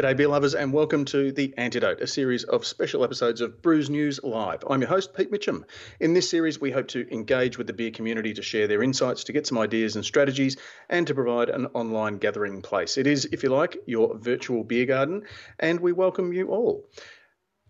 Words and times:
G'day, 0.00 0.16
beer 0.16 0.28
lovers, 0.28 0.54
and 0.54 0.72
welcome 0.72 1.04
to 1.04 1.30
The 1.30 1.52
Antidote, 1.58 2.00
a 2.00 2.06
series 2.06 2.44
of 2.44 2.64
special 2.64 3.04
episodes 3.04 3.42
of 3.42 3.60
Brews 3.60 3.90
News 3.90 4.18
Live. 4.22 4.64
I'm 4.66 4.80
your 4.80 4.88
host, 4.88 5.12
Pete 5.12 5.30
Mitchell. 5.30 5.62
In 6.00 6.14
this 6.14 6.30
series, 6.30 6.58
we 6.58 6.70
hope 6.70 6.88
to 6.88 7.06
engage 7.12 7.58
with 7.58 7.66
the 7.66 7.74
beer 7.74 7.90
community 7.90 8.32
to 8.32 8.40
share 8.40 8.66
their 8.66 8.82
insights, 8.82 9.24
to 9.24 9.34
get 9.34 9.46
some 9.46 9.58
ideas 9.58 9.96
and 9.96 10.02
strategies, 10.02 10.56
and 10.88 11.06
to 11.06 11.14
provide 11.14 11.50
an 11.50 11.66
online 11.74 12.16
gathering 12.16 12.62
place. 12.62 12.96
It 12.96 13.06
is, 13.06 13.28
if 13.30 13.42
you 13.42 13.50
like, 13.50 13.76
your 13.84 14.16
virtual 14.16 14.64
beer 14.64 14.86
garden, 14.86 15.24
and 15.58 15.78
we 15.78 15.92
welcome 15.92 16.32
you 16.32 16.48
all. 16.48 16.88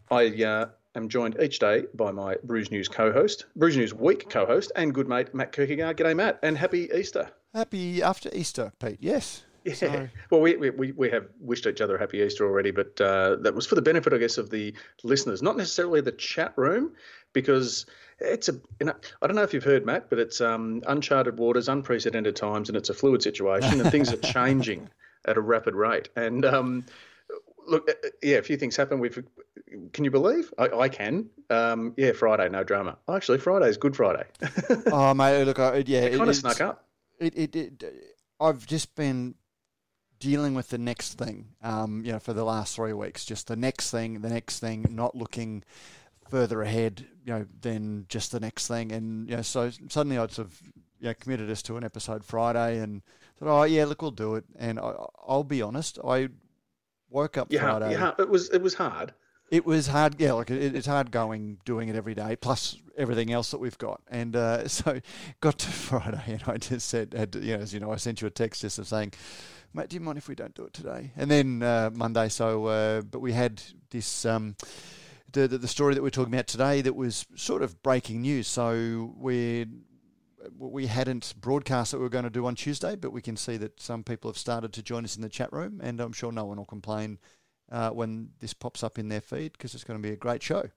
I 0.09 0.27
uh, 0.45 0.67
am 0.95 1.09
joined 1.09 1.37
each 1.43 1.59
day 1.59 1.87
by 1.95 2.13
my 2.13 2.37
Brews 2.45 2.71
News 2.71 2.87
co 2.87 3.11
host, 3.13 3.47
Brews 3.57 3.77
News 3.77 3.93
Week 3.93 4.31
co 4.31 4.47
host, 4.47 4.71
and 4.77 4.95
good 4.95 5.09
mate, 5.09 5.35
Matt 5.35 5.51
Kirkegaard. 5.51 5.97
G'day, 5.97 6.15
Matt, 6.15 6.39
and 6.45 6.57
happy 6.57 6.91
Easter. 6.95 7.33
Happy 7.53 8.01
after 8.01 8.31
Easter, 8.33 8.73
Pete. 8.79 8.99
Yes. 9.01 9.43
Yeah. 9.65 9.75
So. 9.75 10.09
Well, 10.31 10.41
we, 10.41 10.57
we, 10.57 10.93
we 10.93 11.11
have 11.11 11.27
wished 11.41 11.67
each 11.67 11.81
other 11.81 11.97
a 11.97 11.99
happy 11.99 12.19
Easter 12.19 12.47
already, 12.47 12.71
but 12.71 13.01
uh, 13.01 13.37
that 13.41 13.55
was 13.55 13.67
for 13.67 13.75
the 13.75 13.83
benefit, 13.83 14.13
I 14.13 14.19
guess, 14.19 14.39
of 14.39 14.51
the 14.51 14.75
listeners, 15.03 15.43
not 15.43 15.57
necessarily 15.57 16.01
the 16.01 16.13
chat 16.13 16.53
room, 16.57 16.93
because 17.33 17.87
it's 18.19 18.49
a. 18.49 18.53
You 18.79 18.87
know, 18.87 18.95
I 19.21 19.27
don't 19.27 19.37
know 19.37 19.43
if 19.43 19.53
you've 19.53 19.65
heard, 19.65 19.85
Matt, 19.85 20.09
but 20.09 20.19
it's 20.19 20.41
um, 20.41 20.83
uncharted 20.87 21.39
waters, 21.39 21.69
unprecedented 21.69 22.37
times, 22.37 22.69
and 22.69 22.77
it's 22.77 22.91
a 22.91 22.95
fluid 22.95 23.23
situation, 23.23 23.81
and 23.81 23.91
things 23.91 24.13
are 24.13 24.17
changing 24.33 24.89
at 25.27 25.37
a 25.37 25.41
rapid 25.41 25.75
rate. 25.75 26.09
And 26.17 26.45
um, 26.45 26.85
look, 27.67 27.89
uh, 27.89 27.95
uh, 28.05 28.11
yeah, 28.23 28.37
a 28.37 28.43
few 28.43 28.57
things 28.57 28.77
happen. 28.77 29.01
We've. 29.01 29.25
Can 29.93 30.05
you 30.05 30.11
believe? 30.11 30.53
I, 30.59 30.69
I 30.69 30.89
can. 30.89 31.29
Um, 31.49 31.95
yeah, 31.97 32.13
Friday, 32.13 32.49
no 32.49 32.65
drama. 32.65 32.97
Actually, 33.09 33.39
Friday 33.39 33.69
is 33.69 33.77
Good 33.77 33.97
Friday. 33.97 34.25
oh, 34.87 35.15
mate, 35.15 35.45
look, 35.45 35.59
I, 35.59 35.85
yeah, 35.87 36.01
it, 36.01 36.15
it 36.15 36.19
kind 36.19 36.31
of 36.31 36.37
snuck 36.37 36.61
up. 36.61 36.87
It, 37.19 37.37
it, 37.37 37.57
it, 37.57 37.85
I've 38.41 38.67
just 38.67 38.95
been 38.95 39.35
dealing 40.21 40.55
with 40.55 40.69
the 40.69 40.79
next 40.79 41.15
thing, 41.15 41.49
um, 41.63 42.05
you 42.05 42.13
know, 42.13 42.19
for 42.19 42.33
the 42.33 42.45
last 42.45 42.77
three 42.77 42.93
weeks. 42.93 43.25
Just 43.25 43.49
the 43.49 43.57
next 43.57 43.91
thing, 43.91 44.21
the 44.21 44.29
next 44.29 44.61
thing, 44.61 44.87
not 44.91 45.17
looking 45.17 45.65
further 46.29 46.63
ahead, 46.63 47.07
you 47.25 47.33
know, 47.33 47.47
than 47.61 48.07
just 48.09 48.31
the 48.31 48.41
next 48.41 48.69
thing. 48.69 48.93
And 48.93 49.29
you 49.29 49.37
know, 49.37 49.43
so 49.43 49.71
suddenly 49.89 50.19
I 50.19 50.27
sort 50.29 50.49
of 50.49 50.63
you 51.01 51.09
know, 51.09 51.15
committed 51.15 51.51
us 51.51 51.63
to 51.63 51.77
an 51.77 51.85
episode 51.85 52.25
Friday 52.25 52.79
and 52.79 53.03
thought, 53.39 53.61
oh 53.61 53.65
yeah, 53.65 53.85
look, 53.87 54.03
we'll 54.03 54.11
do 54.11 54.37
it. 54.37 54.45
And 54.59 54.79
I, 54.79 54.95
will 55.27 55.45
be 55.45 55.63
honest, 55.63 55.99
I 56.05 56.29
woke 57.09 57.37
up 57.37 57.49
yeah, 57.51 57.63
Friday. 57.63 57.93
Yeah, 57.93 58.13
it 58.19 58.29
was 58.29 58.51
it 58.51 58.63
was 58.63 58.75
hard. 58.75 59.13
It 59.51 59.67
was 59.67 59.89
hard, 59.89 60.21
yeah. 60.21 60.33
Like 60.33 60.51
it, 60.51 60.77
it's 60.77 60.87
hard 60.87 61.11
going 61.11 61.59
doing 61.65 61.89
it 61.89 61.97
every 61.97 62.15
day, 62.15 62.37
plus 62.37 62.77
everything 62.97 63.33
else 63.33 63.51
that 63.51 63.59
we've 63.59 63.79
got. 63.79 64.01
And 64.09 64.37
uh, 64.37 64.69
so 64.69 65.01
got 65.41 65.59
to 65.59 65.69
Friday, 65.69 66.23
and 66.27 66.43
I 66.47 66.57
just 66.57 66.89
said, 66.89 67.15
had, 67.15 67.35
you 67.35 67.57
know, 67.57 67.63
as 67.63 67.75
you 67.75 67.81
know, 67.81 67.93
I 67.93 67.97
sent 67.97 68.21
you 68.21 68.29
a 68.29 68.31
text 68.31 68.63
just 68.63 68.79
of 68.79 68.87
saying, 68.87 69.13
mate, 69.75 69.89
do 69.89 69.95
you 69.95 70.01
mind 70.01 70.19
if 70.19 70.29
we 70.29 70.37
don't 70.37 70.55
do 70.55 70.65
it 70.65 70.73
today? 70.73 71.11
And 71.17 71.31
then 71.31 71.63
uh, 71.63 71.91
Monday, 71.93 72.29
so, 72.29 72.67
uh, 72.67 73.03
but 73.03 73.21
we 73.21 73.33
had 73.33 73.61
this, 73.91 74.25
um, 74.25 74.55
the, 75.33 75.49
the, 75.49 75.59
the 75.59 75.69
story 75.69 75.95
that 75.95 76.03
we're 76.03 76.11
talking 76.11 76.33
about 76.33 76.47
today 76.47 76.81
that 76.83 76.95
was 76.95 77.27
sort 77.35 77.63
of 77.63 77.83
breaking 77.83 78.23
news. 78.23 78.47
So 78.47 79.15
we 79.17 79.67
we 80.59 80.87
hadn't 80.87 81.35
broadcast 81.39 81.93
that 81.93 81.99
we 81.99 82.05
were 82.05 82.09
going 82.09 82.25
to 82.25 82.31
do 82.31 82.47
on 82.47 82.55
Tuesday, 82.55 82.97
but 82.97 83.13
we 83.13 83.21
can 83.21 83.37
see 83.37 83.59
that 83.59 83.79
some 83.81 84.03
people 84.03 84.31
have 84.31 84.39
started 84.39 84.73
to 84.73 84.83
join 84.83 85.05
us 85.05 85.15
in 85.15 85.21
the 85.21 85.29
chat 85.29 85.53
room, 85.53 85.81
and 85.83 86.01
I'm 86.01 86.13
sure 86.13 86.33
no 86.33 86.47
one 86.47 86.57
will 86.57 86.65
complain 86.65 87.19
uh, 87.71 87.91
when 87.91 88.31
this 88.41 88.55
pops 88.55 88.83
up 88.83 88.99
in 88.99 89.09
their 89.09 89.21
feed 89.21 89.53
because 89.53 89.75
it's 89.75 89.85
going 89.85 90.01
to 90.01 90.07
be 90.07 90.13
a 90.13 90.17
great 90.17 90.43
show. 90.43 90.71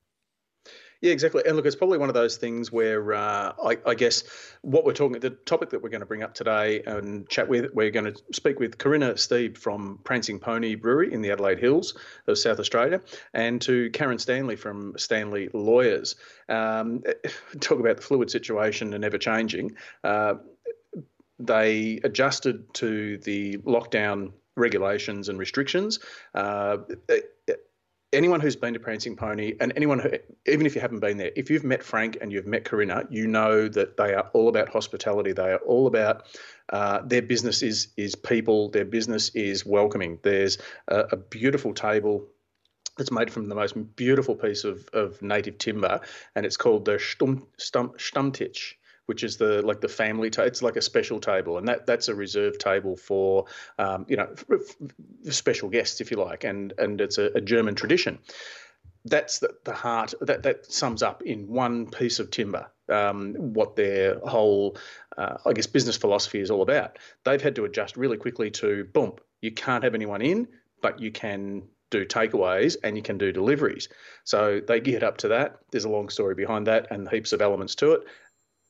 Yeah, 1.02 1.12
exactly. 1.12 1.44
And 1.46 1.58
look, 1.58 1.66
it's 1.66 1.76
probably 1.76 1.98
one 1.98 2.08
of 2.08 2.16
those 2.16 2.38
things 2.38 2.72
where 2.72 3.14
uh, 3.14 3.52
I, 3.62 3.78
I, 3.86 3.94
guess 3.94 4.24
what 4.62 4.86
we're 4.86 4.94
talking, 4.94 5.20
the 5.20 5.32
topic 5.32 5.72
that 5.72 5.84
we're 5.84 5.90
going 5.90 6.00
to 6.00 6.06
bring 6.06 6.24
up 6.24 6.34
today 6.34 6.82
and 6.84 7.28
chat 7.28 7.50
with, 7.50 7.74
we're 7.74 7.92
going 7.92 8.14
to 8.14 8.16
speak 8.32 8.58
with 8.58 8.78
Corinna 8.78 9.16
Steeb 9.16 9.58
from 9.58 10.00
Prancing 10.06 10.40
Pony 10.40 10.76
Brewery 10.76 11.12
in 11.12 11.22
the 11.22 11.32
Adelaide 11.32 11.60
Hills 11.60 11.98
of 12.28 12.38
South 12.38 12.58
Australia, 12.58 13.02
and 13.34 13.62
to 13.64 13.90
Karen 13.90 14.18
Stanley 14.18 14.56
from 14.56 14.94
Stanley 14.98 15.50
Lawyers. 15.54 16.16
Um, 16.48 17.04
talk 17.60 17.82
about 17.82 17.98
the 17.98 18.04
fluid 18.04 18.32
situation 18.32 18.94
and 18.94 19.04
ever 19.04 19.18
changing. 19.18 19.76
Uh, 20.06 20.36
they 21.38 22.00
adjusted 22.06 22.74
to 22.76 23.18
the 23.18 23.58
lockdown 23.58 24.32
regulations 24.56 25.30
and 25.30 25.40
restrictions. 25.40 26.00
Uh, 26.34 26.78
anyone 28.14 28.40
who's 28.40 28.56
been 28.56 28.74
to 28.74 28.80
Prancing 28.80 29.16
Pony, 29.16 29.56
and 29.60 29.74
anyone 29.76 30.00
who, 30.00 30.12
even 30.46 30.66
if 30.66 30.76
you 30.76 30.82
haven't 30.82 31.00
been 31.00 31.18
there, 31.18 31.32
if 31.36 31.50
you've 31.50 31.64
met 31.64 31.84
Frank 31.84 32.18
and 32.22 32.32
you've 32.32 32.48
met 32.48 32.64
Corinna, 32.64 33.06
you 33.10 33.28
know 33.28 33.68
that 33.68 33.98
they 33.98 34.14
are 34.14 34.30
all 34.34 34.50
about 34.50 34.70
hospitality. 34.70 35.34
They 35.34 35.52
are 35.52 35.58
all 35.58 35.88
about 35.88 36.28
uh, 36.70 37.02
their 37.06 37.22
business 37.22 37.62
is 37.62 37.90
is 37.98 38.16
people. 38.16 38.70
Their 38.70 38.86
business 38.86 39.30
is 39.30 39.66
welcoming. 39.66 40.20
There's 40.24 40.60
a, 40.88 41.00
a 41.12 41.18
beautiful 41.18 41.74
table 41.74 42.28
it's 43.00 43.12
made 43.12 43.32
from 43.32 43.50
the 43.50 43.56
most 43.56 43.96
beautiful 43.96 44.36
piece 44.36 44.64
of, 44.64 44.88
of 44.94 45.22
native 45.22 45.58
timber, 45.58 46.02
and 46.36 46.46
it's 46.46 46.58
called 46.58 46.86
the 46.86 46.94
Stum, 46.94 47.44
Stum, 47.58 47.98
which 49.06 49.24
is 49.24 49.38
the 49.38 49.62
like 49.62 49.82
the 49.82 49.88
family. 49.88 50.30
Ta- 50.30 50.44
it's 50.44 50.62
like 50.62 50.76
a 50.76 50.82
special 50.82 51.20
table, 51.20 51.58
and 51.58 51.68
that 51.68 51.86
that's 51.86 52.08
a 52.08 52.16
reserved 52.16 52.60
table 52.60 52.96
for 52.96 53.46
um, 53.78 54.06
you 54.08 54.18
know 54.18 54.34
special 55.30 55.70
guests, 55.70 56.02
if 56.02 56.12
you 56.12 56.18
like, 56.18 56.44
and 56.44 56.74
and 56.78 57.02
it's 57.02 57.18
a, 57.18 57.32
a 57.36 57.42
German 57.42 57.76
tradition. 57.76 58.20
That's 59.06 59.40
the, 59.40 59.54
the 59.66 59.74
heart 59.74 60.14
that 60.22 60.44
that 60.44 60.72
sums 60.72 61.04
up 61.04 61.24
in 61.24 61.48
one 61.48 61.90
piece 61.90 62.20
of 62.20 62.32
timber 62.32 62.70
um, 62.90 63.36
what 63.54 63.76
their 63.76 64.20
whole, 64.20 64.78
uh, 65.18 65.38
I 65.46 65.54
guess, 65.54 65.68
business 65.68 65.98
philosophy 65.98 66.40
is 66.40 66.52
all 66.52 66.62
about. 66.62 67.00
They've 67.24 67.42
had 67.42 67.56
to 67.56 67.66
adjust 67.66 67.98
really 67.98 68.18
quickly 68.18 68.52
to 68.52 68.86
boom. 68.86 69.14
You 69.42 69.52
can't 69.52 69.84
have 69.84 69.96
anyone 69.96 70.22
in, 70.22 70.48
but 70.82 71.00
you 71.00 71.12
can 71.12 71.64
do 71.90 72.06
takeaways 72.06 72.76
and 72.84 72.98
you 72.98 73.04
can 73.04 73.18
do 73.18 73.32
deliveries. 73.32 73.88
So 74.24 74.62
they 74.68 74.80
geared 74.80 75.04
up 75.04 75.18
to 75.18 75.28
that. 75.30 75.60
There's 75.72 75.86
a 75.86 75.90
long 75.90 76.10
story 76.10 76.34
behind 76.34 76.68
that 76.68 76.88
and 76.90 77.08
heaps 77.08 77.34
of 77.34 77.42
elements 77.42 77.76
to 77.76 77.94
it 77.94 78.02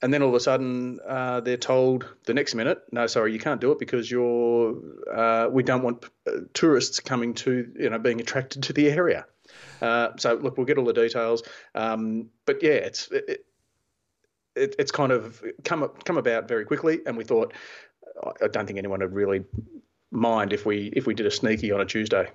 and 0.04 0.14
then 0.14 0.22
all 0.22 0.30
of 0.30 0.36
a 0.36 0.40
sudden 0.40 1.00
uh, 1.08 1.40
they're 1.40 1.56
told 1.56 2.06
the 2.26 2.34
next 2.34 2.56
minute, 2.56 2.84
no, 2.92 3.08
sorry, 3.08 3.32
you 3.32 3.40
can't 3.40 3.62
do 3.62 3.72
it 3.72 3.80
because 3.80 4.12
you're. 4.12 4.76
Uh, 5.12 5.48
we 5.50 5.64
don't 5.64 5.82
want 5.82 6.06
uh, 6.28 6.42
tourists 6.54 7.00
coming 7.00 7.34
to 7.36 7.72
you 7.80 7.90
know 7.90 7.98
being 7.98 8.20
attracted 8.20 8.64
to 8.64 8.74
the 8.74 8.90
area. 8.90 9.26
Uh, 9.82 10.10
so 10.18 10.36
look, 10.36 10.58
we'll 10.58 10.66
get 10.66 10.78
all 10.78 10.86
the 10.86 10.94
details, 10.94 11.42
um, 11.74 12.30
but 12.46 12.62
yeah, 12.62 12.72
it's 12.72 13.10
it, 13.12 13.46
it, 14.58 14.76
it's 14.78 14.92
kind 14.92 15.14
of 15.14 15.42
come 15.64 15.90
come 16.04 16.18
about 16.18 16.50
very 16.50 16.66
quickly, 16.66 17.00
and 17.06 17.16
we 17.16 17.24
thought 17.24 17.54
I 18.42 18.48
don't 18.50 18.68
think 18.68 18.78
anyone 18.78 19.00
would 19.00 19.14
really 19.14 19.46
mind 20.12 20.52
if 20.52 20.66
we 20.66 20.92
if 20.94 21.08
we 21.08 21.14
did 21.14 21.26
a 21.26 21.32
sneaky 21.32 21.72
on 21.72 21.80
a 21.80 21.86
Tuesday. 21.86 22.30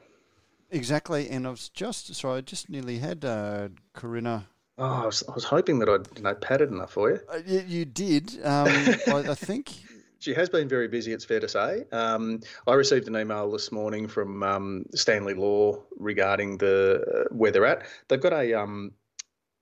Exactly, 0.70 1.28
and 1.28 1.46
I 1.46 1.50
was 1.50 1.68
just 1.68 2.14
sorry, 2.14 2.38
I 2.38 2.40
just 2.40 2.70
nearly 2.70 2.98
had 2.98 3.26
uh, 3.26 3.68
Corinna 3.92 4.46
Oh, 4.78 5.02
I 5.02 5.06
was, 5.06 5.24
I 5.28 5.32
was 5.32 5.44
hoping 5.44 5.80
that 5.80 5.88
I'd 5.88 6.06
you 6.16 6.22
know 6.22 6.34
padded 6.34 6.70
enough 6.70 6.92
for 6.92 7.10
you. 7.10 7.20
Uh, 7.32 7.40
you, 7.44 7.64
you, 7.66 7.84
did. 7.84 8.38
Um, 8.44 8.68
I, 8.68 9.24
I, 9.30 9.34
think 9.34 9.72
she 10.20 10.32
has 10.34 10.48
been 10.48 10.68
very 10.68 10.86
busy. 10.86 11.12
It's 11.12 11.24
fair 11.24 11.40
to 11.40 11.48
say. 11.48 11.84
Um, 11.90 12.40
I 12.66 12.74
received 12.74 13.08
an 13.08 13.16
email 13.16 13.50
this 13.50 13.72
morning 13.72 14.06
from 14.06 14.42
um, 14.44 14.86
Stanley 14.94 15.34
Law 15.34 15.82
regarding 15.96 16.58
the 16.58 17.04
uh, 17.28 17.34
where 17.34 17.50
they're 17.50 17.66
at. 17.66 17.86
They've 18.06 18.20
got 18.20 18.32
a 18.32 18.54
um, 18.54 18.92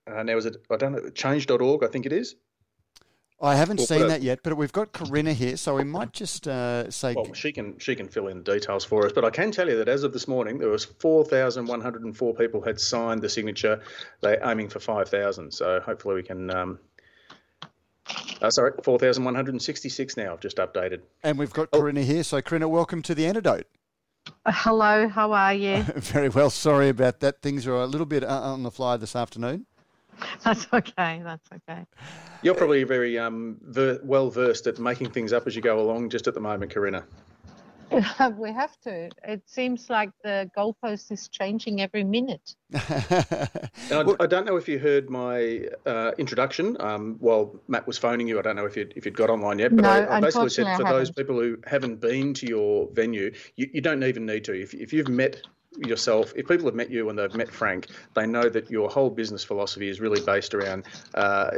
uh, 0.06 0.22
now 0.22 0.36
is 0.36 0.44
it 0.44 0.58
I 0.70 0.76
don't 0.76 0.92
know 0.92 1.08
change.org 1.10 1.82
I 1.82 1.88
think 1.88 2.04
it 2.04 2.12
is. 2.12 2.36
I 3.40 3.54
haven't 3.54 3.76
we'll 3.78 3.86
seen 3.86 4.08
that 4.08 4.22
yet, 4.22 4.40
but 4.42 4.56
we've 4.56 4.72
got 4.72 4.92
Corinna 4.92 5.34
here, 5.34 5.58
so 5.58 5.76
we 5.76 5.84
might 5.84 6.12
just 6.12 6.48
uh, 6.48 6.90
say. 6.90 7.14
Well, 7.14 7.34
she 7.34 7.52
can 7.52 7.78
she 7.78 7.94
can 7.94 8.08
fill 8.08 8.28
in 8.28 8.42
the 8.42 8.52
details 8.54 8.84
for 8.84 9.04
us, 9.04 9.12
but 9.12 9.26
I 9.26 9.30
can 9.30 9.50
tell 9.50 9.68
you 9.68 9.76
that 9.76 9.88
as 9.88 10.04
of 10.04 10.14
this 10.14 10.26
morning, 10.26 10.58
there 10.58 10.70
was 10.70 10.86
four 10.86 11.22
thousand 11.22 11.66
one 11.66 11.82
hundred 11.82 12.04
and 12.04 12.16
four 12.16 12.34
people 12.34 12.62
had 12.62 12.80
signed 12.80 13.20
the 13.20 13.28
signature. 13.28 13.82
They're 14.22 14.40
aiming 14.42 14.70
for 14.70 14.80
five 14.80 15.10
thousand, 15.10 15.52
so 15.52 15.80
hopefully 15.80 16.14
we 16.14 16.22
can. 16.22 16.50
Um, 16.50 16.78
uh, 18.40 18.50
sorry, 18.50 18.72
four 18.82 18.98
thousand 18.98 19.24
one 19.24 19.34
hundred 19.34 19.52
and 19.52 19.62
sixty-six 19.62 20.16
now. 20.16 20.32
I've 20.32 20.40
just 20.40 20.56
updated. 20.56 21.02
And 21.22 21.38
we've 21.38 21.52
got 21.52 21.68
oh. 21.74 21.80
Corinna 21.80 22.02
here, 22.02 22.22
so 22.22 22.40
Corinna, 22.40 22.68
welcome 22.68 23.02
to 23.02 23.14
the 23.14 23.26
antidote. 23.26 23.66
Uh, 24.46 24.52
hello, 24.54 25.08
how 25.08 25.32
are 25.32 25.52
you? 25.52 25.82
Very 25.96 26.30
well. 26.30 26.48
Sorry 26.48 26.88
about 26.88 27.20
that. 27.20 27.42
Things 27.42 27.66
are 27.66 27.74
a 27.74 27.86
little 27.86 28.06
bit 28.06 28.24
uh, 28.24 28.40
on 28.40 28.62
the 28.62 28.70
fly 28.70 28.96
this 28.96 29.14
afternoon. 29.14 29.66
That's 30.44 30.66
okay. 30.72 31.20
That's 31.24 31.48
okay. 31.52 31.84
You're 32.42 32.54
probably 32.54 32.84
very 32.84 33.18
um, 33.18 33.58
ver- 33.62 34.00
well 34.02 34.30
versed 34.30 34.66
at 34.66 34.78
making 34.78 35.10
things 35.10 35.32
up 35.32 35.46
as 35.46 35.56
you 35.56 35.62
go 35.62 35.80
along, 35.80 36.10
just 36.10 36.26
at 36.26 36.34
the 36.34 36.40
moment, 36.40 36.72
Corinna. 36.72 37.04
we 38.36 38.52
have 38.52 38.76
to. 38.80 39.10
It 39.22 39.42
seems 39.46 39.88
like 39.88 40.10
the 40.24 40.50
goalpost 40.56 41.12
is 41.12 41.28
changing 41.28 41.80
every 41.80 42.02
minute. 42.02 42.54
I, 42.74 43.60
I, 44.18 44.26
don't 44.26 44.44
know 44.44 44.56
if 44.56 44.68
you 44.68 44.78
heard 44.78 45.08
my 45.08 45.68
uh, 45.84 46.10
introduction 46.18 46.76
um, 46.80 47.16
while 47.20 47.60
Matt 47.68 47.86
was 47.86 47.96
phoning 47.96 48.26
you. 48.26 48.38
I 48.38 48.42
don't 48.42 48.56
know 48.56 48.66
if 48.66 48.76
you'd, 48.76 48.92
if 48.96 49.04
you'd 49.04 49.16
got 49.16 49.30
online 49.30 49.60
yet, 49.60 49.74
but 49.74 49.82
no, 49.82 49.88
I, 49.88 50.16
I 50.16 50.20
basically 50.20 50.50
said 50.50 50.76
for 50.76 50.84
those 50.84 51.12
people 51.12 51.38
who 51.38 51.58
haven't 51.64 52.00
been 52.00 52.34
to 52.34 52.46
your 52.46 52.88
venue, 52.92 53.32
you, 53.54 53.70
you 53.72 53.80
don't 53.80 54.02
even 54.02 54.26
need 54.26 54.44
to. 54.44 54.60
If, 54.60 54.74
if 54.74 54.92
you've 54.92 55.08
met 55.08 55.42
yourself, 55.78 56.32
if 56.36 56.46
people 56.48 56.66
have 56.66 56.74
met 56.74 56.90
you 56.90 57.08
and 57.08 57.18
they've 57.18 57.34
met 57.34 57.50
Frank, 57.50 57.88
they 58.14 58.26
know 58.26 58.48
that 58.48 58.70
your 58.70 58.88
whole 58.88 59.10
business 59.10 59.44
philosophy 59.44 59.88
is 59.88 60.00
really 60.00 60.20
based 60.20 60.54
around 60.54 60.84
uh, 61.14 61.50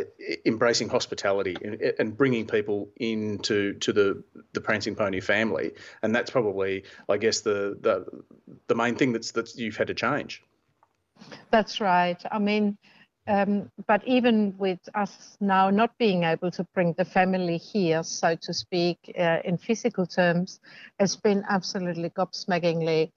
embracing 0.44 0.88
hospitality 0.88 1.56
and, 1.62 1.80
and, 1.98 2.16
bringing 2.16 2.46
people 2.46 2.88
into 2.96 3.74
to 3.74 3.92
the 3.92 4.22
the 4.52 4.60
Prancing 4.60 4.94
Pony 4.94 5.20
family, 5.20 5.72
and 6.02 6.14
that's 6.14 6.30
probably, 6.30 6.84
I 7.08 7.16
guess, 7.16 7.40
the 7.40 7.78
the 7.80 8.06
the 8.66 8.74
main 8.74 8.96
thing 8.96 9.12
that's 9.12 9.32
that 9.32 9.54
you've 9.56 9.76
had 9.76 9.88
to 9.88 9.94
change. 9.94 10.42
That's 11.50 11.80
right. 11.80 12.20
I 12.30 12.38
mean. 12.38 12.78
Um, 13.30 13.70
but 13.86 14.02
even 14.08 14.54
with 14.56 14.78
us 14.94 15.36
now 15.38 15.68
not 15.68 15.98
being 15.98 16.24
able 16.24 16.50
to 16.52 16.64
bring 16.72 16.94
the 16.96 17.04
family 17.04 17.58
here, 17.58 18.02
so 18.02 18.34
to 18.36 18.54
speak, 18.54 19.14
uh, 19.18 19.40
in 19.44 19.58
physical 19.58 20.06
terms, 20.06 20.60
has 20.98 21.14
been 21.14 21.44
absolutely 21.46 22.08
gobsmackingly 22.08 23.12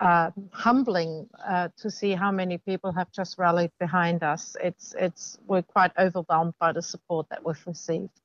uh, 0.00 0.30
humbling 0.52 1.28
uh, 1.46 1.68
to 1.78 1.90
see 1.90 2.12
how 2.12 2.30
many 2.30 2.58
people 2.58 2.92
have 2.92 3.10
just 3.12 3.38
rallied 3.38 3.72
behind 3.78 4.22
us. 4.22 4.56
It's 4.62 4.94
it's 4.98 5.38
we're 5.46 5.62
quite 5.62 5.92
overwhelmed 5.98 6.54
by 6.60 6.72
the 6.72 6.82
support 6.82 7.28
that 7.30 7.44
we've 7.44 7.66
received. 7.66 8.20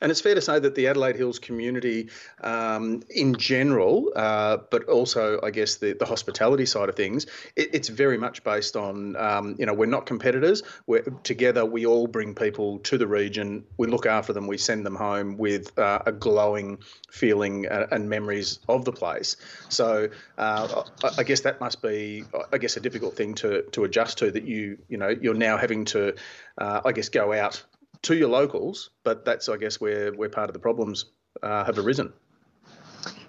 And 0.00 0.10
it's 0.10 0.20
fair 0.20 0.34
to 0.34 0.40
say 0.40 0.58
that 0.58 0.74
the 0.74 0.88
Adelaide 0.88 1.16
Hills 1.16 1.38
community, 1.38 2.08
um, 2.40 3.02
in 3.10 3.34
general, 3.34 4.12
uh, 4.16 4.58
but 4.70 4.84
also, 4.84 5.40
I 5.42 5.50
guess, 5.50 5.76
the, 5.76 5.92
the 5.92 6.06
hospitality 6.06 6.66
side 6.66 6.88
of 6.88 6.96
things, 6.96 7.26
it, 7.54 7.70
it's 7.74 7.88
very 7.88 8.18
much 8.18 8.42
based 8.42 8.76
on, 8.76 9.16
um, 9.16 9.54
you 9.58 9.66
know, 9.66 9.74
we're 9.74 9.86
not 9.86 10.06
competitors. 10.06 10.62
We're 10.86 11.02
together. 11.22 11.64
We 11.64 11.86
all 11.86 12.06
bring 12.06 12.34
people 12.34 12.78
to 12.80 12.98
the 12.98 13.06
region. 13.06 13.64
We 13.76 13.86
look 13.86 14.06
after 14.06 14.32
them. 14.32 14.46
We 14.46 14.58
send 14.58 14.84
them 14.84 14.96
home 14.96 15.36
with 15.36 15.78
uh, 15.78 16.02
a 16.06 16.12
glowing 16.12 16.78
feeling 17.10 17.66
and 17.66 18.08
memories 18.08 18.58
of 18.68 18.84
the 18.84 18.92
place. 18.92 19.36
So 19.68 20.08
uh, 20.38 20.82
I, 21.04 21.10
I 21.18 21.22
guess 21.22 21.40
that 21.42 21.60
must 21.60 21.82
be, 21.82 22.24
I 22.52 22.58
guess, 22.58 22.76
a 22.76 22.80
difficult 22.80 23.16
thing 23.16 23.34
to 23.36 23.62
to 23.72 23.84
adjust 23.84 24.18
to. 24.18 24.30
That 24.30 24.44
you, 24.44 24.78
you 24.88 24.96
know, 24.96 25.08
you're 25.08 25.34
now 25.34 25.56
having 25.56 25.84
to, 25.86 26.14
uh, 26.58 26.80
I 26.84 26.92
guess, 26.92 27.08
go 27.08 27.32
out 27.32 27.62
to 28.02 28.14
your 28.16 28.28
locals, 28.28 28.90
but 29.04 29.24
that's 29.24 29.48
I 29.48 29.56
guess 29.56 29.80
where 29.80 30.12
where 30.12 30.28
part 30.28 30.48
of 30.48 30.54
the 30.54 30.60
problems 30.60 31.06
uh, 31.42 31.64
have 31.64 31.78
arisen. 31.78 32.12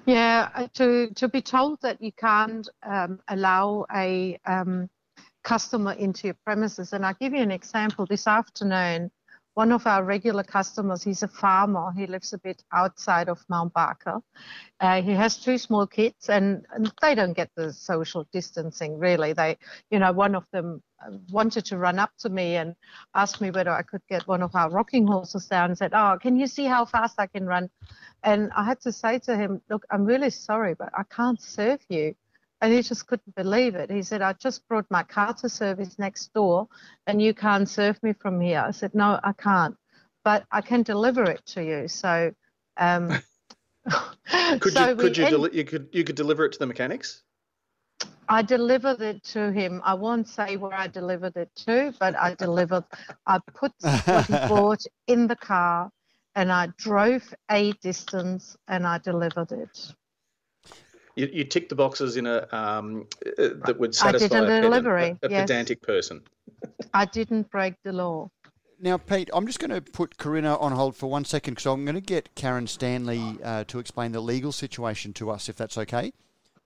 Yeah, 0.06 0.50
uh, 0.56 0.68
to 0.76 1.12
to 1.16 1.28
be 1.28 1.42
told 1.42 1.82
that 1.82 2.02
you 2.02 2.12
can't 2.12 2.68
um, 2.84 3.20
allow 3.28 3.86
a 3.94 4.40
um, 4.46 4.90
customer 5.44 5.94
into 5.94 6.28
your 6.28 6.38
premises, 6.46 6.94
and 6.94 7.06
I'll 7.06 7.18
give 7.20 7.34
you 7.34 7.42
an 7.42 7.52
example. 7.52 8.06
This 8.06 8.28
afternoon, 8.28 9.12
one 9.58 9.72
of 9.72 9.88
our 9.88 10.04
regular 10.04 10.44
customers, 10.44 11.02
he's 11.02 11.24
a 11.24 11.28
farmer. 11.28 11.92
He 11.92 12.06
lives 12.06 12.32
a 12.32 12.38
bit 12.38 12.64
outside 12.72 13.28
of 13.28 13.44
Mount 13.50 13.74
Barker. 13.74 14.22
Uh, 14.80 15.02
he 15.02 15.14
has 15.14 15.36
two 15.36 15.58
small 15.58 15.88
kids, 15.88 16.30
and, 16.30 16.64
and, 16.76 16.92
they 17.02 17.16
don't 17.16 17.34
get 17.34 17.50
the 17.56 17.74
social 17.74 18.28
distancing 18.32 19.00
really. 19.00 19.34
They, 19.34 19.58
you 19.90 19.98
know, 19.98 20.12
one 20.12 20.36
of 20.36 20.46
them 20.52 20.84
wanted 21.32 21.66
to 21.66 21.78
run 21.78 22.00
up 22.00 22.12
to 22.20 22.30
me 22.30 22.56
and 22.56 22.76
ask 23.14 23.40
me 23.42 23.52
whether 23.52 23.72
I 23.72 23.82
could 23.82 24.02
get 24.10 24.28
one 24.28 24.42
of 24.42 24.56
our 24.56 24.70
rocking 24.70 25.08
horses 25.08 25.46
down 25.48 25.70
and 25.70 25.78
said, 25.78 25.94
"Oh, 25.94 26.18
can 26.22 26.36
you 26.38 26.48
see 26.48 26.66
how 26.66 26.86
fast 26.86 27.20
I 27.20 27.28
can 27.28 27.46
run?" 27.46 27.70
And 28.24 28.52
I 28.56 28.64
had 28.64 28.82
to 28.82 28.92
say 28.92 29.20
to 29.20 29.36
him, 29.36 29.62
"Look, 29.70 29.86
I'm 29.92 30.06
really 30.06 30.30
sorry, 30.30 30.74
but 30.74 30.90
I 30.98 31.04
can't 31.04 31.42
serve 31.42 31.82
you." 31.90 32.16
And 32.62 32.74
he 32.74 32.82
just 32.82 33.06
couldn't 33.06 33.36
believe 33.36 33.76
it. 33.76 33.92
He 33.92 34.02
said, 34.02 34.22
I 34.24 34.34
just 34.34 34.68
brought 34.68 34.90
my 34.90 35.04
car 35.04 35.34
to 35.36 35.50
service 35.50 36.00
next 36.00 36.34
door 36.34 36.68
and 37.06 37.22
you 37.22 37.34
can't 37.34 37.70
serve 37.70 38.02
me 38.02 38.14
from 38.14 38.42
here. 38.42 38.64
I 38.66 38.72
said, 38.72 38.96
No, 38.96 39.20
I 39.24 39.34
can't, 39.34 39.78
but 40.24 40.46
I 40.52 40.62
can 40.62 40.82
deliver 40.82 41.24
it 41.26 41.46
to 41.48 41.64
you. 41.64 41.88
So, 41.88 42.34
um, 42.78 43.10
could 44.60 44.74
so 44.74 44.90
you, 44.90 44.96
could 44.96 45.18
you, 45.18 45.26
end- 45.26 45.32
deli- 45.32 45.56
you, 45.56 45.66
could, 45.66 45.90
you 45.92 46.04
could 46.04 46.16
deliver 46.16 46.46
it 46.46 46.54
to 46.54 46.60
the 46.60 46.66
mechanics? 46.66 47.22
I 48.30 48.42
delivered 48.42 49.02
it 49.02 49.24
to 49.26 49.52
him. 49.52 49.82
I 49.84 49.94
won't 49.94 50.28
say 50.28 50.58
where 50.58 50.74
I 50.74 50.88
delivered 50.88 51.36
it 51.38 51.50
to, 51.66 51.94
but 52.00 52.16
I 52.16 52.36
delivered, 52.36 52.84
I 53.26 53.40
put 53.54 53.72
what 53.82 54.26
he 54.26 54.34
bought 54.48 54.84
in 55.08 55.28
the 55.28 55.36
car 55.36 55.90
and 56.36 56.52
I 56.52 56.68
drove 56.78 57.34
a 57.50 57.72
distance 57.74 58.58
and 58.68 58.86
I 58.86 58.98
delivered 58.98 59.52
it 59.52 59.94
you, 61.18 61.28
you 61.34 61.44
tick 61.44 61.68
the 61.68 61.76
boxes 61.76 62.16
in 62.16 62.28
a 62.28 62.48
um, 62.52 63.08
uh, 63.26 63.50
that 63.66 63.78
would 63.80 63.94
satisfy 63.94 64.38
a, 64.38 64.62
delivery, 64.62 65.18
a, 65.22 65.26
a 65.26 65.30
yes. 65.30 65.42
pedantic 65.42 65.82
person. 65.82 66.22
I 66.94 67.06
didn't 67.06 67.50
break 67.50 67.74
the 67.84 67.92
law. 67.92 68.30
Now, 68.80 68.98
Pete, 69.00 69.30
I'm 69.34 69.48
just 69.48 69.60
going 69.60 69.72
to 69.72 69.82
put 69.82 70.18
Corinna 70.18 70.56
on 70.58 70.72
hold 70.74 70.96
for 70.96 71.10
one 71.10 71.26
second 71.26 71.56
because 71.56 71.66
I'm 71.66 71.84
going 71.84 71.96
to 71.96 72.02
get 72.02 72.36
Karen 72.36 72.68
Stanley 72.68 73.40
uh, 73.44 73.64
to 73.66 73.80
explain 73.80 74.12
the 74.12 74.22
legal 74.22 74.52
situation 74.52 75.14
to 75.14 75.32
us, 75.32 75.50
if 75.50 75.56
that's 75.56 75.80
okay. 75.80 76.14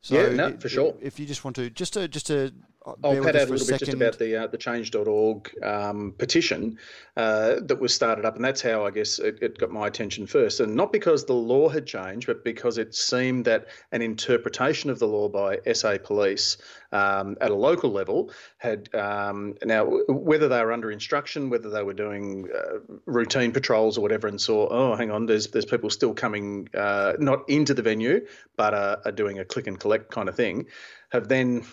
So 0.01 0.15
yeah, 0.15 0.30
no, 0.30 0.57
for 0.57 0.69
sure. 0.69 0.95
If 1.01 1.19
you 1.19 1.25
just 1.25 1.44
want 1.44 1.56
to, 1.57 1.69
just 1.69 1.94
to, 1.94 2.07
just 2.07 2.27
to 2.27 2.51
I'll 2.86 3.24
pad 3.24 3.36
out 3.36 3.48
a 3.48 3.51
little 3.51 3.68
bit 3.68 3.80
just 3.80 3.94
about 3.94 4.18
the 4.18 4.36
uh, 4.44 4.48
the 4.48 4.57
change.org 4.57 5.51
um, 5.63 6.16
petition 6.18 6.80
uh, 7.16 7.56
that 7.62 7.80
was 7.80 7.94
started 7.94 8.25
up, 8.25 8.36
and 8.36 8.44
that's 8.44 8.62
how 8.62 8.86
I 8.86 8.92
guess 8.92 9.19
it, 9.19 9.38
it, 9.42 9.57
got 9.60 9.69
my 9.69 9.86
attention 9.86 10.25
first. 10.25 10.60
And 10.60 10.75
not 10.75 10.92
because 10.92 11.25
the 11.25 11.33
law 11.33 11.69
had 11.69 11.86
changed, 11.86 12.25
but 12.25 12.44
because 12.44 12.80
it 12.80 12.95
seemed 12.95 13.45
that 13.45 13.68
an 13.92 14.01
interpretation 14.01 14.89
of 14.89 14.98
the 14.98 15.07
law 15.07 15.30
by 15.30 15.60
SA 15.74 15.98
Police 16.04 16.57
um, 16.92 17.38
at 17.39 17.51
a 17.51 17.56
local 17.56 17.92
level 17.92 18.31
had 18.57 18.94
um, 18.95 19.56
now 19.63 19.86
whether 20.07 20.48
they 20.48 20.63
were 20.63 20.72
under 20.72 20.89
instruction, 20.89 21.51
whether 21.51 21.69
they 21.69 21.84
were 21.84 21.94
doing 21.94 22.50
uh, 22.56 22.80
routine 23.06 23.51
patrols 23.51 23.98
or 23.98 24.01
whatever, 24.01 24.27
and 24.27 24.42
saw 24.42 24.68
oh 24.72 24.95
hang 24.95 25.12
on, 25.12 25.27
there's 25.27 25.48
there's 25.50 25.66
people 25.66 25.92
still 25.92 26.16
coming 26.16 26.68
uh, 26.74 27.13
not 27.19 27.48
into 27.48 27.75
the 27.75 27.84
venue, 27.84 28.25
but 28.56 28.74
are 28.74 29.12
doing 29.12 29.38
a 29.38 29.45
click 29.45 29.68
and 29.68 29.80
collect 29.80 30.10
kind 30.10 30.27
of 30.27 30.36
thing 30.36 30.66
have 31.12 31.28
then 31.28 31.63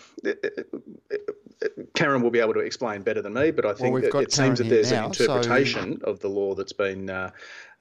Karen 1.93 2.21
will 2.21 2.29
be 2.29 2.39
able 2.39 2.53
to 2.53 2.59
explain 2.59 3.01
better 3.01 3.21
than 3.21 3.33
me, 3.33 3.51
but 3.51 3.65
I 3.65 3.73
think 3.73 3.93
well, 3.93 4.03
it, 4.03 4.13
it 4.15 4.33
seems 4.33 4.59
that 4.59 4.69
there's 4.69 4.91
now, 4.91 5.05
an 5.05 5.11
interpretation 5.11 5.99
so... 5.99 6.11
of 6.11 6.19
the 6.19 6.27
law 6.27 6.55
that's 6.55 6.73
been 6.73 7.09
uh, 7.09 7.31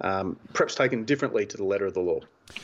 um, 0.00 0.38
perhaps 0.52 0.74
taken 0.74 1.04
differently 1.04 1.46
to 1.46 1.56
the 1.56 1.64
letter 1.64 1.86
of 1.86 1.94
the 1.94 2.00
law. 2.00 2.20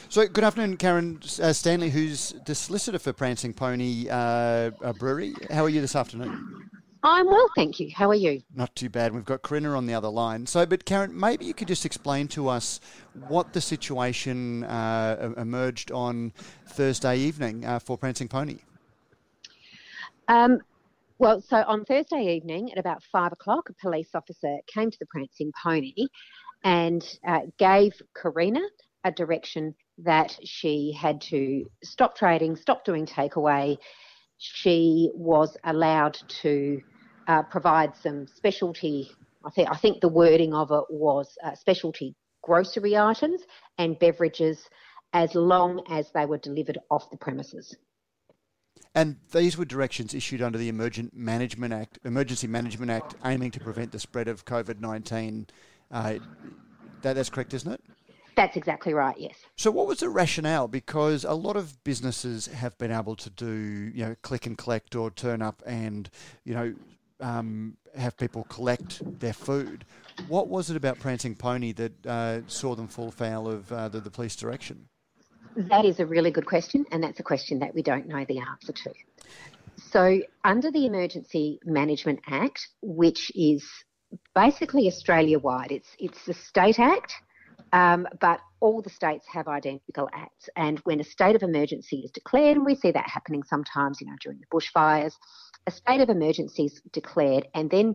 So, 0.09 0.27
good 0.27 0.45
afternoon, 0.45 0.77
Karen 0.77 1.21
uh, 1.43 1.53
Stanley, 1.53 1.91
who's 1.91 2.35
the 2.47 2.55
solicitor 2.55 2.99
for 2.99 3.13
Prancing 3.13 3.53
Pony 3.53 4.09
uh, 4.09 4.71
Brewery. 4.99 5.35
How 5.51 5.65
are 5.65 5.69
you 5.69 5.81
this 5.81 5.97
afternoon? 5.97 6.71
I'm 7.07 7.27
well, 7.27 7.51
thank 7.55 7.81
you. 7.81 7.91
How 7.95 8.09
are 8.09 8.15
you? 8.15 8.43
Not 8.55 8.75
too 8.75 8.89
bad. 8.89 9.13
We've 9.13 9.27
got 9.27 9.43
Corinna 9.43 9.77
on 9.77 9.85
the 9.85 9.93
other 9.93 10.09
line. 10.09 10.47
So, 10.47 10.65
but 10.65 10.87
Karen, 10.87 11.19
maybe 11.19 11.45
you 11.45 11.53
could 11.53 11.69
just 11.69 11.85
explain 11.85 12.29
to 12.29 12.49
us 12.49 12.81
what 13.29 13.53
the 13.53 13.61
situation 13.61 14.65
uh, 14.65 15.35
emerged 15.37 15.93
on 15.93 16.33
Thursday 16.67 17.19
evening 17.19 17.67
uh, 17.67 17.79
for 17.79 17.99
Prancing 17.99 18.27
Pony. 18.27 18.57
Um, 20.29 20.59
well, 21.19 21.41
so 21.41 21.63
on 21.67 21.85
Thursday 21.85 22.35
evening 22.37 22.73
at 22.73 22.79
about 22.79 23.03
five 23.13 23.33
o'clock, 23.33 23.69
a 23.69 23.75
police 23.81 24.11
officer 24.15 24.59
came 24.73 24.91
to 24.91 24.99
the 24.99 25.07
Prancing 25.07 25.53
Pony 25.63 26.09
and 26.65 27.05
uh, 27.27 27.41
gave 27.59 27.93
Corinna 28.15 28.63
a 29.05 29.13
direction 29.13 29.75
that 29.99 30.37
she 30.43 30.97
had 30.99 31.21
to 31.21 31.67
stop 31.85 32.17
trading, 32.17 32.57
stop 32.57 32.85
doing 32.85 33.07
takeaway. 33.07 33.77
She 34.39 35.11
was 35.15 35.57
allowed 35.65 36.19
to 36.43 36.81
uh, 37.29 37.43
provide 37.45 37.95
some 38.03 38.27
specialty. 38.27 39.11
I 39.45 39.51
think 39.51 39.71
I 39.71 39.77
think 39.77 40.01
the 40.01 40.09
wording 40.09 40.55
of 40.55 40.71
it 40.73 40.85
was 40.91 41.29
uh, 41.45 41.55
specialty 41.55 42.17
grocery 42.43 42.97
items 42.97 43.43
and 43.79 43.99
beverages, 43.99 44.69
as 45.13 45.35
long 45.35 45.83
as 45.89 46.11
they 46.13 46.27
were 46.27 46.39
delivered 46.39 46.79
off 46.91 47.11
the 47.11 47.17
premises. 47.17 47.77
And 48.95 49.17
these 49.33 49.57
were 49.57 49.65
directions 49.65 50.15
issued 50.15 50.41
under 50.41 50.57
the 50.57 50.69
Emergent 50.69 51.17
Management 51.17 51.75
Act, 51.75 51.99
Emergency 52.05 52.47
Management 52.47 52.91
Act, 52.91 53.17
aiming 53.25 53.51
to 53.53 53.61
prevent 53.61 53.91
the 53.91 53.99
spread 53.99 54.29
of 54.29 54.45
COVID 54.45 54.81
nineteen. 54.81 55.49
Uh, 55.91 56.19
that, 57.03 57.15
that's 57.15 57.29
correct, 57.29 57.53
isn't 57.55 57.73
it? 57.73 57.81
That's 58.37 58.57
exactly 58.57 58.95
right. 58.95 59.17
Yes. 59.19 59.37
So, 59.57 59.71
what 59.71 59.87
was 59.87 60.01
the 60.01 60.09
rationale? 60.09 60.69
Because 60.69 61.25
a 61.25 61.35
lot 61.35 61.57
of 61.57 61.83
businesses 61.85 62.47
have 62.47 62.77
been 62.79 62.91
able 62.91 63.17
to 63.17 63.31
do, 63.31 63.53
you 63.95 64.05
know, 64.05 64.17
click 64.23 64.47
and 64.47 64.57
collect 64.59 64.97
or 64.97 65.11
turn 65.11 65.43
up 65.43 65.63
and, 65.67 66.11
you 66.45 66.55
know, 66.55 66.75
um, 67.21 67.77
have 67.97 68.17
people 68.17 68.45
collect 68.45 69.03
their 69.21 69.33
food. 69.33 69.85
What 70.27 70.49
was 70.49 70.71
it 70.71 70.77
about 70.77 70.99
Prancing 70.99 71.35
Pony 71.37 71.73
that 71.73 72.07
uh, 72.07 72.41
saw 72.47 72.75
them 72.75 72.89
fall 72.89 73.11
foul 73.11 73.49
of 73.49 73.71
uh, 73.73 73.89
the, 73.89 74.01
the 74.01 74.11
police 74.11 74.35
direction? 74.37 74.89
That 75.57 75.85
is 75.85 76.01
a 76.01 76.07
really 76.07 76.31
good 76.31 76.47
question, 76.47 76.85
and 76.91 77.03
that's 77.03 77.21
a 77.21 77.23
question 77.23 77.61
that 77.61 77.75
we 77.75 77.83
don't 77.83 78.09
know 78.09 78.25
the 78.29 78.41
answer 78.41 78.73
to. 78.73 78.93
So, 79.91 80.21
under 80.45 80.71
the 80.71 80.87
Emergency 80.87 81.61
Management 81.65 82.21
Act, 82.27 82.69
which 82.83 83.31
is 83.35 83.65
basically 84.35 84.87
Australia 84.89 85.39
wide, 85.39 85.71
it's, 85.71 85.89
it's 85.99 86.29
a 86.29 86.35
state 86.35 86.79
act, 86.79 87.15
um, 87.73 88.07
but 88.21 88.41
all 88.61 88.83
the 88.83 88.91
states 88.91 89.27
have 89.33 89.49
identical 89.49 90.09
acts. 90.13 90.49
And 90.57 90.79
when 90.81 91.01
a 91.01 91.05
state 91.05 91.37
of 91.37 91.43
emergency 91.43 92.03
is 92.05 92.11
declared, 92.11 92.57
and 92.57 92.67
we 92.67 92.75
see 92.75 92.91
that 92.93 93.09
happening 93.09 93.43
sometimes, 93.43 94.01
you 94.01 94.07
know, 94.07 94.17
during 94.21 94.41
the 94.41 94.47
bushfires, 94.47 95.15
a 95.67 95.71
state 95.71 96.01
of 96.01 96.09
emergency 96.09 96.67
is 96.67 96.81
declared, 96.93 97.49
and 97.55 97.71
then 97.71 97.95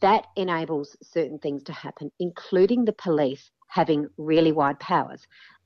that 0.00 0.26
enables 0.36 0.96
certain 1.02 1.38
things 1.38 1.62
to 1.64 1.72
happen, 1.72 2.10
including 2.18 2.84
the 2.84 2.92
police 2.92 3.50
having 3.68 4.08
really 4.16 4.52
wide 4.52 4.78
powers. 4.80 5.20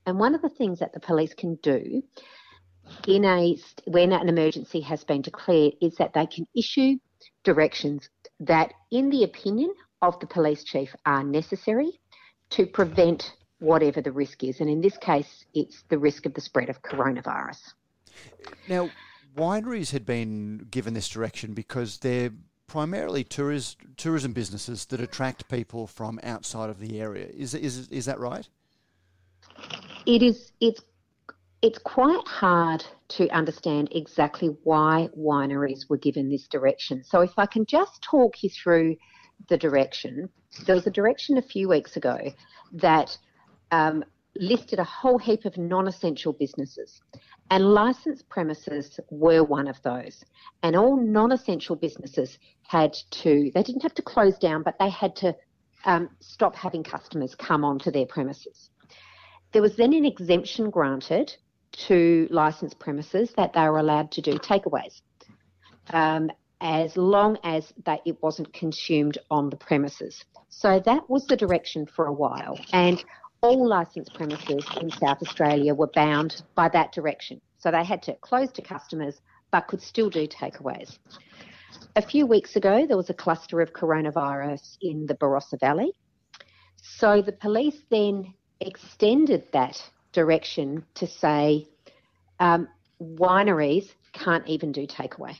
And 0.09 0.17
one 0.17 0.33
of 0.33 0.41
the 0.41 0.49
things 0.49 0.79
that 0.79 0.91
the 0.91 0.99
police 0.99 1.35
can 1.35 1.53
do 1.61 2.01
in 3.07 3.23
a 3.25 3.55
when 3.85 4.11
an 4.11 4.27
emergency 4.27 4.81
has 4.81 5.03
been 5.03 5.21
declared 5.21 5.73
is 5.81 5.95
that 5.97 6.13
they 6.13 6.25
can 6.25 6.47
issue 6.55 6.97
directions 7.43 8.09
that, 8.39 8.73
in 8.89 9.11
the 9.11 9.23
opinion 9.23 9.71
of 10.01 10.19
the 10.19 10.25
police 10.25 10.63
chief, 10.63 10.95
are 11.05 11.23
necessary 11.23 11.99
to 12.49 12.65
prevent 12.65 13.33
whatever 13.59 14.01
the 14.01 14.11
risk 14.11 14.43
is. 14.43 14.61
And 14.61 14.67
in 14.67 14.81
this 14.81 14.97
case, 14.97 15.45
it's 15.53 15.83
the 15.89 15.99
risk 15.99 16.25
of 16.25 16.33
the 16.33 16.41
spread 16.41 16.69
of 16.69 16.81
coronavirus. 16.81 17.73
Now, 18.67 18.89
wineries 19.37 19.91
had 19.91 20.07
been 20.07 20.65
given 20.71 20.95
this 20.95 21.07
direction 21.07 21.53
because 21.53 21.99
they're 21.99 22.31
primarily 22.65 23.23
tourist, 23.23 23.77
tourism 23.95 24.33
businesses 24.33 24.85
that 24.85 25.01
attract 25.01 25.49
people 25.49 25.85
from 25.85 26.19
outside 26.23 26.71
of 26.71 26.79
the 26.79 26.99
area. 26.99 27.27
Is, 27.27 27.53
is, 27.53 27.87
is 27.89 28.05
that 28.05 28.19
right? 28.19 28.49
It 30.05 30.23
is. 30.23 30.51
It's 30.59 30.81
it's 31.61 31.79
quite 31.79 32.25
hard 32.25 32.85
to 33.09 33.27
understand 33.29 33.89
exactly 33.91 34.55
why 34.63 35.09
wineries 35.17 35.89
were 35.89 35.97
given 35.97 36.29
this 36.29 36.47
direction. 36.47 37.03
So, 37.03 37.21
if 37.21 37.37
I 37.37 37.45
can 37.45 37.65
just 37.65 38.01
talk 38.01 38.43
you 38.43 38.49
through 38.49 38.95
the 39.49 39.57
direction, 39.57 40.29
there 40.65 40.75
was 40.75 40.87
a 40.87 40.91
direction 40.91 41.37
a 41.37 41.41
few 41.41 41.67
weeks 41.69 41.97
ago 41.97 42.17
that 42.73 43.17
um, 43.71 44.03
listed 44.35 44.79
a 44.79 44.83
whole 44.83 45.17
heap 45.17 45.45
of 45.45 45.57
non 45.57 45.87
essential 45.87 46.33
businesses. 46.33 47.01
And 47.51 47.73
licensed 47.73 48.29
premises 48.29 48.99
were 49.09 49.43
one 49.43 49.67
of 49.67 49.81
those. 49.81 50.23
And 50.63 50.75
all 50.75 50.95
non 50.95 51.31
essential 51.31 51.75
businesses 51.75 52.37
had 52.67 52.93
to, 53.11 53.51
they 53.53 53.63
didn't 53.63 53.81
have 53.81 53.95
to 53.95 54.01
close 54.01 54.37
down, 54.37 54.63
but 54.63 54.77
they 54.79 54.89
had 54.89 55.15
to 55.17 55.35
um, 55.85 56.09
stop 56.19 56.55
having 56.55 56.83
customers 56.83 57.35
come 57.35 57.65
onto 57.65 57.91
their 57.91 58.05
premises. 58.05 58.69
There 59.51 59.61
was 59.61 59.75
then 59.75 59.93
an 59.93 60.05
exemption 60.05 60.69
granted 60.69 61.35
to 61.71 62.27
licensed 62.29 62.79
premises 62.79 63.31
that 63.37 63.53
they 63.53 63.61
were 63.61 63.79
allowed 63.79 64.11
to 64.11 64.21
do 64.21 64.33
takeaways. 64.33 65.01
Um, 65.91 66.31
as 66.61 66.97
long 66.97 67.37
as 67.43 67.73
that 67.85 68.01
it 68.05 68.21
wasn't 68.21 68.51
consumed 68.53 69.17
on 69.31 69.49
the 69.49 69.55
premises. 69.55 70.25
So 70.49 70.79
that 70.85 71.09
was 71.09 71.25
the 71.25 71.37
direction 71.37 71.85
for 71.85 72.07
a 72.07 72.13
while. 72.13 72.59
And 72.73 73.03
all 73.41 73.67
licensed 73.67 74.13
premises 74.13 74.65
in 74.81 74.91
South 74.91 75.21
Australia 75.21 75.73
were 75.73 75.89
bound 75.95 76.43
by 76.55 76.67
that 76.69 76.91
direction. 76.91 77.39
So 77.57 77.71
they 77.71 77.83
had 77.83 78.03
to 78.03 78.15
close 78.15 78.51
to 78.53 78.61
customers 78.61 79.21
but 79.51 79.67
could 79.67 79.81
still 79.81 80.09
do 80.09 80.27
takeaways. 80.27 80.99
A 81.95 82.01
few 82.01 82.25
weeks 82.25 82.55
ago, 82.55 82.85
there 82.85 82.97
was 82.97 83.09
a 83.09 83.13
cluster 83.13 83.61
of 83.61 83.73
coronavirus 83.73 84.77
in 84.81 85.05
the 85.05 85.15
Barossa 85.15 85.59
Valley. 85.59 85.93
So 86.81 87.21
the 87.21 87.31
police 87.31 87.81
then 87.89 88.33
extended 88.61 89.43
that 89.53 89.81
direction 90.11 90.85
to 90.95 91.07
say 91.07 91.67
um, 92.39 92.67
wineries 93.01 93.89
can't 94.13 94.47
even 94.47 94.71
do 94.71 94.87
takeaway. 94.87 95.37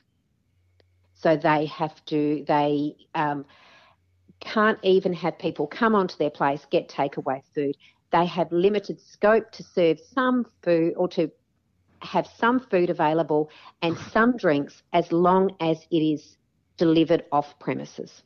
So 1.16 1.36
they 1.36 1.66
have 1.66 2.04
to, 2.06 2.46
they 2.48 2.96
um, 3.16 3.46
can't 4.40 4.80
even 4.84 5.14
have 5.14 5.38
people 5.38 5.68
come 5.68 5.96
onto 5.96 6.16
their 6.18 6.30
place, 6.30 6.66
get 6.72 6.88
takeaway 6.88 7.42
food. 7.54 7.76
They 8.12 8.26
have 8.26 8.52
limited 8.52 9.00
scope 9.02 9.52
to 9.52 9.64
serve 9.64 10.00
some 10.14 10.46
food 10.64 10.94
or 10.96 11.08
to 11.10 11.30
have 12.02 12.28
some 12.38 12.60
food 12.60 12.90
available 12.90 13.50
and 13.82 13.98
some 14.14 14.38
drinks 14.38 14.82
as 14.94 15.12
long 15.12 15.52
as 15.60 15.86
it 15.92 15.98
is 15.98 16.38
delivered 16.78 17.26
off 17.32 17.60
premises. 17.60 18.24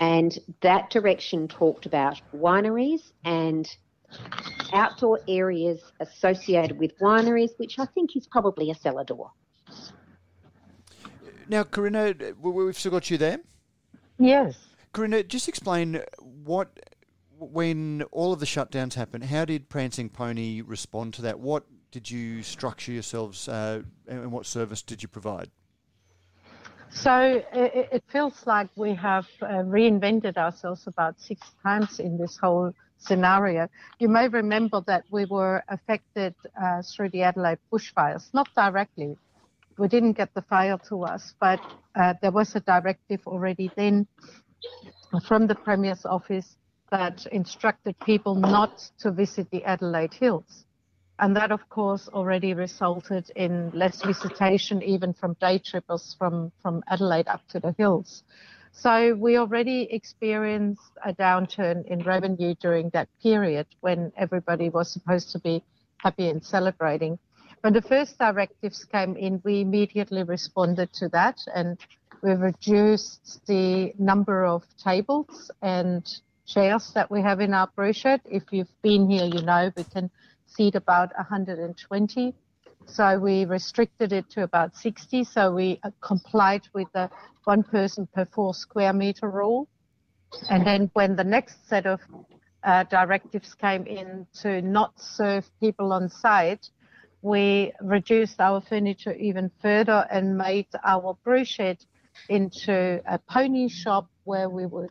And 0.00 0.36
that 0.62 0.90
direction 0.90 1.46
talked 1.46 1.84
about 1.84 2.20
wineries 2.34 3.12
and 3.24 3.68
outdoor 4.72 5.20
areas 5.28 5.80
associated 6.00 6.78
with 6.78 6.98
wineries, 6.98 7.50
which 7.58 7.78
I 7.78 7.84
think 7.86 8.16
is 8.16 8.26
probably 8.26 8.70
a 8.70 8.74
cellar 8.74 9.04
door. 9.04 9.30
Now, 11.48 11.64
Corinna, 11.64 12.14
we've 12.40 12.78
still 12.78 12.92
got 12.92 13.10
you 13.10 13.18
there. 13.18 13.40
Yes. 14.18 14.56
Corinna, 14.92 15.22
just 15.22 15.48
explain 15.48 16.00
what, 16.18 16.68
when 17.38 18.02
all 18.10 18.32
of 18.32 18.40
the 18.40 18.46
shutdowns 18.46 18.94
happened, 18.94 19.24
how 19.24 19.44
did 19.44 19.68
Prancing 19.68 20.08
Pony 20.08 20.62
respond 20.62 21.12
to 21.14 21.22
that? 21.22 21.40
What 21.40 21.64
did 21.90 22.10
you 22.10 22.42
structure 22.42 22.92
yourselves 22.92 23.48
uh, 23.48 23.82
and 24.08 24.32
what 24.32 24.46
service 24.46 24.80
did 24.80 25.02
you 25.02 25.08
provide? 25.08 25.50
So 26.90 27.42
it, 27.52 27.88
it 27.92 28.04
feels 28.08 28.46
like 28.46 28.68
we 28.76 28.94
have 28.94 29.26
uh, 29.42 29.62
reinvented 29.64 30.36
ourselves 30.36 30.86
about 30.86 31.20
six 31.20 31.40
times 31.62 32.00
in 32.00 32.18
this 32.18 32.36
whole 32.38 32.72
scenario. 32.98 33.68
You 34.00 34.08
may 34.08 34.28
remember 34.28 34.82
that 34.86 35.04
we 35.10 35.24
were 35.24 35.62
affected 35.68 36.34
uh, 36.62 36.82
through 36.82 37.10
the 37.10 37.22
Adelaide 37.22 37.58
bushfires, 37.72 38.32
not 38.34 38.48
directly. 38.56 39.16
We 39.78 39.88
didn't 39.88 40.12
get 40.14 40.34
the 40.34 40.42
fire 40.42 40.78
to 40.88 41.04
us, 41.04 41.34
but 41.40 41.60
uh, 41.98 42.14
there 42.20 42.32
was 42.32 42.54
a 42.56 42.60
directive 42.60 43.20
already 43.26 43.70
then 43.76 44.06
from 45.26 45.46
the 45.46 45.54
Premier's 45.54 46.04
office 46.04 46.56
that 46.90 47.26
instructed 47.32 47.98
people 48.00 48.34
not 48.34 48.78
to 48.98 49.10
visit 49.12 49.48
the 49.50 49.64
Adelaide 49.64 50.14
Hills. 50.14 50.66
And 51.20 51.36
that, 51.36 51.52
of 51.52 51.68
course, 51.68 52.08
already 52.08 52.54
resulted 52.54 53.30
in 53.36 53.70
less 53.74 54.00
visitation, 54.02 54.82
even 54.82 55.12
from 55.12 55.36
day 55.38 55.58
trippers 55.58 56.16
from, 56.18 56.50
from 56.62 56.82
Adelaide 56.88 57.28
up 57.28 57.46
to 57.48 57.60
the 57.60 57.74
hills. 57.76 58.22
So 58.72 59.14
we 59.14 59.36
already 59.36 59.82
experienced 59.92 60.92
a 61.04 61.12
downturn 61.12 61.84
in 61.86 62.00
revenue 62.04 62.54
during 62.54 62.88
that 62.90 63.08
period 63.22 63.66
when 63.80 64.12
everybody 64.16 64.70
was 64.70 64.90
supposed 64.90 65.30
to 65.32 65.38
be 65.38 65.62
happy 65.98 66.30
and 66.30 66.42
celebrating. 66.42 67.18
When 67.60 67.74
the 67.74 67.82
first 67.82 68.18
directives 68.18 68.86
came 68.86 69.14
in, 69.16 69.42
we 69.44 69.60
immediately 69.60 70.22
responded 70.22 70.90
to 70.94 71.10
that 71.10 71.38
and 71.54 71.78
we 72.22 72.32
reduced 72.32 73.46
the 73.46 73.92
number 73.98 74.46
of 74.46 74.64
tables 74.82 75.50
and 75.60 76.02
chairs 76.46 76.92
that 76.94 77.10
we 77.10 77.20
have 77.20 77.40
in 77.40 77.52
our 77.52 77.68
shed. 77.92 78.22
If 78.24 78.44
you've 78.52 78.82
been 78.82 79.10
here, 79.10 79.26
you 79.26 79.42
know 79.42 79.70
we 79.76 79.84
can 79.84 80.10
seat 80.54 80.74
about 80.74 81.14
120. 81.16 82.34
So 82.86 83.18
we 83.18 83.44
restricted 83.44 84.12
it 84.12 84.28
to 84.30 84.42
about 84.42 84.76
60. 84.76 85.24
So 85.24 85.52
we 85.52 85.78
uh, 85.82 85.90
complied 86.00 86.62
with 86.74 86.88
the 86.92 87.10
one 87.44 87.62
person 87.62 88.08
per 88.14 88.24
four 88.24 88.54
square 88.54 88.92
meter 88.92 89.28
rule. 89.28 89.68
And 90.48 90.66
then 90.66 90.90
when 90.94 91.16
the 91.16 91.24
next 91.24 91.68
set 91.68 91.86
of 91.86 92.00
uh, 92.62 92.84
directives 92.84 93.54
came 93.54 93.86
in 93.86 94.26
to 94.42 94.62
not 94.62 95.00
serve 95.00 95.48
people 95.60 95.92
on 95.92 96.08
site, 96.08 96.70
we 97.22 97.72
reduced 97.80 98.40
our 98.40 98.60
furniture 98.60 99.12
even 99.14 99.50
further 99.60 100.06
and 100.10 100.38
made 100.38 100.66
our 100.84 101.16
brew 101.24 101.44
shed 101.44 101.78
into 102.28 103.02
a 103.06 103.18
pony 103.18 103.68
shop 103.68 104.08
where 104.24 104.48
we 104.48 104.66
would 104.66 104.90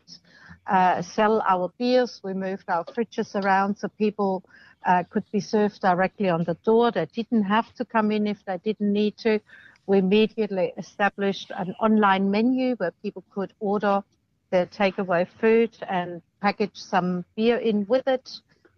uh, 0.67 1.01
sell 1.01 1.43
our 1.47 1.71
beers. 1.77 2.21
We 2.23 2.33
moved 2.33 2.65
our 2.69 2.85
fridges 2.85 3.35
around 3.35 3.77
so 3.77 3.87
people 3.87 4.43
uh, 4.85 5.03
could 5.09 5.25
be 5.31 5.39
served 5.39 5.81
directly 5.81 6.29
on 6.29 6.43
the 6.43 6.55
door. 6.65 6.91
They 6.91 7.05
didn't 7.05 7.43
have 7.43 7.73
to 7.75 7.85
come 7.85 8.11
in 8.11 8.27
if 8.27 8.43
they 8.45 8.57
didn't 8.57 8.91
need 8.91 9.17
to. 9.19 9.39
We 9.85 9.97
immediately 9.97 10.73
established 10.77 11.51
an 11.57 11.73
online 11.81 12.29
menu 12.29 12.75
where 12.75 12.91
people 13.03 13.23
could 13.33 13.53
order 13.59 14.03
their 14.51 14.65
takeaway 14.67 15.27
food 15.39 15.75
and 15.89 16.21
package 16.41 16.75
some 16.75 17.25
beer 17.35 17.57
in 17.57 17.85
with 17.87 18.07
it. 18.07 18.29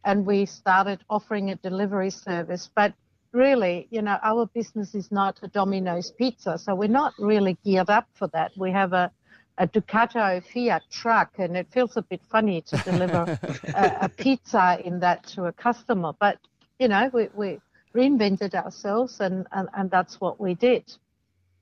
And 0.04 0.26
we 0.26 0.46
started 0.46 1.00
offering 1.10 1.52
a 1.52 1.56
delivery 1.56 2.10
service. 2.10 2.70
But 2.74 2.94
really, 3.34 3.88
you 3.92 4.02
know, 4.02 4.18
our 4.24 4.48
business 4.48 4.96
is 4.96 5.12
not 5.12 5.40
a 5.44 5.48
Domino's 5.48 6.12
pizza, 6.12 6.58
so 6.58 6.76
we're 6.76 6.90
not 6.90 7.14
really 7.20 7.58
geared 7.64 7.90
up 7.90 8.08
for 8.14 8.28
that. 8.30 8.52
We 8.58 8.72
have 8.72 8.94
a 8.94 9.12
a 9.58 9.68
Ducato 9.68 10.44
Fiat 10.44 10.84
truck, 10.90 11.34
and 11.38 11.56
it 11.58 11.68
feels 11.72 11.98
a 11.98 12.02
bit 12.02 12.22
funny 12.30 12.62
to 12.62 12.78
deliver 12.78 13.40
a, 13.76 13.98
a, 14.02 14.10
pizza 14.10 14.80
in 14.84 15.00
that 15.02 15.26
to 15.28 15.46
a 15.46 15.52
customer. 15.52 16.14
But 16.20 16.38
you 16.80 16.88
know, 16.88 17.10
we, 17.14 17.28
we 17.36 17.60
reinvented 17.94 18.56
ourselves, 18.56 19.20
and, 19.20 19.48
and, 19.52 19.70
and 19.76 19.92
that's 19.92 20.20
what 20.20 20.40
we 20.40 20.56
did. 20.56 20.92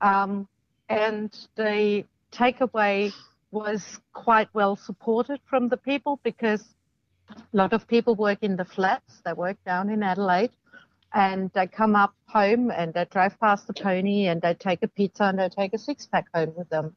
Um, 0.00 0.48
and 0.88 1.36
the 1.56 2.04
takeaway 2.32 3.12
was 3.50 4.00
quite 4.12 4.48
well 4.54 4.76
supported 4.76 5.40
from 5.44 5.68
the 5.68 5.76
people 5.76 6.20
because 6.22 6.64
a 7.30 7.42
lot 7.52 7.72
of 7.72 7.86
people 7.86 8.14
work 8.14 8.38
in 8.42 8.56
the 8.56 8.64
flats. 8.64 9.20
They 9.24 9.32
work 9.32 9.56
down 9.64 9.90
in 9.90 10.02
Adelaide, 10.02 10.52
and 11.12 11.50
they 11.54 11.66
come 11.66 11.96
up 11.96 12.14
home 12.26 12.70
and 12.70 12.94
they 12.94 13.04
drive 13.10 13.38
past 13.40 13.66
the 13.66 13.74
pony 13.74 14.26
and 14.26 14.40
they 14.40 14.54
take 14.54 14.82
a 14.82 14.88
pizza 14.88 15.24
and 15.24 15.38
they 15.38 15.48
take 15.48 15.74
a 15.74 15.78
six 15.78 16.06
pack 16.06 16.26
home 16.34 16.52
with 16.56 16.68
them. 16.70 16.94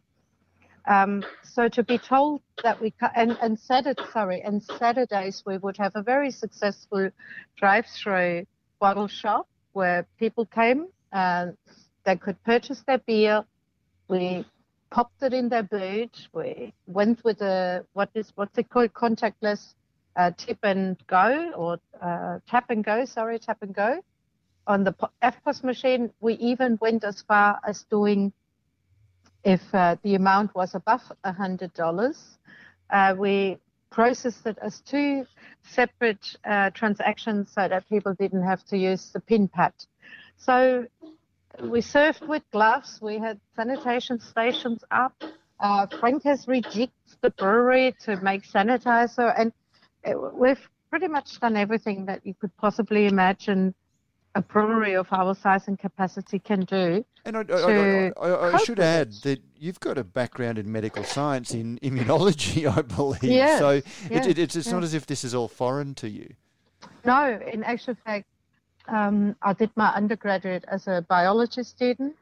Um, 0.86 1.24
so 1.44 1.70
to 1.70 1.84
be 1.84 1.98
told 1.98 2.42
that 2.63 2.82
we 2.82 2.94
and, 3.16 3.38
and 3.42 3.58
Saturday, 3.60 4.04
sorry, 4.12 4.42
and 4.42 4.62
Saturdays 4.62 5.44
we 5.46 5.58
would 5.58 5.78
have 5.78 5.94
a 5.96 6.04
very 6.04 6.32
successful 6.32 7.10
drive-through 7.58 8.46
bottle 8.80 9.08
shop 9.08 9.48
where 9.72 10.06
people 10.20 10.46
came 10.46 10.88
and 11.12 11.58
they 12.06 12.18
could 12.18 12.42
purchase 12.44 12.82
their 12.86 12.98
beer. 12.98 13.46
We 14.10 14.46
popped 14.92 15.24
it 15.24 15.34
in 15.34 15.50
their 15.50 15.63
boot. 15.63 16.28
We 16.34 16.74
went 16.86 17.24
with 17.24 17.42
a 17.42 17.86
what 17.94 18.10
is 18.13 18.32
what's 18.36 18.58
it 18.58 18.70
called 18.70 18.94
contactless 18.94 19.74
uh, 20.16 20.32
tip 20.38 20.60
and 20.63 20.98
go 21.08 21.52
or 21.56 21.80
uh, 22.02 22.40
tap 22.48 22.70
and 22.70 22.84
go. 22.84 23.06
Sorry, 23.06 23.40
tap 23.40 23.60
and 23.62 23.74
go. 23.74 24.02
on 24.68 24.84
the 24.84 24.94
EFTPOS 25.22 25.63
machine, 25.63 26.12
we 26.22 26.34
even 26.36 26.78
went 26.80 27.04
as 27.04 27.22
far 27.22 27.60
as 27.68 27.84
doing, 27.90 28.32
if 29.43 29.62
uh, 29.73 29.95
the 30.03 30.15
amount 30.15 30.55
was 30.55 30.75
above 30.75 31.01
$100, 31.25 32.38
uh, 32.89 33.15
we 33.17 33.57
processed 33.89 34.45
it 34.47 34.57
as 34.62 34.81
two 34.81 35.25
separate 35.63 36.35
uh, 36.45 36.69
transactions 36.71 37.51
so 37.53 37.67
that 37.67 37.88
people 37.89 38.13
didn't 38.15 38.43
have 38.43 38.63
to 38.65 38.77
use 38.77 39.12
the 39.13 39.19
pin 39.19 39.47
pad. 39.47 39.73
So 40.38 40.85
we 41.62 41.81
served 41.81 42.27
with 42.27 42.43
gloves. 42.51 43.00
We 43.01 43.19
had 43.19 43.39
sanitation 43.55 44.19
stations 44.19 44.83
up. 44.89 45.13
Uh, 45.59 45.88
Frank 46.00 46.23
has 46.23 46.45
rejigged 46.47 46.91
the 47.21 47.29
brewery 47.29 47.95
to 48.01 48.17
make 48.17 48.43
sanitizer, 48.43 49.33
and 49.38 49.53
it, 50.03 50.17
we've 50.33 50.59
pretty 50.89 51.07
much 51.07 51.39
done 51.39 51.55
everything 51.55 52.05
that 52.05 52.25
you 52.25 52.33
could 52.33 52.55
possibly 52.57 53.05
imagine 53.05 53.73
a 54.36 54.42
brewery 54.42 54.96
of 54.96 55.08
our 55.12 55.36
size 55.36 55.68
and 55.68 55.78
capacity 55.78 56.40
can 56.40 56.62
do. 56.62 57.06
And 57.25 57.38
I, 57.38 57.44
I, 57.50 58.12
I, 58.20 58.54
I 58.54 58.58
should 58.58 58.80
add 58.80 59.13
that 59.24 59.42
you've 59.58 59.80
got 59.80 59.98
a 59.98 60.04
background 60.04 60.58
in 60.58 60.72
medical 60.72 61.04
science 61.04 61.54
in 61.54 61.80
immunology, 61.84 62.66
I 62.66 62.82
believe. 62.82 63.24
Yes, 63.24 63.60
so 63.60 63.70
it, 63.70 63.86
it, 64.10 64.40
it's 64.40 64.56
yes. 64.56 64.68
not 64.68 64.84
as 64.84 64.94
if 64.94 65.06
this 65.06 65.24
is 65.24 65.36
all 65.36 65.48
foreign 65.48 65.94
to 65.96 66.10
you. 66.10 66.34
No, 67.06 67.40
in 67.52 67.63
actual 67.63 67.96
fact, 68.04 68.25
um, 68.88 69.36
I 69.42 69.54
did 69.54 69.72
my 69.75 69.90
undergraduate 69.94 70.66
as 70.68 70.88
a 70.88 71.06
biology 71.08 71.63
student 71.63 72.16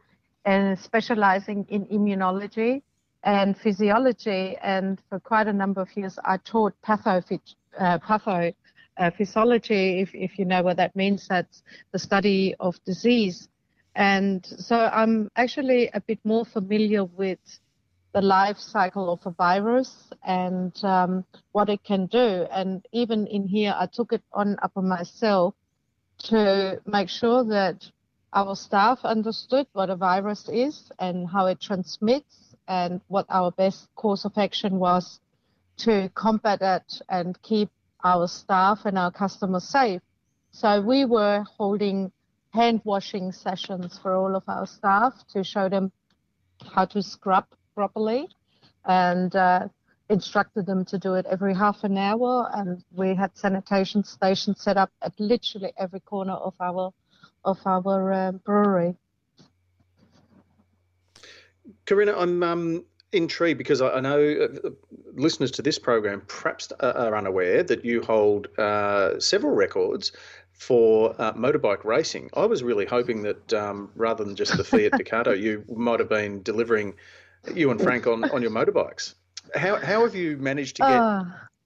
and 0.45 0.77
specializing 0.77 1.65
in 1.69 1.85
immunology 1.85 2.81
and 3.23 3.57
physiology. 3.57 4.57
And 4.61 4.99
for 5.09 5.19
quite 5.19 5.47
a 5.47 5.53
number 5.53 5.81
of 5.81 5.95
years, 5.95 6.19
I 6.25 6.37
taught 6.37 6.73
patho, 6.85 7.39
uh, 7.79 7.99
patho 7.99 8.53
uh, 8.97 9.11
physiology, 9.11 10.01
if, 10.01 10.13
if 10.13 10.37
you 10.37 10.45
know 10.45 10.63
what 10.63 10.77
that 10.77 10.95
means, 10.95 11.27
that's 11.27 11.63
the 11.91 11.99
study 11.99 12.55
of 12.59 12.75
disease. 12.85 13.47
And 13.95 14.45
so 14.45 14.75
I'm 14.75 15.29
actually 15.35 15.89
a 15.93 16.01
bit 16.01 16.19
more 16.23 16.45
familiar 16.45 17.03
with 17.03 17.39
the 18.13 18.21
life 18.21 18.57
cycle 18.57 19.11
of 19.11 19.19
a 19.25 19.31
virus 19.31 20.11
and 20.23 20.73
um, 20.83 21.25
what 21.51 21.69
it 21.69 21.83
can 21.83 22.07
do. 22.07 22.45
And 22.51 22.85
even 22.91 23.27
in 23.27 23.47
here, 23.47 23.73
I 23.77 23.87
took 23.87 24.13
it 24.13 24.23
on 24.33 24.57
upon 24.61 24.87
myself 24.87 25.55
to 26.25 26.81
make 26.85 27.09
sure 27.09 27.43
that 27.45 27.85
our 28.33 28.55
staff 28.55 28.99
understood 29.03 29.67
what 29.73 29.89
a 29.89 29.95
virus 29.95 30.47
is 30.49 30.91
and 30.99 31.27
how 31.27 31.47
it 31.47 31.59
transmits 31.59 32.55
and 32.67 33.01
what 33.07 33.25
our 33.29 33.51
best 33.51 33.87
course 33.95 34.23
of 34.23 34.37
action 34.37 34.79
was 34.79 35.19
to 35.77 36.09
combat 36.13 36.59
it 36.61 37.01
and 37.09 37.41
keep 37.41 37.69
our 38.03 38.27
staff 38.27 38.85
and 38.85 38.97
our 38.97 39.11
customers 39.11 39.63
safe. 39.63 40.01
So 40.51 40.81
we 40.81 41.05
were 41.05 41.45
holding 41.57 42.11
hand 42.53 42.81
washing 42.83 43.31
sessions 43.31 43.97
for 43.97 44.15
all 44.15 44.35
of 44.35 44.43
our 44.47 44.67
staff 44.67 45.13
to 45.33 45.43
show 45.43 45.69
them 45.69 45.91
how 46.73 46.85
to 46.85 47.01
scrub 47.01 47.45
properly 47.73 48.27
and 48.85 49.35
uh, 49.35 49.67
instructed 50.09 50.65
them 50.65 50.83
to 50.85 50.97
do 50.97 51.13
it 51.15 51.25
every 51.29 51.55
half 51.55 51.83
an 51.83 51.97
hour. 51.97 52.49
And 52.53 52.83
we 52.91 53.15
had 53.15 53.37
sanitation 53.37 54.03
stations 54.03 54.61
set 54.61 54.77
up 54.77 54.91
at 55.01 55.13
literally 55.19 55.71
every 55.77 56.01
corner 56.01 56.33
of 56.33 56.53
our 56.59 56.91
of 57.43 57.57
our 57.65 58.13
uh, 58.13 58.31
brewery. 58.33 58.95
Corinna, 61.85 62.13
I'm 62.15 62.43
um, 62.43 62.85
intrigued 63.11 63.57
because 63.57 63.81
I, 63.81 63.99
know 63.99 64.47
uh, 64.65 64.69
listeners 65.13 65.51
to 65.51 65.61
this 65.61 65.77
program 65.79 66.21
perhaps 66.27 66.71
are 66.79 67.15
unaware 67.15 67.63
that 67.63 67.83
you 67.83 68.01
hold 68.01 68.47
uh, 68.57 69.19
several 69.19 69.53
records 69.53 70.11
for 70.53 71.15
uh, 71.19 71.33
motorbike 71.33 71.83
racing. 71.83 72.29
I 72.33 72.45
was 72.45 72.63
really 72.63 72.85
hoping 72.85 73.23
that 73.23 73.53
um, 73.53 73.91
rather 73.95 74.23
than 74.23 74.35
just 74.35 74.55
the 74.55 74.63
Fiat 74.63 74.93
Ducato, 74.93 75.39
you 75.39 75.65
might 75.75 75.99
have 75.99 76.09
been 76.09 76.43
delivering 76.43 76.93
you 77.55 77.71
and 77.71 77.81
Frank 77.81 78.07
on, 78.07 78.29
on 78.29 78.41
your 78.41 78.51
motorbikes. 78.51 79.15
How, 79.55 79.77
how 79.77 80.03
have 80.03 80.15
you 80.15 80.37
managed 80.37 80.75
to 80.77 80.83
get 80.83 81.01
Uh, 81.01 81.23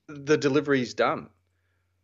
the 0.07 0.37
deliveries 0.37 0.93
done? 0.93 1.29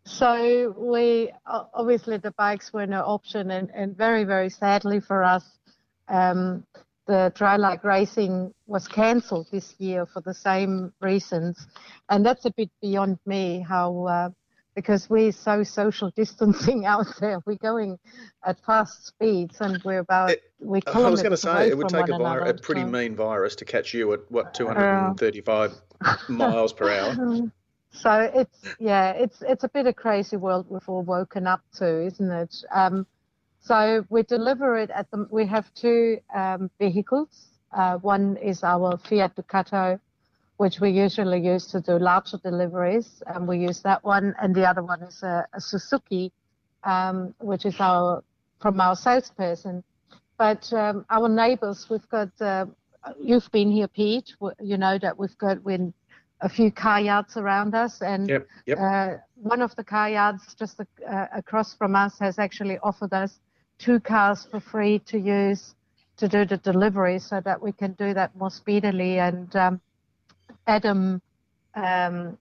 So 0.03 0.73
we 0.77 1.31
obviously 1.45 2.17
the 2.17 2.31
bikes 2.31 2.73
were 2.73 2.87
no 2.87 3.01
option, 3.01 3.51
and, 3.51 3.69
and 3.73 3.95
very 3.95 4.23
very 4.23 4.49
sadly 4.49 4.99
for 4.99 5.23
us, 5.23 5.45
um, 6.09 6.65
the 7.07 7.31
dry 7.35 7.57
lake 7.57 7.83
racing 7.83 8.53
was 8.67 8.87
cancelled 8.87 9.47
this 9.51 9.75
year 9.79 10.05
for 10.05 10.21
the 10.21 10.33
same 10.33 10.93
reasons, 11.01 11.67
and 12.09 12.25
that's 12.25 12.45
a 12.45 12.51
bit 12.51 12.69
beyond 12.81 13.19
me 13.25 13.65
how. 13.67 14.05
Uh, 14.05 14.29
because 14.73 15.09
we're 15.09 15.33
so 15.33 15.63
social 15.63 16.11
distancing 16.11 16.85
out 16.93 17.05
there, 17.19 17.41
we're 17.45 17.57
going 17.57 17.99
at 18.45 18.57
fast 18.65 19.05
speeds, 19.05 19.59
and 19.59 19.81
we're 19.83 19.99
about 19.99 20.29
It- 20.31 20.43
we 20.59 20.79
I 20.87 21.09
was 21.09 21.21
going 21.21 21.31
to 21.31 21.37
say 21.37 21.67
it 21.67 21.77
would 21.77 21.89
take 21.89 22.07
a, 22.07 22.17
vir- 22.17 22.39
a 22.45 22.53
pretty 22.53 22.81
so- 22.81 22.87
mean 22.87 23.15
virus 23.15 23.55
to 23.57 23.65
catch 23.65 23.93
you 23.93 24.13
at 24.13 24.19
what 24.31 24.53
235 24.53 25.73
miles 26.29 26.71
per 26.71 26.89
hour. 26.89 27.51
So 27.93 28.31
it's 28.33 28.57
yeah, 28.79 29.11
it's 29.11 29.41
it's 29.41 29.65
a 29.65 29.69
bit 29.69 29.87
of 29.87 29.97
crazy 29.97 30.37
world 30.37 30.67
we've 30.69 30.87
all 30.87 31.01
woken 31.03 31.47
up 31.47 31.61
to, 31.75 32.05
isn't 32.05 32.31
it? 32.31 32.55
Um, 32.73 33.05
so 33.61 34.05
we 34.09 34.23
deliver 34.23 34.77
it 34.77 34.89
at 34.89 35.09
the. 35.11 35.27
We 35.29 35.45
have 35.45 35.71
two 35.73 36.19
um, 36.33 36.69
vehicles. 36.79 37.47
Uh, 37.71 37.97
one 37.97 38.37
is 38.37 38.63
our 38.63 38.97
Fiat 38.97 39.35
Ducato, 39.35 39.99
which 40.57 40.79
we 40.79 40.89
usually 40.89 41.39
use 41.39 41.67
to 41.67 41.79
do 41.79 41.97
larger 41.99 42.37
deliveries, 42.37 43.21
and 43.27 43.47
we 43.47 43.59
use 43.59 43.81
that 43.83 44.03
one. 44.03 44.33
And 44.41 44.53
the 44.55 44.67
other 44.67 44.83
one 44.83 45.01
is 45.03 45.21
a, 45.23 45.47
a 45.53 45.61
Suzuki, 45.61 46.31
um, 46.83 47.33
which 47.39 47.65
is 47.65 47.75
our 47.79 48.23
from 48.61 48.81
our 48.81 48.95
salesperson. 48.95 49.83
But 50.37 50.71
um, 50.73 51.05
our 51.09 51.29
neighbours, 51.29 51.87
we've 51.89 52.09
got. 52.09 52.29
Uh, 52.41 52.65
you've 53.19 53.49
been 53.51 53.71
here, 53.71 53.87
Pete. 53.87 54.33
You 54.59 54.77
know 54.77 54.97
that 54.99 55.17
we've 55.19 55.37
got 55.37 55.63
when 55.63 55.93
a 56.41 56.49
few 56.49 56.71
car 56.71 56.99
yards 56.99 57.37
around 57.37 57.75
us, 57.75 58.01
and 58.01 58.27
Yep, 58.27 58.47
yep. 58.65 58.77
uh, 58.79 59.09
one 59.35 59.61
of 59.61 59.75
the 59.75 59.83
car 59.83 60.09
yards 60.09 60.55
just 60.55 60.79
ac- 60.79 61.05
uh, 61.07 61.27
across 61.35 61.75
from 61.75 61.95
us 61.95 62.17
has 62.19 62.39
actually 62.39 62.79
offered 62.79 63.13
us 63.13 63.39
two 63.81 63.99
cars 63.99 64.47
for 64.49 64.59
free 64.59 64.99
to 64.99 65.17
use 65.17 65.73
to 66.17 66.27
do 66.27 66.45
the 66.45 66.57
delivery, 66.57 67.17
so 67.19 67.41
that 67.41 67.61
we 67.61 67.71
can 67.71 67.93
do 67.93 68.13
that 68.13 68.35
more 68.35 68.51
speedily. 68.51 69.17
And 69.19 69.53
um, 69.55 69.81
Adam 70.67 71.21
um, 71.73 72.37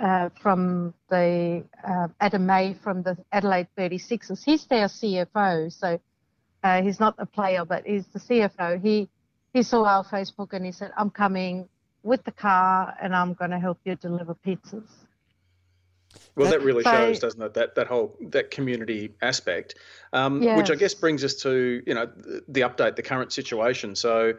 uh, 0.00 0.30
from 0.42 0.92
the 1.08 1.64
uh, 1.86 2.08
Adam 2.20 2.46
May 2.46 2.74
from 2.74 3.02
the 3.02 3.16
Adelaide 3.30 3.68
36ers, 3.78 4.42
he's 4.44 4.66
their 4.66 4.86
CFO, 4.86 5.72
so 5.72 6.00
uh, 6.64 6.82
he's 6.82 6.98
not 6.98 7.14
a 7.18 7.26
player, 7.26 7.64
but 7.64 7.86
he's 7.86 8.06
the 8.08 8.18
CFO. 8.18 8.80
He 8.82 9.08
he 9.52 9.62
saw 9.62 9.84
our 9.84 10.04
Facebook 10.04 10.52
and 10.52 10.64
he 10.64 10.72
said, 10.72 10.90
"I'm 10.96 11.10
coming 11.10 11.68
with 12.02 12.24
the 12.24 12.32
car 12.32 12.96
and 13.00 13.14
I'm 13.14 13.34
going 13.34 13.50
to 13.50 13.58
help 13.58 13.78
you 13.84 13.94
deliver 13.94 14.34
pizzas." 14.34 14.88
Well, 16.36 16.50
That- 16.50 16.62
really 16.62 16.82
So- 16.84 16.90
shows, 16.90 17.18
doesn't 17.18 17.42
it? 17.42 17.54
That 17.54 17.74
that 17.74 17.86
whole 17.86 18.16
that 18.20 18.50
community 18.50 19.12
aspect, 19.22 19.74
um, 20.12 20.42
which 20.56 20.70
I 20.70 20.74
guess 20.74 20.94
brings 20.94 21.24
us 21.24 21.34
to 21.42 21.82
you 21.86 21.94
know 21.94 22.06
the, 22.06 22.42
the 22.48 22.60
update, 22.62 22.96
the 22.96 23.02
current 23.02 23.32
situation. 23.32 23.94
So, 23.94 24.34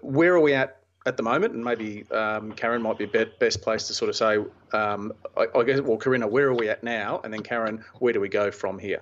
where 0.00 0.34
are 0.34 0.40
we 0.40 0.54
at 0.54 0.76
at 1.06 1.16
the 1.16 1.22
moment? 1.22 1.54
And 1.54 1.64
maybe 1.64 2.04
um, 2.10 2.52
Karen 2.52 2.82
might 2.82 2.98
be 2.98 3.06
be- 3.06 3.24
best 3.38 3.62
place 3.62 3.86
to 3.88 3.94
sort 3.94 4.08
of 4.10 4.16
say, 4.16 4.38
um, 4.72 5.12
I, 5.36 5.46
I 5.54 5.62
guess, 5.64 5.80
well, 5.80 5.96
Corinna, 5.96 6.28
where 6.28 6.46
are 6.48 6.54
we 6.54 6.68
at 6.68 6.84
now? 6.84 7.20
And 7.24 7.32
then 7.32 7.42
Karen, 7.42 7.82
where 7.98 8.12
do 8.12 8.20
we 8.20 8.28
go 8.28 8.50
from 8.50 8.78
here? 8.78 9.00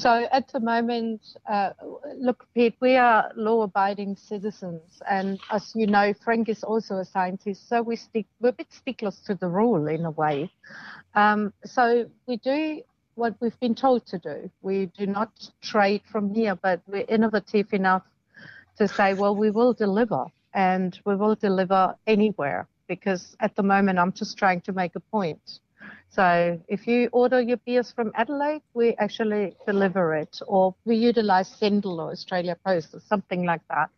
So 0.00 0.26
at 0.32 0.48
the 0.48 0.60
moment, 0.60 1.20
uh, 1.46 1.72
look, 2.16 2.46
Pete, 2.54 2.74
we 2.80 2.96
are 2.96 3.30
law-abiding 3.36 4.16
citizens, 4.16 5.02
and 5.06 5.38
as 5.50 5.72
you 5.74 5.86
know, 5.86 6.14
Frank 6.24 6.48
is 6.48 6.64
also 6.64 6.96
a 6.96 7.04
scientist, 7.04 7.68
so 7.68 7.82
we 7.82 7.96
stick 7.96 8.24
we're 8.40 8.48
a 8.48 8.52
bit 8.52 8.72
sticklers 8.72 9.20
to 9.26 9.34
the 9.34 9.46
rule 9.46 9.88
in 9.88 10.06
a 10.06 10.10
way. 10.10 10.50
Um, 11.14 11.52
so 11.66 12.06
we 12.26 12.38
do 12.38 12.80
what 13.16 13.34
we've 13.40 13.60
been 13.60 13.74
told 13.74 14.06
to 14.06 14.18
do. 14.18 14.50
We 14.62 14.86
do 14.86 15.06
not 15.06 15.32
trade 15.60 16.00
from 16.10 16.32
here, 16.32 16.54
but 16.54 16.80
we're 16.86 17.04
innovative 17.06 17.74
enough 17.74 18.04
to 18.78 18.88
say, 18.88 19.12
well, 19.12 19.36
we 19.36 19.50
will 19.50 19.74
deliver, 19.74 20.24
and 20.54 20.98
we 21.04 21.14
will 21.14 21.34
deliver 21.34 21.94
anywhere. 22.06 22.66
Because 22.88 23.36
at 23.40 23.54
the 23.54 23.62
moment, 23.62 23.98
I'm 23.98 24.12
just 24.12 24.38
trying 24.38 24.62
to 24.62 24.72
make 24.72 24.96
a 24.96 25.00
point. 25.00 25.60
So 26.10 26.60
if 26.66 26.88
you 26.88 27.08
order 27.12 27.40
your 27.40 27.58
beers 27.58 27.92
from 27.92 28.10
Adelaide, 28.16 28.62
we 28.74 28.94
actually 28.96 29.54
deliver 29.64 30.14
it, 30.14 30.40
or 30.48 30.74
we 30.84 30.96
utilize 30.96 31.48
Sendle 31.48 32.00
or 32.00 32.10
Australia 32.10 32.56
Post 32.66 32.94
or 32.94 33.00
something 33.00 33.44
like 33.44 33.62
that. 33.70 33.90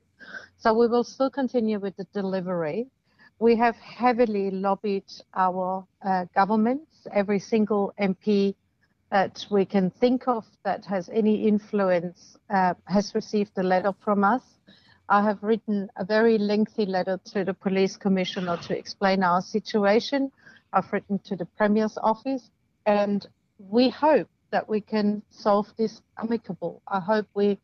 So 0.58 0.74
we 0.74 0.88
will 0.88 1.04
still 1.04 1.30
continue 1.30 1.78
with 1.80 1.96
the 1.96 2.06
delivery. 2.12 2.86
We 3.38 3.56
have 3.56 3.76
heavily 3.76 4.50
lobbied 4.50 5.10
our 5.34 5.86
uh, 6.04 6.26
governments, 6.34 7.06
every 7.12 7.38
single 7.38 7.94
MP 7.98 8.54
that 9.10 9.46
we 9.50 9.64
can 9.64 9.90
think 9.90 10.28
of 10.28 10.44
that 10.64 10.84
has 10.84 11.08
any 11.08 11.48
influence 11.48 12.36
uh, 12.50 12.74
has 12.86 13.14
received 13.14 13.52
a 13.56 13.62
letter 13.62 13.94
from 14.04 14.22
us. 14.22 14.42
I 15.08 15.22
have 15.22 15.42
written 15.42 15.88
a 15.96 16.04
very 16.04 16.36
lengthy 16.38 16.84
letter 16.86 17.18
to 17.32 17.44
the 17.44 17.54
police 17.54 17.96
commissioner 17.96 18.58
to 18.68 18.78
explain 18.78 19.22
our 19.22 19.40
situation. 19.40 20.30
I've 20.72 20.92
written 20.92 21.18
to 21.20 21.36
the 21.36 21.44
Premier's 21.44 21.98
office, 22.02 22.50
and 22.86 23.26
we 23.58 23.90
hope 23.90 24.28
that 24.50 24.68
we 24.68 24.80
can 24.80 25.22
solve 25.30 25.72
this 25.76 26.02
amicable. 26.18 26.82
I 26.86 27.00
hope 27.00 27.26
we, 27.34 27.58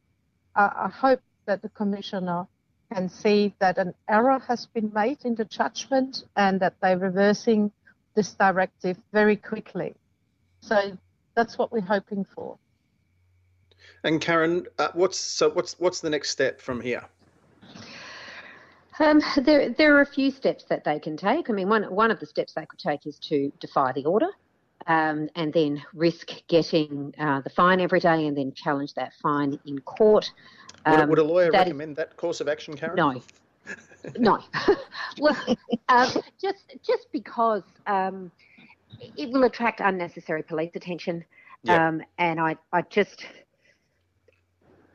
uh, 0.54 0.70
I 0.74 0.88
hope 0.88 1.20
that 1.46 1.62
the 1.62 1.68
commissioner 1.70 2.46
can 2.92 3.08
see 3.08 3.54
that 3.58 3.78
an 3.78 3.94
error 4.08 4.38
has 4.48 4.66
been 4.66 4.90
made 4.94 5.24
in 5.24 5.34
the 5.34 5.44
judgment 5.44 6.24
and 6.36 6.60
that 6.60 6.74
they're 6.80 6.98
reversing 6.98 7.70
this 8.14 8.32
directive 8.32 8.96
very 9.12 9.36
quickly. 9.36 9.94
So 10.60 10.96
that's 11.34 11.58
what 11.58 11.70
we're 11.70 11.80
hoping 11.80 12.24
for. 12.34 12.58
And 14.04 14.20
Karen, 14.20 14.66
uh, 14.78 14.88
what's 14.94 15.18
so 15.18 15.50
what's 15.50 15.78
what's 15.78 16.00
the 16.00 16.10
next 16.10 16.30
step 16.30 16.60
from 16.60 16.80
here? 16.80 17.04
Um, 19.00 19.20
there, 19.36 19.70
there 19.70 19.96
are 19.96 20.00
a 20.00 20.06
few 20.06 20.30
steps 20.30 20.64
that 20.64 20.84
they 20.84 20.98
can 20.98 21.16
take. 21.16 21.50
I 21.50 21.52
mean, 21.52 21.68
one 21.68 21.84
one 21.84 22.10
of 22.10 22.20
the 22.20 22.26
steps 22.26 22.54
they 22.54 22.66
could 22.66 22.78
take 22.78 23.06
is 23.06 23.18
to 23.20 23.52
defy 23.60 23.92
the 23.92 24.04
order, 24.04 24.28
um, 24.86 25.28
and 25.36 25.52
then 25.52 25.82
risk 25.94 26.30
getting 26.48 27.14
uh, 27.18 27.40
the 27.42 27.50
fine 27.50 27.80
every 27.80 28.00
day, 28.00 28.26
and 28.26 28.36
then 28.36 28.52
challenge 28.52 28.94
that 28.94 29.12
fine 29.22 29.58
in 29.66 29.78
court. 29.80 30.30
Um, 30.84 31.00
would, 31.00 31.08
would, 31.10 31.18
a 31.18 31.24
lawyer 31.24 31.52
that 31.52 31.58
recommend 31.58 31.92
is, 31.92 31.96
that 31.98 32.16
course 32.16 32.40
of 32.40 32.48
action, 32.48 32.74
Karen? 32.76 32.96
No, 32.96 33.22
no. 34.16 34.40
well, 35.20 35.36
um, 35.88 36.10
just 36.40 36.76
just 36.84 37.06
because 37.12 37.62
um, 37.86 38.30
it 39.16 39.30
will 39.30 39.44
attract 39.44 39.80
unnecessary 39.80 40.42
police 40.42 40.72
attention, 40.74 41.24
um, 41.68 42.02
and 42.18 42.40
I, 42.40 42.56
I 42.72 42.82
just 42.82 43.26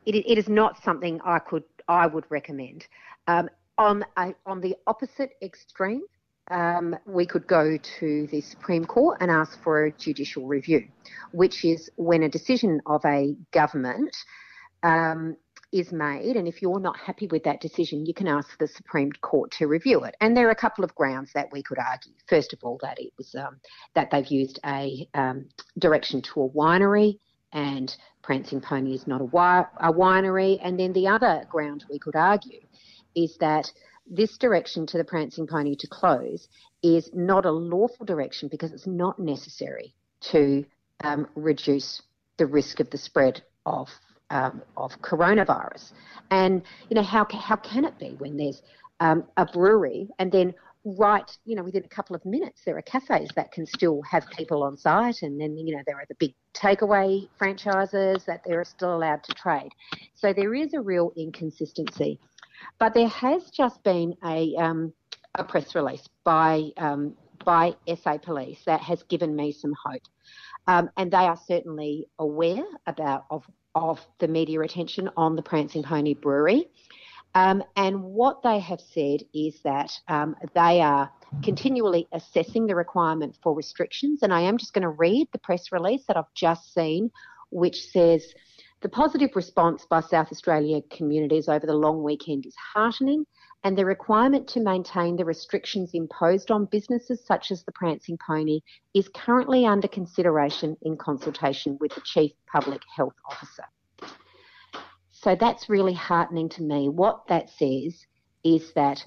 it, 0.06 0.14
it 0.14 0.38
is 0.38 0.48
not 0.48 0.82
something 0.82 1.20
I 1.24 1.38
could 1.38 1.64
I 1.88 2.06
would 2.06 2.24
recommend. 2.30 2.86
Um, 3.26 3.48
on 3.78 4.04
a, 4.16 4.34
on 4.46 4.60
the 4.60 4.76
opposite 4.86 5.30
extreme, 5.42 6.02
um, 6.50 6.96
we 7.06 7.26
could 7.26 7.46
go 7.46 7.78
to 8.00 8.26
the 8.28 8.40
Supreme 8.40 8.84
Court 8.84 9.18
and 9.20 9.30
ask 9.30 9.62
for 9.62 9.86
a 9.86 9.92
judicial 9.92 10.46
review, 10.46 10.86
which 11.32 11.64
is 11.64 11.90
when 11.96 12.22
a 12.22 12.28
decision 12.28 12.80
of 12.86 13.02
a 13.04 13.34
government 13.52 14.14
um, 14.82 15.36
is 15.72 15.90
made, 15.90 16.36
and 16.36 16.46
if 16.46 16.62
you're 16.62 16.78
not 16.78 16.96
happy 16.96 17.26
with 17.28 17.42
that 17.44 17.60
decision, 17.60 18.06
you 18.06 18.14
can 18.14 18.28
ask 18.28 18.56
the 18.58 18.68
Supreme 18.68 19.10
Court 19.22 19.50
to 19.52 19.66
review 19.66 20.04
it. 20.04 20.14
And 20.20 20.36
there 20.36 20.46
are 20.46 20.52
a 20.52 20.56
couple 20.56 20.84
of 20.84 20.94
grounds 20.94 21.30
that 21.34 21.48
we 21.50 21.62
could 21.62 21.78
argue. 21.78 22.12
First 22.28 22.52
of 22.52 22.60
all, 22.62 22.78
that 22.82 23.00
it 23.00 23.12
was 23.18 23.34
um, 23.34 23.58
that 23.94 24.10
they've 24.10 24.26
used 24.26 24.60
a 24.64 25.08
um, 25.14 25.46
direction 25.78 26.22
to 26.22 26.42
a 26.42 26.48
winery, 26.50 27.18
and 27.52 27.96
Prancing 28.22 28.60
Pony 28.60 28.94
is 28.94 29.06
not 29.06 29.20
a, 29.20 29.26
wi- 29.26 29.66
a 29.80 29.92
winery. 29.92 30.60
And 30.62 30.78
then 30.78 30.92
the 30.92 31.08
other 31.08 31.44
ground 31.50 31.84
we 31.90 31.98
could 31.98 32.16
argue 32.16 32.60
is 33.14 33.36
that 33.40 33.70
this 34.06 34.36
direction 34.36 34.86
to 34.86 34.98
the 34.98 35.04
Prancing 35.04 35.46
Pony 35.46 35.76
to 35.76 35.86
close 35.86 36.48
is 36.82 37.10
not 37.14 37.46
a 37.46 37.50
lawful 37.50 38.04
direction 38.04 38.48
because 38.48 38.72
it's 38.72 38.86
not 38.86 39.18
necessary 39.18 39.94
to 40.20 40.64
um, 41.02 41.26
reduce 41.34 42.02
the 42.36 42.46
risk 42.46 42.80
of 42.80 42.90
the 42.90 42.98
spread 42.98 43.42
of 43.64 43.88
um, 44.30 44.62
of 44.76 44.90
coronavirus. 45.00 45.92
And 46.30 46.62
you 46.88 46.96
know 46.96 47.02
how 47.02 47.26
how 47.30 47.56
can 47.56 47.84
it 47.84 47.98
be 47.98 48.14
when 48.18 48.36
there's 48.36 48.62
um, 49.00 49.24
a 49.36 49.46
brewery 49.46 50.08
and 50.18 50.30
then 50.30 50.54
right 50.84 51.30
you 51.46 51.56
know 51.56 51.62
within 51.62 51.84
a 51.84 51.88
couple 51.88 52.14
of 52.14 52.24
minutes 52.26 52.60
there 52.66 52.76
are 52.76 52.82
cafes 52.82 53.30
that 53.36 53.50
can 53.52 53.64
still 53.64 54.02
have 54.02 54.22
people 54.36 54.62
on 54.62 54.76
site 54.76 55.22
and 55.22 55.40
then 55.40 55.56
you 55.56 55.74
know 55.74 55.82
there 55.86 55.96
are 55.96 56.04
the 56.10 56.14
big 56.16 56.34
takeaway 56.54 57.26
franchises 57.38 58.24
that 58.26 58.42
they're 58.44 58.64
still 58.64 58.94
allowed 58.94 59.22
to 59.24 59.34
trade. 59.34 59.70
So 60.14 60.32
there 60.32 60.54
is 60.54 60.74
a 60.74 60.80
real 60.80 61.12
inconsistency. 61.16 62.20
But 62.78 62.94
there 62.94 63.08
has 63.08 63.50
just 63.50 63.82
been 63.82 64.14
a, 64.24 64.54
um, 64.56 64.92
a 65.34 65.44
press 65.44 65.74
release 65.74 66.08
by, 66.24 66.70
um, 66.76 67.14
by 67.44 67.74
SA 67.96 68.18
Police 68.18 68.60
that 68.66 68.80
has 68.80 69.02
given 69.04 69.34
me 69.34 69.52
some 69.52 69.74
hope. 69.84 70.02
Um, 70.66 70.90
and 70.96 71.10
they 71.10 71.16
are 71.16 71.38
certainly 71.46 72.06
aware 72.18 72.64
about 72.86 73.26
of, 73.30 73.44
of 73.74 74.00
the 74.18 74.28
media 74.28 74.60
attention 74.60 75.10
on 75.16 75.36
the 75.36 75.42
Prancing 75.42 75.82
Pony 75.82 76.14
Brewery. 76.14 76.68
Um, 77.34 77.64
and 77.76 78.02
what 78.02 78.42
they 78.42 78.60
have 78.60 78.80
said 78.80 79.22
is 79.34 79.60
that 79.64 79.92
um, 80.08 80.36
they 80.54 80.80
are 80.80 81.10
continually 81.42 82.06
assessing 82.12 82.66
the 82.66 82.76
requirement 82.76 83.36
for 83.42 83.54
restrictions. 83.54 84.22
And 84.22 84.32
I 84.32 84.42
am 84.42 84.56
just 84.56 84.72
going 84.72 84.82
to 84.82 84.90
read 84.90 85.28
the 85.32 85.40
press 85.40 85.72
release 85.72 86.04
that 86.06 86.16
I've 86.16 86.32
just 86.34 86.72
seen, 86.72 87.10
which 87.50 87.86
says 87.90 88.24
the 88.84 88.88
positive 88.90 89.30
response 89.34 89.86
by 89.86 90.00
South 90.00 90.30
Australia 90.30 90.82
communities 90.90 91.48
over 91.48 91.66
the 91.66 91.72
long 91.72 92.02
weekend 92.02 92.44
is 92.44 92.54
heartening, 92.74 93.24
and 93.64 93.78
the 93.78 93.86
requirement 93.86 94.46
to 94.48 94.60
maintain 94.60 95.16
the 95.16 95.24
restrictions 95.24 95.92
imposed 95.94 96.50
on 96.50 96.66
businesses 96.66 97.24
such 97.24 97.50
as 97.50 97.64
the 97.64 97.72
Prancing 97.72 98.18
Pony 98.26 98.60
is 98.92 99.08
currently 99.08 99.64
under 99.64 99.88
consideration 99.88 100.76
in 100.82 100.98
consultation 100.98 101.78
with 101.80 101.94
the 101.94 102.02
Chief 102.02 102.32
Public 102.46 102.82
Health 102.94 103.14
Officer. 103.30 103.64
So 105.12 105.34
that's 105.34 105.70
really 105.70 105.94
heartening 105.94 106.50
to 106.50 106.62
me. 106.62 106.90
What 106.90 107.26
that 107.28 107.48
says 107.48 108.04
is 108.44 108.70
that 108.74 109.02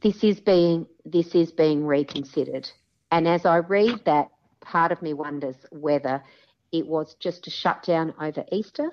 this 0.00 0.24
is 0.24 0.40
being 0.40 0.86
this 1.04 1.34
is 1.34 1.52
being 1.52 1.84
reconsidered. 1.84 2.70
And 3.12 3.28
as 3.28 3.44
I 3.44 3.56
read 3.56 4.06
that, 4.06 4.30
part 4.62 4.90
of 4.90 5.02
me 5.02 5.12
wonders 5.12 5.56
whether 5.70 6.24
it 6.72 6.86
was 6.86 7.14
just 7.20 7.44
to 7.44 7.50
shut 7.50 7.82
down 7.82 8.14
over 8.20 8.44
Easter. 8.52 8.90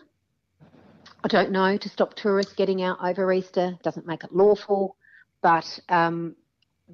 I 1.24 1.28
don't 1.28 1.52
know, 1.52 1.78
to 1.78 1.90
stop 1.90 2.14
tourists 2.16 2.54
getting 2.54 2.82
out 2.82 2.98
over 3.04 3.32
Easter 3.32 3.78
doesn't 3.84 4.06
make 4.06 4.24
it 4.24 4.34
lawful, 4.34 4.96
but 5.42 5.80
um, 5.90 6.36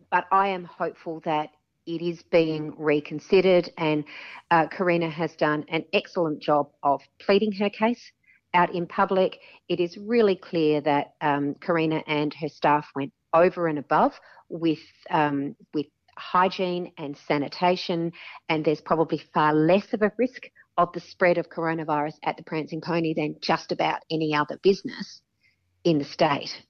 but 0.09 0.25
I 0.31 0.47
am 0.49 0.65
hopeful 0.65 1.21
that 1.25 1.49
it 1.85 2.01
is 2.01 2.23
being 2.23 2.73
reconsidered, 2.77 3.69
and 3.77 4.05
uh, 4.49 4.67
Corinna 4.67 5.09
has 5.09 5.35
done 5.35 5.65
an 5.67 5.83
excellent 5.93 6.41
job 6.41 6.69
of 6.81 7.01
pleading 7.19 7.51
her 7.53 7.69
case 7.69 8.11
out 8.53 8.73
in 8.73 8.87
public. 8.87 9.39
It 9.67 9.79
is 9.79 9.97
really 9.97 10.35
clear 10.35 10.79
that 10.81 11.15
um, 11.21 11.55
Corinna 11.55 12.01
and 12.07 12.33
her 12.35 12.47
staff 12.47 12.87
went 12.95 13.11
over 13.33 13.67
and 13.67 13.79
above 13.79 14.13
with 14.49 14.79
um, 15.09 15.55
with 15.73 15.87
hygiene 16.17 16.91
and 16.97 17.17
sanitation, 17.27 18.11
and 18.49 18.63
there's 18.63 18.81
probably 18.81 19.21
far 19.33 19.53
less 19.53 19.93
of 19.93 20.01
a 20.01 20.11
risk 20.17 20.43
of 20.77 20.91
the 20.93 20.99
spread 20.99 21.37
of 21.37 21.49
coronavirus 21.49 22.15
at 22.23 22.37
the 22.37 22.43
Prancing 22.43 22.81
Pony 22.81 23.13
than 23.13 23.35
just 23.41 23.71
about 23.71 24.01
any 24.09 24.35
other 24.35 24.57
business 24.61 25.21
in 25.83 25.99
the 25.99 26.05
state. 26.05 26.63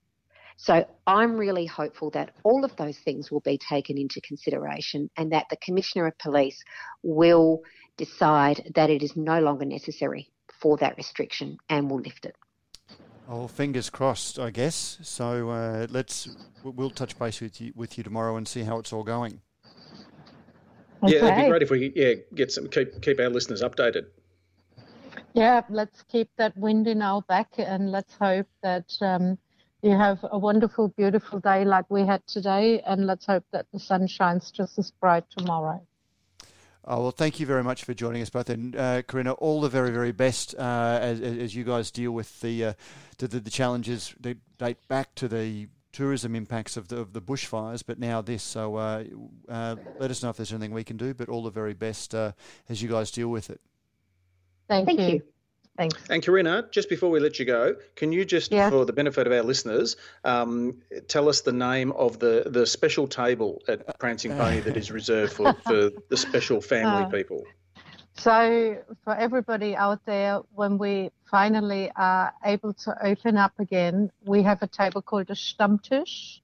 So 0.58 0.86
I'm 1.08 1.38
really 1.38 1.66
hopeful 1.66 2.12
that 2.12 2.32
all 2.44 2.64
of 2.64 2.76
those 2.76 2.98
things 3.00 3.32
will 3.32 3.42
be 3.42 3.58
taken 3.58 3.98
into 3.98 4.22
consideration 4.22 5.10
and 5.18 5.32
that 5.32 5.48
the 5.50 5.58
Commissioner 5.58 6.08
of 6.08 6.18
Police 6.18 6.62
will 7.02 7.62
decide 7.98 8.72
that 8.76 8.90
it 8.90 9.04
is 9.04 9.16
no 9.16 9.40
longer 9.40 9.66
necessary 9.66 10.32
for 10.62 10.78
that 10.78 10.96
restriction 10.98 11.58
and 11.70 11.90
will 11.90 12.00
lift 12.00 12.26
it. 12.26 12.36
Oh, 13.28 13.48
fingers 13.48 13.90
crossed, 13.90 14.38
I 14.38 14.52
guess. 14.52 15.00
So 15.02 15.50
uh, 15.50 15.88
let's 15.90 16.30
we'll 16.64 16.90
touch 16.90 17.18
base 17.18 17.40
with 17.40 17.62
you 17.62 17.72
with 17.76 17.98
you 17.98 18.04
tomorrow 18.04 18.36
and 18.36 18.48
see 18.48 18.64
how 18.64 18.80
it's 18.80 18.92
all 18.92 19.04
going. 19.04 19.42
Okay. 21.04 21.16
Yeah, 21.16 21.26
it'd 21.26 21.44
be 21.44 21.50
great 21.50 21.62
if 21.62 21.70
we 21.70 21.92
yeah 21.96 22.14
get 22.34 22.52
some 22.52 22.68
keep 22.68 23.02
keep 23.02 23.20
our 23.20 23.30
listeners 23.30 23.62
updated. 23.62 24.06
Yeah, 25.34 25.62
let's 25.70 26.04
keep 26.04 26.30
that 26.38 26.56
wind 26.56 26.88
in 26.88 27.02
our 27.02 27.22
back, 27.24 27.50
and 27.58 27.92
let's 27.92 28.14
hope 28.16 28.48
that 28.62 28.96
um, 29.02 29.38
you 29.82 29.92
have 29.92 30.20
a 30.32 30.38
wonderful, 30.38 30.90
beautiful 30.90 31.40
day 31.40 31.66
like 31.66 31.90
we 31.90 32.06
had 32.06 32.26
today, 32.28 32.82
and 32.86 33.06
let's 33.06 33.26
hope 33.26 33.44
that 33.52 33.66
the 33.74 33.80
sun 33.80 34.08
shines 34.08 34.52
just 34.52 34.78
as 34.80 34.92
bright 34.92 35.26
tomorrow. 35.36 35.82
Oh, 36.86 37.02
well, 37.02 37.12
thank 37.12 37.40
you 37.40 37.46
very 37.46 37.64
much 37.64 37.84
for 37.84 37.94
joining 37.94 38.22
us 38.22 38.30
both, 38.30 38.50
and 38.50 38.76
uh, 38.76 39.02
Corinna, 39.04 39.34
all 39.34 39.60
the 39.62 39.70
very, 39.70 39.90
very 39.90 40.12
best 40.12 40.54
uh, 40.56 41.00
as, 41.02 41.20
as 41.20 41.56
you 41.56 41.64
guys 41.64 41.92
deal 41.92 42.12
with 42.12 42.42
the 42.42 42.66
uh, 42.66 42.74
the, 43.18 43.28
the, 43.28 43.50
challenges 43.50 44.14
that 44.20 44.38
date 44.58 44.88
back 44.88 45.16
to 45.16 45.28
the 45.28 45.68
tourism 45.94 46.36
impacts 46.36 46.76
of 46.76 46.90
the, 46.90 46.98
of 46.98 47.14
the 47.14 47.22
bushfires, 47.22 47.84
but 47.86 48.00
now 48.00 48.22
this. 48.22 48.44
So 48.44 48.76
uh, 48.76 49.04
uh, 49.48 49.76
let 50.00 50.12
us 50.12 50.22
know 50.22 50.30
if 50.30 50.38
there's 50.38 50.52
anything 50.52 50.74
we 50.74 50.84
can 50.84 50.98
do, 50.98 51.14
but 51.14 51.30
all 51.30 51.44
the 51.44 51.52
very 51.52 51.74
best 51.74 52.14
uh, 52.14 52.34
as 52.68 52.82
you 52.82 52.90
guys 52.90 53.12
deal 53.12 53.30
with 53.30 53.50
it. 53.50 53.62
Thank, 54.68 54.88
Thank 54.88 55.00
you. 55.00 55.08
you. 55.08 55.24
Thanks. 55.78 56.08
And 56.10 56.24
Corinna, 56.24 56.68
just 56.70 56.88
before 56.88 57.10
we 57.10 57.20
let 57.20 57.40
you 57.40 57.46
go, 57.46 57.76
can 57.96 58.12
you 58.12 58.26
just, 58.26 58.52
yeah. 58.52 58.70
for 58.70 58.86
the 58.86 58.94
benefit 58.94 59.26
of 59.26 59.34
our 59.34 59.42
listeners, 59.42 59.96
um, 60.24 60.82
tell 61.08 61.28
us 61.30 61.42
the 61.42 61.52
name 61.52 61.92
of 61.94 62.20
the, 62.20 62.44
the 62.46 62.68
special 62.68 63.08
table 63.08 63.62
at 63.68 63.98
Prancing 63.98 64.32
Pony 64.34 64.60
that 64.60 64.78
is 64.78 64.92
reserved 64.92 65.34
for, 65.34 65.54
for 65.66 65.90
the 66.10 66.18
special 66.18 66.62
family 66.62 67.06
uh, 67.06 67.10
people? 67.10 67.44
So, 68.16 68.78
for 69.04 69.16
everybody 69.16 69.76
out 69.76 70.06
there, 70.06 70.42
when 70.54 70.78
we 70.78 71.12
finally 71.30 71.92
are 71.96 72.34
able 72.46 72.74
to 72.74 73.06
open 73.06 73.38
up 73.38 73.54
again, 73.60 74.12
we 74.24 74.44
have 74.44 74.62
a 74.62 74.68
table 74.68 75.02
called 75.02 75.30
a 75.30 75.34
Stammtisch, 75.34 76.40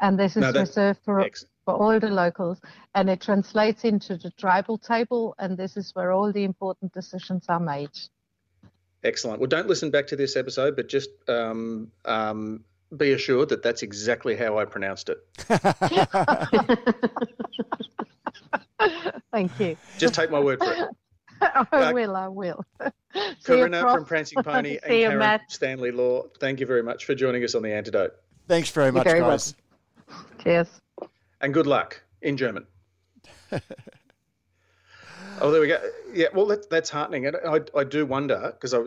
and 0.00 0.18
this 0.18 0.36
is 0.36 0.42
no, 0.42 0.52
reserved 0.52 1.00
for, 1.04 1.28
for 1.64 1.74
all 1.74 1.98
the 1.98 2.08
locals. 2.08 2.60
And 2.94 3.10
it 3.10 3.20
translates 3.20 3.84
into 3.84 4.16
the 4.16 4.30
tribal 4.30 4.78
table, 4.78 5.34
and 5.38 5.56
this 5.56 5.76
is 5.76 5.94
where 5.94 6.12
all 6.12 6.32
the 6.32 6.44
important 6.44 6.92
decisions 6.92 7.46
are 7.48 7.60
made. 7.60 7.90
Excellent. 9.02 9.40
Well, 9.40 9.48
don't 9.48 9.68
listen 9.68 9.90
back 9.90 10.06
to 10.08 10.16
this 10.16 10.36
episode, 10.36 10.76
but 10.76 10.88
just 10.88 11.10
um, 11.28 11.90
um, 12.04 12.64
be 12.96 13.12
assured 13.12 13.50
that 13.50 13.62
that's 13.62 13.82
exactly 13.82 14.36
how 14.36 14.58
I 14.58 14.64
pronounced 14.64 15.10
it. 15.10 15.18
Thank 19.32 19.58
you. 19.60 19.76
Just 19.98 20.14
take 20.14 20.30
my 20.30 20.40
word 20.40 20.60
for 20.60 20.72
it. 20.72 20.88
I 21.72 21.92
will, 21.92 22.16
I 22.16 22.28
will. 22.28 22.64
Corinna 23.44 23.80
from 23.80 24.04
Prancing 24.04 24.42
Pony 24.42 24.78
and 24.82 24.82
Karen 24.82 25.18
Matt. 25.18 25.50
Stanley 25.50 25.90
Law, 25.90 26.24
thank 26.40 26.60
you 26.60 26.66
very 26.66 26.82
much 26.82 27.04
for 27.04 27.14
joining 27.14 27.44
us 27.44 27.54
on 27.54 27.62
The 27.62 27.72
Antidote. 27.72 28.12
Thanks 28.46 28.70
very 28.70 28.92
much, 28.92 29.04
very 29.04 29.20
guys. 29.20 29.54
Cheers. 30.42 30.68
And 31.40 31.52
good 31.52 31.66
luck 31.66 32.02
in 32.22 32.36
German. 32.36 32.66
oh, 35.40 35.50
there 35.50 35.60
we 35.60 35.68
go. 35.68 35.80
Yeah, 36.12 36.28
well, 36.34 36.46
that, 36.46 36.68
that's 36.70 36.90
heartening. 36.90 37.26
And 37.26 37.36
I, 37.46 37.60
I 37.76 37.84
do 37.84 38.06
wonder, 38.06 38.52
because 38.54 38.74
I 38.74 38.80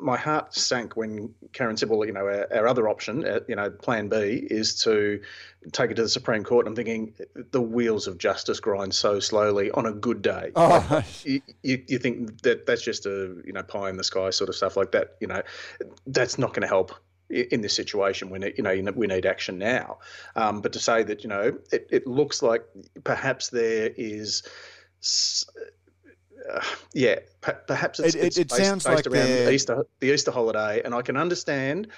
my 0.00 0.16
heart 0.16 0.54
sank 0.54 0.96
when 0.96 1.34
Karen 1.52 1.76
said, 1.76 1.88
"Well, 1.88 2.04
you 2.04 2.12
know, 2.12 2.26
our, 2.26 2.46
our, 2.52 2.68
other 2.68 2.88
option, 2.88 3.26
uh, 3.26 3.40
you 3.48 3.56
know, 3.56 3.70
Plan 3.70 4.08
B, 4.08 4.46
is 4.50 4.82
to 4.82 5.20
take 5.72 5.90
it 5.90 5.94
to 5.94 6.02
the 6.02 6.08
Supreme 6.08 6.44
Court." 6.44 6.66
I'm 6.66 6.74
thinking 6.74 7.14
the 7.50 7.60
wheels 7.60 8.06
of 8.06 8.18
justice 8.18 8.60
grind 8.60 8.94
so 8.94 9.20
slowly 9.20 9.70
on 9.70 9.86
a 9.86 9.92
good 9.92 10.22
day. 10.22 10.52
Oh. 10.56 11.02
You, 11.24 11.40
you, 11.62 11.82
you, 11.86 11.98
think 11.98 12.42
that 12.42 12.66
that's 12.66 12.82
just 12.82 13.06
a 13.06 13.36
you 13.44 13.52
know 13.52 13.62
pie 13.62 13.88
in 13.88 13.96
the 13.96 14.04
sky 14.04 14.30
sort 14.30 14.50
of 14.50 14.56
stuff 14.56 14.76
like 14.76 14.92
that. 14.92 15.16
You 15.20 15.28
know, 15.28 15.42
that's 16.06 16.38
not 16.38 16.50
going 16.52 16.62
to 16.62 16.68
help 16.68 16.92
in 17.30 17.62
this 17.62 17.74
situation 17.74 18.30
when 18.30 18.42
it, 18.42 18.54
you 18.58 18.62
know 18.62 18.92
we 18.94 19.06
need 19.06 19.26
action 19.26 19.58
now. 19.58 19.98
Um, 20.36 20.60
but 20.60 20.72
to 20.74 20.78
say 20.78 21.02
that 21.04 21.22
you 21.22 21.28
know 21.28 21.56
it, 21.72 21.88
it 21.90 22.06
looks 22.06 22.42
like 22.42 22.64
perhaps 23.04 23.48
there 23.50 23.90
is 23.96 24.42
uh, 26.52 26.60
yeah, 26.92 27.16
perhaps 27.40 28.00
it's, 28.00 28.14
it, 28.14 28.24
it's 28.24 28.38
it, 28.38 28.48
based, 28.48 28.62
sounds 28.62 28.84
based 28.84 29.06
like 29.06 29.14
around 29.14 29.52
Easter, 29.52 29.86
the 30.00 30.12
Easter 30.12 30.30
holiday, 30.30 30.82
and 30.84 30.94
I 30.94 31.02
can 31.02 31.16
understand 31.16 31.88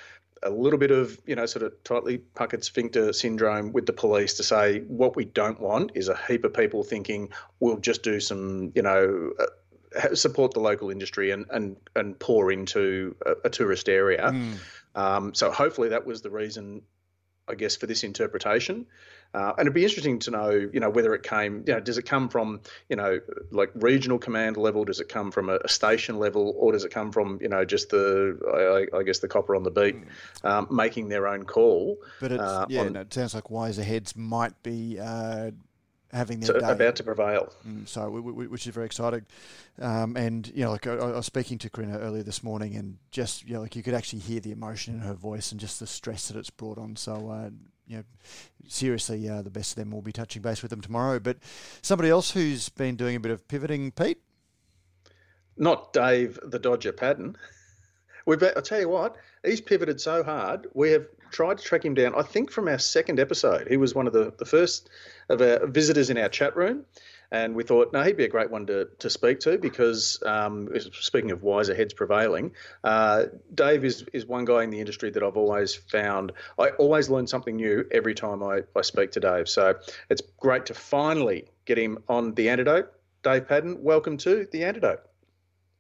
a 0.43 0.51
little 0.51 0.79
bit 0.79 0.91
of 0.91 1.19
you 1.27 1.35
know 1.35 1.47
sort 1.47 1.65
of 1.65 1.73
tightly 1.85 2.19
puckered 2.19 2.63
sphincter 2.63 3.13
syndrome 3.13 3.73
with 3.73 3.87
the 3.87 3.93
police 3.93 4.35
to 4.35 4.43
say 4.43 4.81
what 4.81 5.17
we 5.17 5.25
don't 5.25 5.61
want 5.61 5.93
is 5.95 6.09
a 6.09 6.19
heap 6.29 6.45
of 6.45 6.53
people 6.53 6.85
thinking 6.85 7.31
we'll 7.61 7.79
just 7.79 8.03
do 8.03 8.21
some 8.21 8.73
you 8.75 8.83
know. 8.83 9.33
Uh, 9.39 9.47
support 10.13 10.53
the 10.53 10.61
local 10.61 10.91
industry 10.91 11.31
and 11.31 11.47
and 11.49 11.75
and 11.95 12.19
pour 12.19 12.53
into 12.53 13.17
a, 13.25 13.33
a 13.45 13.51
tourist 13.51 13.89
area. 13.89 14.31
Mm. 14.31 14.59
Um, 14.95 15.35
so 15.35 15.51
hopefully 15.51 15.91
that 15.91 16.05
was 16.05 16.23
the 16.23 16.31
reason, 16.31 16.83
I 17.49 17.55
guess, 17.55 17.77
for 17.77 17.87
this 17.87 18.05
interpretation. 18.05 18.87
Uh, 19.35 19.53
and 19.59 19.61
it'd 19.61 19.75
be 19.75 19.85
interesting 19.85 20.19
to 20.21 20.31
know, 20.31 20.51
you 20.51 20.81
know, 20.81 20.89
whether 20.89 21.15
it 21.15 21.23
came, 21.23 21.65
you 21.67 21.75
know, 21.75 21.81
does 21.81 21.99
it 21.99 22.05
come 22.05 22.29
from, 22.29 22.61
you 22.89 22.97
know, 22.97 23.21
like 23.51 23.71
regional 23.75 24.19
command 24.19 24.57
level? 24.57 24.85
Does 24.85 25.01
it 25.01 25.09
come 25.09 25.31
from 25.31 25.49
a, 25.49 25.59
a 25.65 25.69
station 25.69 26.19
level, 26.19 26.55
or 26.57 26.73
does 26.73 26.85
it 26.85 26.93
come 26.93 27.13
from, 27.13 27.39
you 27.41 27.49
know, 27.49 27.65
just 27.65 27.91
the, 27.91 28.87
I, 28.93 28.97
I 28.97 29.03
guess, 29.03 29.19
the 29.19 29.29
copper 29.29 29.55
on 29.55 29.63
the 29.63 29.71
beat, 29.71 29.97
mm. 29.97 30.49
um, 30.49 30.69
making 30.71 31.09
their 31.09 31.29
own 31.29 31.45
call? 31.45 31.99
But 32.21 32.33
it's, 32.33 32.43
uh, 32.43 32.67
yeah, 32.69 32.83
on, 32.83 32.93
no, 32.95 33.01
it 33.01 33.13
sounds 33.13 33.35
like 33.35 33.51
wiser 33.51 33.83
heads 33.83 34.17
might 34.17 34.63
be 34.63 34.99
uh, 35.01 35.51
having 36.13 36.41
their 36.41 36.61
day. 36.61 36.71
about 36.71 36.97
to 36.97 37.05
prevail. 37.05 37.53
Mm, 37.67 37.89
so, 37.89 38.11
which 38.11 38.67
is 38.67 38.75
very 38.75 38.87
exciting. 38.87 39.27
Um, 39.81 40.17
and 40.17 40.51
you 40.55 40.65
know, 40.65 40.73
like 40.73 40.87
I, 40.87 40.95
I, 40.95 41.17
was 41.17 41.27
speaking 41.27 41.59
to 41.59 41.71
Corinna 41.71 41.99
earlier 41.99 42.23
this 42.23 42.43
morning, 42.43 42.77
and 42.77 42.99
just 43.11 43.47
you 43.47 43.55
know, 43.55 43.61
like 43.61 43.77
you 43.77 43.83
could 43.83 43.95
actually 43.95 44.21
hear 44.21 44.41
the 44.41 44.53
emotion 44.53 44.95
in 44.95 45.01
her 45.01 45.15
voice 45.15 45.53
and 45.53 45.61
just 45.61 45.81
the 45.81 45.87
stress 45.87 46.29
that 46.29 46.39
it's 46.39 46.51
brought 46.51 46.79
on. 46.79 46.97
So, 46.97 47.31
uh, 47.31 47.51
you 47.87 47.99
know, 47.99 48.05
seriously, 48.67 49.29
uh, 49.29 49.43
the 49.43 49.51
best 49.51 49.73
of 49.73 49.77
them 49.77 49.91
will 49.91 50.03
be 50.03 50.13
touching 50.13 50.43
base 50.43 50.63
with 50.63 50.71
them 50.71 50.81
tomorrow. 50.81 51.19
But 51.19 51.39
somebody 51.83 52.11
else 52.11 52.31
who's 52.31 52.69
been 52.69 52.97
doing 52.97 53.17
a 53.17 53.21
bit 53.21 53.33
of 53.33 53.47
pivoting, 53.49 53.91
Pete. 53.91 54.19
Not 55.57 55.93
Dave 55.93 56.39
the 56.43 56.59
Dodger 56.59 56.93
Padden. 56.93 57.37
We've, 58.27 58.43
I'll 58.43 58.63
tell 58.63 58.81
you 58.81 58.89
what, 58.89 59.17
he's 59.45 59.61
pivoted 59.61 60.01
so 60.01 60.23
hard. 60.25 60.67
We 60.75 60.91
have 60.91 61.07
tried 61.31 61.59
to 61.59 61.65
track 61.65 61.85
him 61.85 61.95
down. 61.95 62.15
I 62.17 62.23
think 62.23 62.51
from 62.51 62.69
our 62.69 62.79
second 62.79 63.21
episode, 63.21 63.69
he 63.69 63.77
was 63.77 63.95
one 63.95 64.07
of 64.07 64.13
the, 64.13 64.33
the 64.37 64.45
first 64.45 64.91
of 65.29 65.41
our 65.41 65.67
visitors 65.67 66.11
in 66.11 66.19
our 66.19 66.29
chat 66.29 66.57
room. 66.57 66.85
And 67.33 67.57
we 67.57 67.65
thought, 67.65 67.93
no, 67.93 68.03
he'd 68.03 68.17
be 68.17 68.25
a 68.25 68.29
great 68.29 68.51
one 68.51 68.67
to, 68.67 68.89
to 69.01 69.11
speak 69.11 69.41
to 69.41 69.59
because, 69.59 70.23
um, 70.25 70.69
speaking 70.93 71.33
of 71.33 71.43
wiser 71.43 71.75
heads 71.75 71.93
prevailing, 71.93 72.53
uh, 72.85 73.25
Dave 73.53 73.85
is, 73.85 74.05
is 74.13 74.27
one 74.27 74.45
guy 74.45 74.63
in 74.63 74.71
the 74.71 74.79
industry 74.79 75.11
that 75.11 75.23
I've 75.23 75.37
always 75.37 75.75
found, 75.75 76.33
I 76.59 76.69
always 76.71 77.11
learn 77.11 77.27
something 77.27 77.57
new 77.57 77.85
every 77.91 78.15
time 78.15 78.45
I, 78.45 78.63
I 78.77 78.83
speak 78.83 79.11
to 79.13 79.21
Dave. 79.21 79.49
So 79.49 79.75
it's 80.09 80.23
great 80.39 80.67
to 80.67 80.75
finally 80.75 81.47
get 81.65 81.79
him 81.79 81.99
on 82.09 82.35
The 82.35 82.49
Antidote. 82.49 82.93
Dave 83.25 83.49
Padden, 83.49 83.83
welcome 83.83 84.17
to 84.19 84.47
The 84.53 84.63
Antidote. 84.63 85.01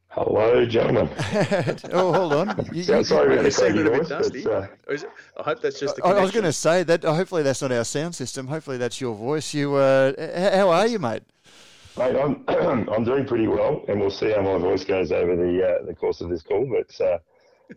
Hello, 0.09 0.65
gentlemen. 0.65 1.11
oh, 1.93 2.13
hold 2.13 2.33
on. 2.33 2.67
You, 2.73 2.83
Sounds 2.83 3.09
sorry, 3.09 3.37
really 3.37 3.51
sounded 3.51 3.87
a 3.87 3.91
bit 3.91 4.09
dusty. 4.09 4.47
Uh, 4.47 4.67
I 5.37 5.43
hope 5.43 5.61
that's 5.61 5.79
just. 5.79 6.01
I, 6.03 6.11
I 6.11 6.23
was 6.23 6.31
going 6.31 6.45
to 6.45 6.53
say 6.53 6.83
that. 6.85 7.05
Hopefully, 7.05 7.43
that's 7.43 7.61
not 7.61 7.71
our 7.71 7.85
sound 7.85 8.15
system. 8.15 8.47
Hopefully, 8.47 8.79
that's 8.79 9.01
your 9.01 9.15
voice. 9.15 9.53
You, 9.53 9.75
uh, 9.75 10.57
how 10.57 10.71
are 10.71 10.87
you, 10.87 10.99
mate? 10.99 11.23
Mate, 11.99 12.17
I'm 12.17 12.45
I'm 12.89 13.05
doing 13.05 13.27
pretty 13.27 13.47
well, 13.47 13.85
and 13.89 14.01
we'll 14.01 14.11
see 14.11 14.31
how 14.31 14.43
my 14.43 14.59
voice 14.59 14.85
goes 14.85 15.13
over 15.13 15.37
the 15.37 15.67
uh, 15.67 15.87
the 15.87 15.95
course 15.95 16.21
of 16.21 16.31
this 16.31 16.43
call. 16.43 16.67
But 16.67 17.05
uh, 17.05 17.19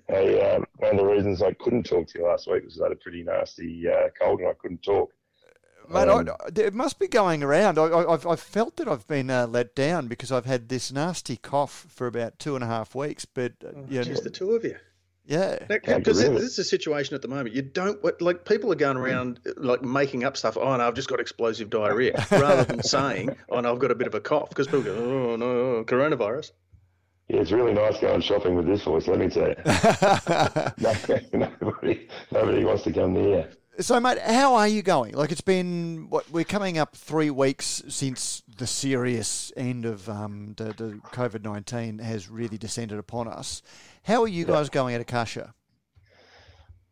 I, 0.09 0.55
um, 0.55 0.65
one 0.77 0.91
of 0.91 0.97
the 0.97 1.05
reasons 1.05 1.41
I 1.41 1.53
couldn't 1.53 1.83
talk 1.83 2.07
to 2.07 2.19
you 2.19 2.25
last 2.25 2.47
week 2.49 2.63
was 2.63 2.79
I 2.79 2.85
had 2.85 2.91
a 2.93 2.95
pretty 2.95 3.23
nasty 3.23 3.85
uh, 3.87 4.09
cold 4.19 4.39
and 4.39 4.49
I 4.49 4.53
couldn't 4.53 4.83
talk. 4.83 5.11
Mate, 5.89 6.07
um, 6.07 6.29
I, 6.29 6.59
it 6.59 6.73
must 6.73 6.99
be 6.99 7.07
going 7.07 7.43
around. 7.43 7.79
I, 7.79 8.11
have 8.11 8.27
I've 8.27 8.39
felt 8.39 8.75
that 8.77 8.87
I've 8.87 9.07
been 9.07 9.29
uh, 9.29 9.47
let 9.47 9.75
down 9.75 10.07
because 10.07 10.31
I've 10.31 10.45
had 10.45 10.69
this 10.69 10.91
nasty 10.91 11.37
cough 11.37 11.87
for 11.89 12.07
about 12.07 12.39
two 12.39 12.55
and 12.55 12.63
a 12.63 12.67
half 12.67 12.93
weeks. 12.93 13.25
But 13.25 13.53
uh, 13.63 13.69
oh, 13.75 13.85
you 13.89 13.97
know, 13.97 14.03
just 14.03 14.23
the 14.23 14.29
two 14.29 14.51
of 14.51 14.63
you. 14.63 14.75
Yeah, 15.25 15.59
because 15.67 16.19
this 16.19 16.41
is 16.41 16.57
a 16.57 16.63
situation 16.63 17.13
at 17.13 17.21
the 17.21 17.27
moment. 17.27 17.53
You 17.53 17.61
don't 17.61 18.03
like 18.19 18.45
people 18.45 18.71
are 18.71 18.75
going 18.75 18.97
around 18.97 19.39
like 19.57 19.83
making 19.83 20.23
up 20.23 20.35
stuff. 20.35 20.57
Oh 20.57 20.75
no, 20.75 20.87
I've 20.87 20.95
just 20.95 21.07
got 21.07 21.19
explosive 21.19 21.69
diarrhea, 21.69 22.25
rather 22.31 22.63
than 22.63 22.81
saying, 22.81 23.35
"Oh 23.47 23.59
no, 23.59 23.71
I've 23.71 23.77
got 23.77 23.91
a 23.91 23.95
bit 23.95 24.07
of 24.07 24.15
a 24.15 24.19
cough," 24.19 24.49
because 24.49 24.65
people 24.65 24.81
go, 24.81 24.95
"Oh 24.95 25.35
no, 25.35 25.83
coronavirus." 25.83 26.51
Yeah, 27.27 27.41
it's 27.41 27.51
really 27.51 27.73
nice 27.73 27.99
going 27.99 28.21
shopping 28.21 28.55
with 28.55 28.65
this 28.65 28.81
voice. 28.81 29.07
Let 29.07 29.19
me 29.19 29.29
tell 29.29 29.49
you, 29.49 29.55
nobody, 31.61 32.07
nobody 32.31 32.65
wants 32.65 32.81
to 32.83 32.91
come 32.91 33.13
near. 33.13 33.51
So, 33.79 33.97
mate, 33.97 34.19
how 34.19 34.55
are 34.55 34.67
you 34.67 34.81
going? 34.81 35.13
Like, 35.13 35.31
it's 35.31 35.39
been 35.39 36.07
what 36.09 36.29
we're 36.29 36.43
coming 36.43 36.77
up 36.77 36.97
three 36.97 37.29
weeks 37.29 37.81
since 37.87 38.43
the 38.57 38.67
serious 38.67 39.53
end 39.55 39.85
of 39.85 40.09
um, 40.09 40.53
the, 40.57 40.65
the 40.65 40.99
COVID 41.13 41.43
nineteen 41.43 41.99
has 41.99 42.29
really 42.29 42.57
descended 42.57 42.99
upon 42.99 43.29
us. 43.29 43.61
How 44.03 44.21
are 44.21 44.27
you 44.27 44.43
guys 44.43 44.67
going 44.67 44.95
at 44.95 45.01
Akasha? 45.01 45.53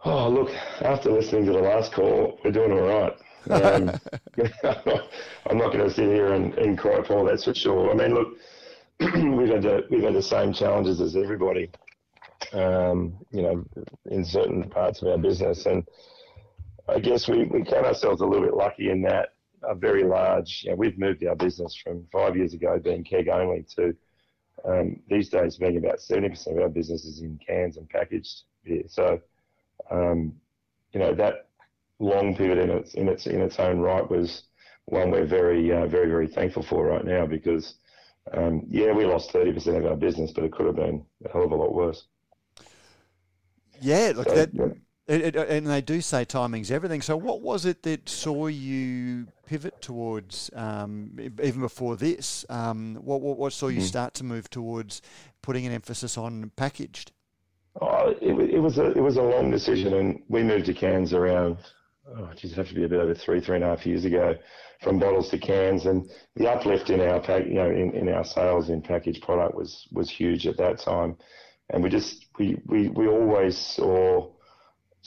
Oh, 0.06 0.30
look, 0.30 0.50
after 0.80 1.12
listening 1.12 1.46
to 1.48 1.52
the 1.52 1.60
last 1.60 1.92
call, 1.92 2.40
we're 2.46 2.52
doing 2.52 2.72
all 2.72 2.80
right. 2.88 3.18
Um, 3.50 3.90
I'm 5.50 5.58
not 5.58 5.74
going 5.74 5.80
to 5.80 5.92
sit 5.92 6.06
here 6.06 6.36
and, 6.36 6.54
and 6.54 6.78
cry 6.78 7.04
for 7.04 7.28
that's 7.30 7.44
for 7.44 7.54
sure. 7.54 7.92
I 7.92 7.96
mean, 7.96 8.14
look, 8.14 8.38
we've 9.00 9.50
had 9.50 9.64
the, 9.64 9.86
we've 9.90 10.04
had 10.04 10.14
the 10.14 10.24
same 10.24 10.54
challenges 10.54 11.02
as 11.02 11.18
everybody, 11.18 11.70
um, 12.54 13.18
you 13.32 13.42
know, 13.42 13.66
in 14.10 14.24
certain 14.24 14.70
parts 14.70 15.02
of 15.02 15.10
our 15.10 15.18
business, 15.18 15.66
and 15.66 15.86
I 16.90 17.00
guess 17.00 17.28
we, 17.28 17.44
we 17.46 17.64
count 17.64 17.86
ourselves 17.86 18.22
a 18.22 18.26
little 18.26 18.46
bit 18.46 18.56
lucky 18.56 18.90
in 18.90 19.02
that 19.04 19.30
a 19.64 19.76
very 19.76 20.04
large, 20.04 20.62
you 20.64 20.72
know, 20.72 20.78
we've 20.78 20.98
moved 20.98 21.26
our 21.26 21.36
business 21.36 21.76
from 21.76 22.06
five 22.12 22.38
years 22.38 22.54
ago 22.54 22.80
being 22.80 23.04
keg 23.04 23.28
only 23.28 23.66
to 23.76 23.96
um, 24.66 25.00
these 25.10 25.30
days 25.30 25.58
being 25.58 25.78
about 25.78 26.00
70% 26.00 26.48
of 26.56 26.62
our 26.62 26.70
business 26.70 27.06
is 27.06 27.22
in 27.22 27.40
cans 27.46 27.78
and 27.78 27.90
packaged 27.90 28.44
beer. 28.64 28.84
So, 28.88 29.20
um, 29.92 30.34
you 30.94 31.00
know, 31.00 31.14
that 31.16 31.50
long 32.00 32.36
pivot 32.36 32.58
in 32.58 32.70
its, 32.70 32.94
in 32.94 33.08
its, 33.08 33.28
in 33.28 33.42
its 33.42 33.60
own 33.60 33.80
right 33.80 34.08
was 34.10 34.44
one 34.86 35.12
we're 35.12 35.26
very, 35.26 35.72
uh, 35.74 35.88
very, 35.88 36.08
very 36.08 36.28
thankful 36.28 36.64
for 36.64 36.86
right 36.88 37.06
now 37.06 37.26
because, 37.26 37.76
um, 38.34 38.64
yeah, 38.70 38.92
we 38.92 39.06
lost 39.06 39.32
30% 39.32 39.78
of 39.78 39.86
our 39.86 39.96
business, 39.96 40.32
but 40.32 40.44
it 40.44 40.52
could 40.52 40.66
have 40.66 40.76
been 40.76 41.06
a 41.26 41.30
hell 41.32 41.44
of 41.44 41.52
a 41.52 41.56
lot 41.56 41.74
worse. 41.74 42.06
Yeah, 43.82 44.14
look, 44.16 44.30
so, 44.30 44.36
that, 44.36 44.54
yeah. 44.54 44.68
It, 45.08 45.22
it, 45.22 45.36
and 45.36 45.68
they 45.68 45.80
do 45.80 46.02
say 46.02 46.26
timing's 46.26 46.70
everything. 46.70 47.02
So, 47.02 47.16
what 47.16 47.42
was 47.42 47.66
it 47.66 47.84
that 47.84 48.10
saw 48.10 48.48
you 48.48 49.28
pivot 49.46 49.82
towards, 49.82 50.50
um, 50.54 51.18
even 51.42 51.62
before 51.62 51.96
this? 51.96 52.46
Um, 52.50 52.96
what, 52.96 53.22
what, 53.22 53.38
what, 53.38 53.54
saw 53.54 53.68
you 53.68 53.80
mm. 53.80 53.84
start 53.84 54.14
to 54.16 54.26
move 54.26 54.50
towards 54.50 55.02
putting 55.42 55.66
an 55.66 55.72
emphasis 55.72 56.18
on 56.18 56.52
packaged? 56.58 57.14
Oh, 57.80 58.14
it, 58.22 58.52
it, 58.56 58.60
was 58.60 58.80
a 58.80 58.92
it 58.92 59.00
was 59.00 59.16
a 59.16 59.22
long 59.22 59.50
decision, 59.50 59.94
and 59.94 60.22
we 60.28 60.44
moved 60.44 60.66
to 60.66 60.74
cans 60.74 61.14
around. 61.14 61.58
Oh, 62.18 62.30
geez, 62.36 62.52
it 62.52 62.58
have 62.58 62.68
to 62.68 62.76
be 62.76 62.84
a 62.84 62.90
bit 62.90 63.00
over 63.00 63.16
three 63.16 63.40
three 63.40 63.56
and 63.56 63.64
a 63.64 63.68
half 63.68 63.86
years 63.86 64.04
ago, 64.04 64.36
from 64.82 65.00
bottles 65.00 65.30
to 65.30 65.38
cans, 65.38 65.86
and 65.86 66.10
the 66.36 66.52
uplift 66.52 66.90
in 66.90 67.00
our 67.00 67.22
pack, 67.22 67.46
you 67.46 67.54
know, 67.54 67.70
in, 67.70 67.94
in 67.94 68.10
our 68.10 68.26
sales 68.26 68.70
in 68.70 68.82
packaged 68.82 69.24
product 69.24 69.56
was 69.56 69.88
was 69.94 70.10
huge 70.10 70.48
at 70.48 70.58
that 70.58 70.80
time, 70.80 71.16
and 71.70 71.82
we 71.82 71.90
just 71.90 72.26
we 72.38 72.58
we, 72.66 72.90
we 72.90 73.08
always 73.08 73.58
saw 73.58 74.34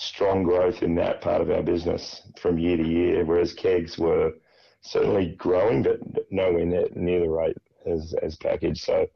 strong 0.00 0.42
growth 0.42 0.82
in 0.82 0.94
that 0.94 1.20
part 1.20 1.42
of 1.42 1.50
our 1.50 1.62
business 1.62 2.22
from 2.40 2.58
year 2.58 2.76
to 2.76 2.86
year, 2.86 3.24
whereas 3.24 3.52
kegs 3.52 3.98
were 3.98 4.32
certainly 4.80 5.34
growing, 5.36 5.82
but 5.82 6.00
nowhere 6.30 6.64
near, 6.64 6.88
near 6.94 7.20
the 7.20 7.28
rate 7.28 7.56
as, 7.86 8.14
as 8.22 8.36
packaged. 8.36 8.82
So 8.82 9.06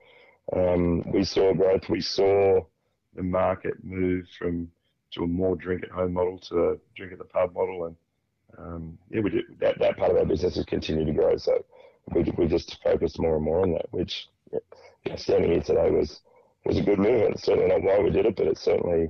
um, 0.54 1.02
we 1.10 1.24
saw 1.24 1.54
growth. 1.54 1.88
We 1.88 2.00
saw 2.00 2.60
the 3.14 3.22
market 3.22 3.82
move 3.82 4.26
from 4.38 4.70
to 5.12 5.24
a 5.24 5.26
more 5.26 5.56
drink 5.56 5.84
at 5.84 5.90
home 5.90 6.12
model 6.12 6.38
to 6.38 6.70
a 6.70 6.76
drink 6.96 7.12
at 7.12 7.18
the 7.18 7.24
pub 7.24 7.54
model, 7.54 7.86
and 7.86 7.96
um, 8.58 8.98
yeah, 9.10 9.20
we 9.20 9.30
did, 9.30 9.44
that 9.60 9.78
that 9.78 9.96
part 9.96 10.10
of 10.10 10.16
our 10.18 10.26
business 10.26 10.56
has 10.56 10.64
continued 10.66 11.06
to 11.06 11.12
grow. 11.12 11.36
So 11.36 11.64
we 12.12 12.30
we 12.36 12.46
just 12.46 12.82
focused 12.82 13.18
more 13.18 13.36
and 13.36 13.44
more 13.44 13.62
on 13.62 13.72
that, 13.72 13.86
which 13.92 14.28
know, 15.06 15.16
standing 15.16 15.52
here 15.52 15.62
today 15.62 15.90
was 15.90 16.20
was 16.64 16.78
a 16.78 16.82
good 16.82 16.98
move. 16.98 17.22
It's 17.22 17.44
certainly 17.44 17.68
not 17.68 17.82
why 17.82 17.98
we 18.00 18.10
did 18.10 18.26
it, 18.26 18.36
but 18.36 18.46
it 18.46 18.58
certainly 18.58 19.08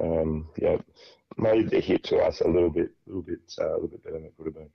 um, 0.00 0.48
yeah 0.56 0.76
made 1.36 1.70
the 1.70 1.80
hit 1.80 2.04
to 2.04 2.18
us 2.18 2.40
a 2.40 2.48
little 2.48 2.70
bit, 2.70 2.90
little 3.06 3.22
bit, 3.22 3.40
uh, 3.60 3.70
a 3.70 3.74
little 3.74 3.88
bit 3.88 4.04
better 4.04 4.16
than 4.16 4.26
it 4.26 4.34
could 4.36 4.46
have 4.46 4.54
been. 4.54 4.70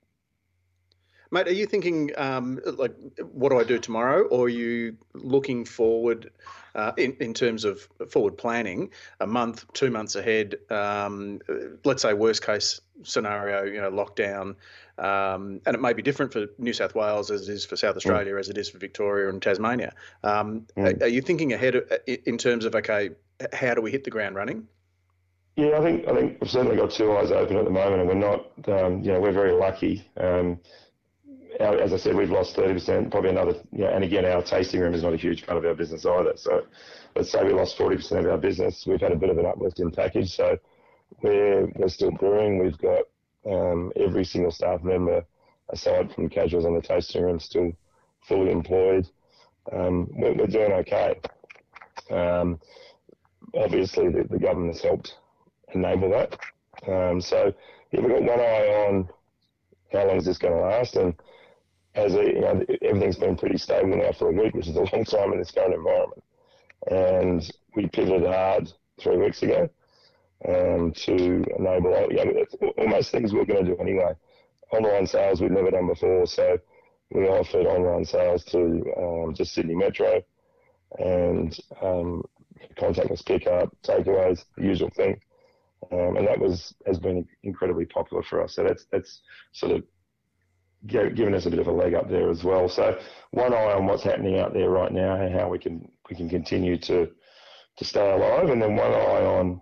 Mate, 1.32 1.46
are 1.46 1.52
you 1.52 1.66
thinking 1.66 2.10
um, 2.16 2.58
like, 2.64 2.92
what 3.20 3.50
do 3.50 3.60
I 3.60 3.64
do 3.64 3.78
tomorrow, 3.78 4.22
or 4.22 4.46
are 4.46 4.48
you 4.48 4.96
looking 5.14 5.64
forward 5.64 6.32
uh, 6.74 6.90
in 6.96 7.16
in 7.20 7.34
terms 7.34 7.64
of 7.64 7.88
forward 8.08 8.36
planning, 8.36 8.90
a 9.20 9.28
month, 9.28 9.64
two 9.72 9.92
months 9.92 10.16
ahead? 10.16 10.56
Um, 10.70 11.40
let's 11.84 12.02
say 12.02 12.14
worst 12.14 12.44
case 12.44 12.80
scenario, 13.04 13.62
you 13.62 13.80
know, 13.80 13.92
lockdown, 13.92 14.56
um, 14.98 15.60
and 15.66 15.76
it 15.76 15.80
may 15.80 15.92
be 15.92 16.02
different 16.02 16.32
for 16.32 16.46
New 16.58 16.72
South 16.72 16.96
Wales 16.96 17.30
as 17.30 17.48
it 17.48 17.52
is 17.52 17.64
for 17.64 17.76
South 17.76 17.94
Australia, 17.94 18.34
mm. 18.34 18.40
as 18.40 18.48
it 18.48 18.58
is 18.58 18.68
for 18.68 18.78
Victoria 18.78 19.28
and 19.28 19.40
Tasmania. 19.40 19.92
Um, 20.24 20.66
mm. 20.76 21.00
Are 21.00 21.06
you 21.06 21.22
thinking 21.22 21.52
ahead 21.52 21.76
in 22.08 22.38
terms 22.38 22.64
of 22.64 22.74
okay, 22.74 23.10
how 23.52 23.74
do 23.74 23.82
we 23.82 23.92
hit 23.92 24.02
the 24.02 24.10
ground 24.10 24.34
running? 24.34 24.66
Yeah, 25.60 25.78
I 25.78 25.82
think 25.82 26.08
I 26.08 26.14
think 26.14 26.38
we've 26.40 26.50
certainly 26.50 26.76
got 26.76 26.90
two 26.90 27.12
eyes 27.12 27.30
open 27.30 27.58
at 27.58 27.64
the 27.64 27.70
moment, 27.70 28.00
and 28.00 28.08
we're 28.08 28.14
not, 28.14 28.46
um, 28.66 29.02
you 29.02 29.12
know, 29.12 29.20
we're 29.20 29.30
very 29.30 29.52
lucky. 29.52 30.08
Um, 30.16 30.58
our, 31.60 31.78
as 31.78 31.92
I 31.92 31.98
said, 31.98 32.16
we've 32.16 32.30
lost 32.30 32.56
30%, 32.56 33.10
probably 33.10 33.28
another, 33.28 33.52
you 33.70 33.84
know, 33.84 33.90
and 33.90 34.02
again, 34.02 34.24
our 34.24 34.42
tasting 34.42 34.80
room 34.80 34.94
is 34.94 35.02
not 35.02 35.12
a 35.12 35.18
huge 35.18 35.44
part 35.44 35.58
of 35.58 35.66
our 35.66 35.74
business 35.74 36.06
either. 36.06 36.32
So 36.36 36.62
let's 37.14 37.30
say 37.30 37.44
we 37.44 37.52
lost 37.52 37.76
40% 37.76 38.20
of 38.20 38.30
our 38.30 38.38
business. 38.38 38.86
We've 38.86 39.02
had 39.02 39.12
a 39.12 39.16
bit 39.16 39.28
of 39.28 39.36
an 39.36 39.44
uplift 39.44 39.80
in 39.80 39.90
package. 39.90 40.34
So 40.34 40.56
we're, 41.22 41.66
we're 41.76 41.88
still 41.88 42.12
brewing. 42.12 42.64
We've 42.64 42.78
got 42.78 43.02
um, 43.44 43.92
every 43.96 44.24
single 44.24 44.52
staff 44.52 44.82
member, 44.82 45.26
aside 45.68 46.10
from 46.14 46.30
casuals 46.30 46.64
on 46.64 46.74
the 46.74 46.80
tasting 46.80 47.22
room, 47.22 47.38
still 47.38 47.72
fully 48.26 48.50
employed. 48.50 49.06
Um, 49.70 50.08
we're, 50.12 50.32
we're, 50.32 50.46
doing 50.46 50.72
okay. 50.72 51.20
Um, 52.10 52.58
obviously, 53.54 54.08
the, 54.08 54.24
the, 54.30 54.38
government 54.38 54.72
has 54.72 54.82
helped 54.82 55.16
enable 55.72 56.10
that. 56.10 56.38
Um, 56.86 57.20
so 57.20 57.52
yeah, 57.92 58.00
we've 58.00 58.10
got 58.10 58.22
one 58.22 58.40
eye 58.40 58.86
on 58.88 59.08
how 59.92 60.06
long 60.06 60.16
is 60.16 60.24
this 60.24 60.38
going 60.38 60.54
to 60.54 60.60
last, 60.60 60.96
and 60.96 61.14
as 61.94 62.14
a, 62.14 62.22
you 62.22 62.40
know, 62.40 62.64
everything's 62.82 63.16
been 63.16 63.36
pretty 63.36 63.58
stable 63.58 63.96
now 63.96 64.12
for 64.12 64.28
a 64.28 64.32
week, 64.32 64.54
which 64.54 64.68
is 64.68 64.76
a 64.76 64.80
long 64.80 65.04
time 65.04 65.32
in 65.32 65.38
this 65.38 65.50
current 65.50 65.74
environment. 65.74 66.22
And 66.90 67.50
we 67.74 67.88
pivoted 67.88 68.26
hard 68.26 68.72
three 69.00 69.16
weeks 69.16 69.42
ago 69.42 69.68
um, 70.48 70.92
to 70.92 71.44
enable 71.58 72.08
you 72.10 72.24
know, 72.24 72.72
almost 72.78 73.10
things 73.10 73.32
we 73.32 73.40
are 73.40 73.44
going 73.44 73.64
to 73.64 73.74
do 73.74 73.80
anyway. 73.80 74.12
Online 74.72 75.06
sales 75.06 75.40
we've 75.40 75.50
never 75.50 75.70
done 75.70 75.88
before, 75.88 76.26
so 76.26 76.58
we 77.10 77.26
offered 77.26 77.66
online 77.66 78.04
sales 78.04 78.44
to 78.44 78.84
um, 78.96 79.34
just 79.34 79.52
Sydney 79.52 79.74
Metro 79.74 80.22
and 80.98 81.58
um, 81.82 82.22
contactless 82.78 83.24
pickup, 83.24 83.76
takeaways, 83.82 84.44
the 84.56 84.64
usual 84.64 84.90
thing. 84.90 85.20
Um, 85.92 86.16
and 86.16 86.26
that 86.26 86.38
was 86.38 86.74
has 86.86 86.98
been 86.98 87.26
incredibly 87.42 87.86
popular 87.86 88.22
for 88.22 88.42
us. 88.42 88.54
So 88.54 88.64
that's 88.64 88.86
that's 88.92 89.20
sort 89.52 89.72
of 89.72 89.82
given 90.86 91.34
us 91.34 91.46
a 91.46 91.50
bit 91.50 91.58
of 91.58 91.66
a 91.66 91.72
leg 91.72 91.94
up 91.94 92.08
there 92.08 92.30
as 92.30 92.42
well. 92.42 92.68
So 92.68 92.98
one 93.32 93.52
eye 93.52 93.74
on 93.74 93.86
what's 93.86 94.02
happening 94.02 94.38
out 94.38 94.52
there 94.52 94.70
right 94.70 94.92
now 94.92 95.14
and 95.16 95.34
how 95.34 95.48
we 95.48 95.58
can 95.58 95.90
we 96.08 96.16
can 96.16 96.28
continue 96.28 96.78
to 96.78 97.08
to 97.76 97.84
stay 97.84 98.10
alive, 98.12 98.50
and 98.50 98.60
then 98.60 98.76
one 98.76 98.92
eye 98.92 99.24
on 99.24 99.60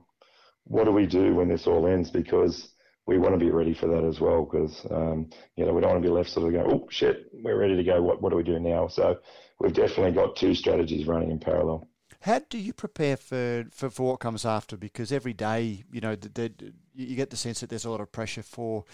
what 0.65 0.85
do 0.85 0.93
we 0.93 1.07
do 1.07 1.35
when 1.35 1.49
this 1.49 1.67
all 1.67 1.87
ends 1.87 2.11
because 2.11 2.71
we 3.07 3.17
want 3.19 3.33
to 3.33 3.39
be 3.39 3.51
ready 3.51 3.73
for 3.73 3.87
that 3.87 4.05
as 4.05 4.21
well 4.21 4.45
because 4.45 4.87
um, 4.91 5.31
you 5.57 5.65
know 5.65 5.73
we 5.73 5.81
don't 5.81 5.91
want 5.91 6.03
to 6.03 6.09
be 6.09 6.13
left 6.13 6.29
sort 6.29 6.47
of 6.47 6.53
going 6.53 6.71
oh 6.71 6.87
shit 6.91 7.25
we're 7.33 7.59
ready 7.59 7.75
to 7.75 7.83
go 7.83 8.03
what 8.03 8.21
what 8.21 8.31
do 8.31 8.37
we 8.37 8.43
do 8.43 8.61
now 8.61 8.87
so 8.87 9.19
we've 9.61 9.73
definitely 9.73 10.13
got 10.13 10.37
two 10.37 10.55
strategies 10.55 11.07
running 11.07 11.31
in 11.31 11.39
parallel. 11.39 11.89
How 12.21 12.41
do 12.51 12.59
you 12.59 12.73
prepare 12.73 13.17
for, 13.17 13.67
for, 13.71 13.91
for 13.91 14.11
what 14.11 14.21
comes 14.21 14.45
after? 14.45 14.77
Because 14.77 15.13
every 15.13 15.33
day, 15.33 15.85
you 15.93 16.01
know, 16.01 16.17
the, 16.17 16.29
the, 16.29 16.73
you 16.95 17.15
get 17.15 17.31
the 17.31 17.37
sense 17.37 17.61
that 17.61 17.71
there's 17.71 17.85
a 17.85 17.91
lot 17.91 18.01
of 18.01 18.11
pressure 18.11 18.43
for 18.43 18.85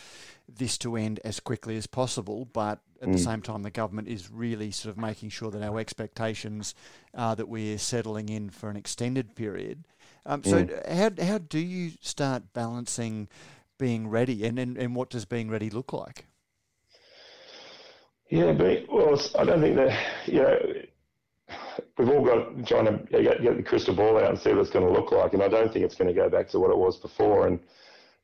this 0.47 0.77
to 0.79 0.97
end 0.97 1.21
as 1.25 1.41
quickly 1.41 1.79
as 1.79 1.87
possible, 1.87 2.45
but 2.53 2.81
at 3.01 3.09
mm. 3.09 3.13
the 3.13 3.19
same 3.19 3.41
time, 3.41 3.63
the 3.63 3.71
government 3.71 4.09
is 4.09 4.31
really 4.31 4.71
sort 4.71 4.95
of 4.95 5.01
making 5.01 5.31
sure 5.31 5.51
that 5.51 5.63
our 5.63 5.81
expectations 5.81 6.75
are 7.15 7.35
that 7.35 7.49
we're 7.49 7.79
settling 7.79 8.29
in 8.29 8.51
for 8.51 8.69
an 8.69 8.77
extended 8.77 9.35
period. 9.35 9.85
Um, 10.27 10.45
so, 10.45 10.65
mm. 10.65 10.93
how, 10.93 11.25
how 11.25 11.39
do 11.39 11.59
you 11.59 11.93
start 12.03 12.53
balancing 12.53 13.29
being 13.79 14.09
ready, 14.09 14.45
and, 14.45 14.59
and, 14.59 14.77
and 14.77 14.95
what 14.95 15.09
does 15.09 15.25
being 15.25 15.49
ready 15.49 15.71
look 15.71 15.95
like? 15.95 16.27
Yeah, 18.29 18.53
but, 18.53 18.85
well, 18.93 19.19
I 19.39 19.45
don't 19.45 19.61
think 19.63 19.77
that, 19.77 19.99
you 20.27 20.43
know, 20.43 20.59
we've 21.99 22.09
all 22.09 22.25
got 22.25 22.67
trying 22.67 22.87
to 22.87 23.05
get, 23.11 23.43
get, 23.43 23.57
the 23.57 23.63
crystal 23.63 23.95
ball 23.95 24.19
out 24.19 24.31
and 24.31 24.39
see 24.39 24.51
what 24.51 24.61
it's 24.61 24.71
going 24.71 24.87
to 24.87 24.93
look 24.93 25.13
like. 25.13 25.33
And 25.35 25.43
I 25.43 25.49
don't 25.49 25.73
think 25.73 25.85
it's 25.85 25.95
going 25.95 26.13
to 26.13 26.21
go 26.21 26.29
back 26.29 26.49
to 26.51 26.59
what 26.59 26.71
it 26.71 26.79
was 26.79 26.97
before. 26.99 27.47
And, 27.47 27.61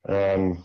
um, 0.09 0.64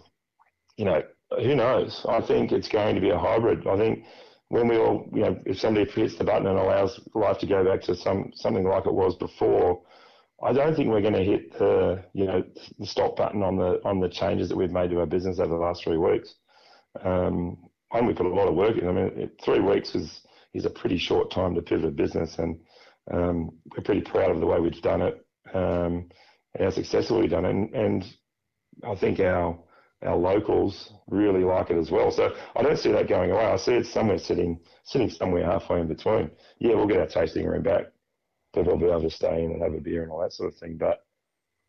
you 0.77 0.85
know, 0.85 1.01
who 1.39 1.55
knows? 1.55 2.05
I 2.07 2.21
think 2.21 2.51
it's 2.51 2.67
going 2.67 2.95
to 2.95 3.01
be 3.01 3.09
a 3.09 3.17
hybrid. 3.17 3.67
I 3.67 3.77
think 3.77 4.05
when 4.49 4.67
we 4.67 4.77
all, 4.77 5.09
you 5.13 5.21
know, 5.21 5.39
if 5.45 5.59
somebody 5.59 5.89
hits 5.89 6.17
the 6.17 6.23
button 6.23 6.47
and 6.47 6.57
allows 6.57 6.99
life 7.13 7.39
to 7.39 7.47
go 7.47 7.63
back 7.63 7.81
to 7.83 7.95
some 7.95 8.31
something 8.35 8.63
like 8.63 8.85
it 8.85 8.93
was 8.93 9.15
before, 9.15 9.81
I 10.43 10.53
don't 10.53 10.75
think 10.75 10.89
we're 10.89 11.01
going 11.01 11.13
to 11.13 11.23
hit 11.23 11.57
the, 11.57 12.03
you 12.13 12.25
know, 12.25 12.43
the 12.77 12.85
stop 12.85 13.15
button 13.15 13.41
on 13.41 13.57
the 13.57 13.81
on 13.83 13.99
the 13.99 14.09
changes 14.09 14.49
that 14.49 14.57
we've 14.57 14.71
made 14.71 14.91
to 14.91 14.99
our 14.99 15.05
business 15.05 15.39
over 15.39 15.49
the 15.49 15.55
last 15.55 15.83
three 15.83 15.97
weeks. 15.97 16.35
Um, 17.03 17.57
and 17.91 18.07
we 18.07 18.13
put 18.13 18.25
a 18.25 18.29
lot 18.29 18.47
of 18.47 18.55
work 18.55 18.77
in. 18.77 18.87
I 18.87 18.91
mean, 18.91 19.31
three 19.43 19.59
weeks 19.59 19.95
is 19.95 20.21
is 20.55 20.65
a 20.65 20.69
pretty 20.69 20.97
short 20.97 21.31
time 21.31 21.53
to 21.55 21.61
pivot 21.61 21.95
business, 21.95 22.37
and 22.39 22.57
um, 23.11 23.51
we're 23.71 23.83
pretty 23.83 24.01
proud 24.01 24.31
of 24.31 24.39
the 24.39 24.45
way 24.45 24.59
we've 24.59 24.81
done 24.81 25.01
it 25.01 25.25
um, 25.53 26.09
and 26.53 26.63
how 26.63 26.69
successfully 26.69 27.21
we've 27.21 27.31
done 27.31 27.45
it. 27.45 27.51
And, 27.51 27.73
and, 27.73 28.05
I 28.83 28.93
think 28.93 29.21
our 29.21 29.57
our 30.03 30.17
locals 30.17 30.91
really 31.07 31.45
like 31.45 31.69
it 31.69 31.77
as 31.77 31.89
well. 31.89 32.11
So 32.11 32.35
I 32.57 32.61
don't 32.61 32.77
see 32.77 32.91
that 32.91 33.07
going 33.07 33.31
away. 33.31 33.45
I 33.45 33.55
see 33.55 33.75
it 33.75 33.85
somewhere 33.85 34.17
sitting 34.17 34.59
sitting 34.83 35.09
somewhere 35.09 35.45
halfway 35.45 35.79
in 35.79 35.87
between. 35.87 36.29
Yeah, 36.59 36.75
we'll 36.75 36.85
get 36.85 36.99
our 36.99 37.07
tasting 37.07 37.47
room 37.47 37.63
back. 37.63 37.85
People 38.53 38.73
will 38.73 38.79
be 38.79 38.87
able 38.87 39.03
to 39.03 39.09
stay 39.09 39.45
in 39.45 39.51
and 39.51 39.61
have 39.61 39.73
a 39.73 39.79
beer 39.79 40.03
and 40.03 40.11
all 40.11 40.19
that 40.19 40.33
sort 40.33 40.51
of 40.51 40.59
thing. 40.59 40.75
But 40.77 41.05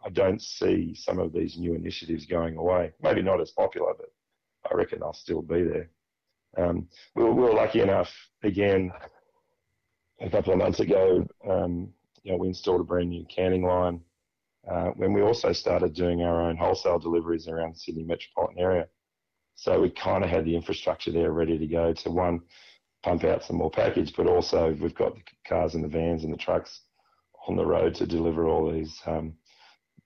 I 0.04 0.10
don't 0.10 0.42
see 0.42 0.96
some 0.96 1.20
of 1.20 1.32
these 1.32 1.56
new 1.56 1.74
initiatives 1.74 2.26
going 2.26 2.56
away. 2.56 2.92
Maybe 3.00 3.22
not 3.22 3.40
as 3.40 3.52
popular, 3.52 3.92
but 3.96 4.08
I 4.70 4.74
reckon 4.74 4.98
they'll 5.00 5.12
still 5.12 5.42
be 5.42 5.62
there. 5.62 5.90
Um, 6.56 6.88
we, 7.14 7.24
were, 7.24 7.32
we, 7.32 7.42
were, 7.42 7.52
lucky 7.52 7.80
enough, 7.80 8.12
again, 8.42 8.90
a 10.20 10.30
couple 10.30 10.52
of 10.52 10.58
months 10.58 10.80
ago, 10.80 11.26
um, 11.48 11.92
you 12.22 12.32
know, 12.32 12.38
we 12.38 12.48
installed 12.48 12.80
a 12.80 12.84
brand 12.84 13.10
new 13.10 13.24
canning 13.26 13.62
line 13.62 14.00
uh, 14.70 14.86
when 14.96 15.12
we 15.12 15.22
also 15.22 15.52
started 15.52 15.94
doing 15.94 16.22
our 16.22 16.40
own 16.48 16.56
wholesale 16.56 16.98
deliveries 16.98 17.46
around 17.46 17.74
the 17.74 17.78
Sydney 17.78 18.04
metropolitan 18.04 18.58
area. 18.58 18.86
So 19.54 19.80
we 19.80 19.90
kind 19.90 20.24
of 20.24 20.30
had 20.30 20.44
the 20.44 20.54
infrastructure 20.54 21.12
there 21.12 21.32
ready 21.32 21.58
to 21.58 21.66
go 21.66 21.92
to 21.92 22.10
one, 22.10 22.40
pump 23.02 23.24
out 23.24 23.44
some 23.44 23.56
more 23.56 23.70
package, 23.70 24.14
but 24.16 24.26
also 24.26 24.76
we've 24.80 24.94
got 24.94 25.14
the 25.14 25.22
cars 25.46 25.74
and 25.74 25.84
the 25.84 25.88
vans 25.88 26.24
and 26.24 26.32
the 26.32 26.38
trucks 26.38 26.80
on 27.46 27.56
the 27.56 27.64
road 27.64 27.94
to 27.94 28.06
deliver 28.06 28.46
all 28.48 28.70
these 28.70 29.00
um, 29.06 29.34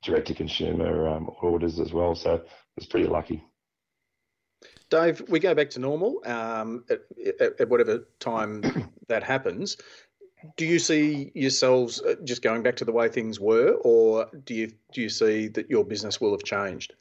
direct 0.03 0.29
to 0.29 0.35
consumer 0.35 1.09
um, 1.09 1.31
orders 1.43 1.81
as 1.81 1.93
well. 1.93 2.15
So 2.15 2.43
it's 2.77 2.87
pretty 2.87 3.09
lucky. 3.09 3.43
Dave, 4.91 5.23
we 5.29 5.39
go 5.39 5.55
back 5.55 5.71
to 5.71 5.79
normal 5.79 6.21
um, 6.27 6.85
at, 6.91 7.01
at, 7.41 7.61
at, 7.61 7.69
whatever 7.69 8.09
time 8.19 8.63
that 9.09 9.23
happens. 9.23 9.77
Do 10.57 10.67
you 10.67 10.79
see 10.79 11.31
yourselves 11.35 12.01
uh, 12.03 12.17
just 12.25 12.43
going 12.43 12.63
back 12.63 12.77
to 12.77 12.85
the 12.85 12.93
way 12.93 13.09
things 13.09 13.39
were, 13.39 13.73
or 13.83 14.27
do 14.45 14.55
you 14.55 14.73
do 14.93 15.01
you 15.03 15.09
see 15.09 15.49
that 15.49 15.71
your 15.71 15.85
business 15.85 16.21
will 16.21 16.33
have 16.33 16.43
changed? 16.43 16.95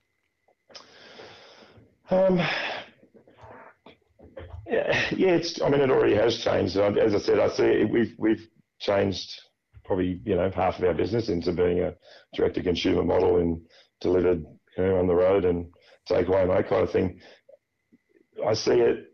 Um, 2.12 2.38
yeah, 4.68 5.06
yeah, 5.12 5.36
it's. 5.36 5.62
I 5.62 5.70
mean, 5.70 5.82
it 5.82 5.90
already 5.90 6.16
has 6.16 6.38
changed. 6.38 6.76
As 6.78 7.16
I 7.16 7.20
said, 7.20 7.40
I 7.40 7.50
see 7.50 7.86
we've 7.86 8.14
we've 8.18 8.46
changed 8.80 9.40
probably 9.86 10.22
you 10.26 10.36
know 10.36 10.52
half 10.54 10.78
of 10.78 10.86
our 10.86 10.94
business 10.94 11.30
into 11.30 11.54
being 11.54 11.80
a 11.80 11.96
direct 12.36 12.56
to 12.56 12.64
consumer 12.64 13.04
model 13.04 13.38
and 13.38 13.62
delivered 14.02 14.44
you 14.78 14.84
know 14.84 15.00
on 15.00 15.08
the 15.08 15.16
road 15.16 15.46
and 15.46 15.68
takeaway 16.10 16.42
and 16.42 16.52
that 16.52 16.68
kind 16.68 16.84
of 16.84 16.92
thing. 16.92 17.22
I 18.46 18.54
see 18.54 18.80
it 18.80 19.14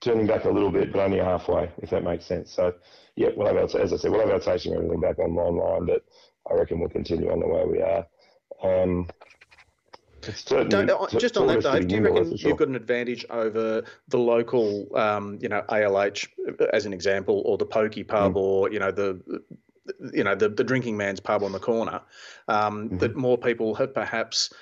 turning 0.00 0.26
back 0.26 0.44
a 0.44 0.50
little 0.50 0.70
bit, 0.70 0.92
but 0.92 1.00
only 1.00 1.18
halfway, 1.18 1.70
if 1.78 1.90
that 1.90 2.04
makes 2.04 2.24
sense. 2.24 2.52
So, 2.52 2.74
yeah, 3.16 3.28
we'll 3.36 3.46
have 3.46 3.56
our, 3.56 3.80
as 3.80 3.92
I 3.92 3.96
said, 3.96 4.10
we'll 4.10 4.20
have 4.20 4.30
our 4.30 4.40
tasting 4.40 4.74
everything 4.74 5.00
back 5.00 5.18
on 5.18 5.36
online, 5.36 5.86
but 5.86 6.04
I 6.50 6.54
reckon 6.54 6.78
we'll 6.78 6.88
continue 6.88 7.30
on 7.30 7.40
the 7.40 7.46
way 7.46 7.64
we 7.66 7.82
are. 7.82 8.06
Um, 8.62 9.08
uh, 10.26 10.28
just 10.28 10.52
on 11.36 11.46
that, 11.46 11.62
Dave, 11.62 11.88
do 11.88 11.94
you 11.94 12.02
reckon 12.02 12.36
sure. 12.36 12.50
you've 12.50 12.58
got 12.58 12.68
an 12.68 12.74
advantage 12.74 13.24
over 13.30 13.84
the 14.08 14.18
local, 14.18 14.88
um, 14.96 15.38
you 15.40 15.48
know, 15.48 15.62
ALH 15.68 16.28
as 16.72 16.86
an 16.86 16.92
example, 16.92 17.42
or 17.46 17.56
the 17.56 17.64
pokey 17.64 18.02
pub, 18.02 18.34
mm. 18.34 18.36
or 18.36 18.70
you 18.70 18.80
know 18.80 18.90
the, 18.90 19.20
you 20.12 20.24
know 20.24 20.34
the, 20.34 20.48
the 20.48 20.64
drinking 20.64 20.96
man's 20.96 21.20
pub 21.20 21.42
on 21.42 21.52
the 21.52 21.60
corner, 21.60 22.00
um, 22.48 22.88
mm-hmm. 22.88 22.98
that 22.98 23.16
more 23.16 23.38
people 23.38 23.74
have 23.76 23.94
perhaps 23.94 24.52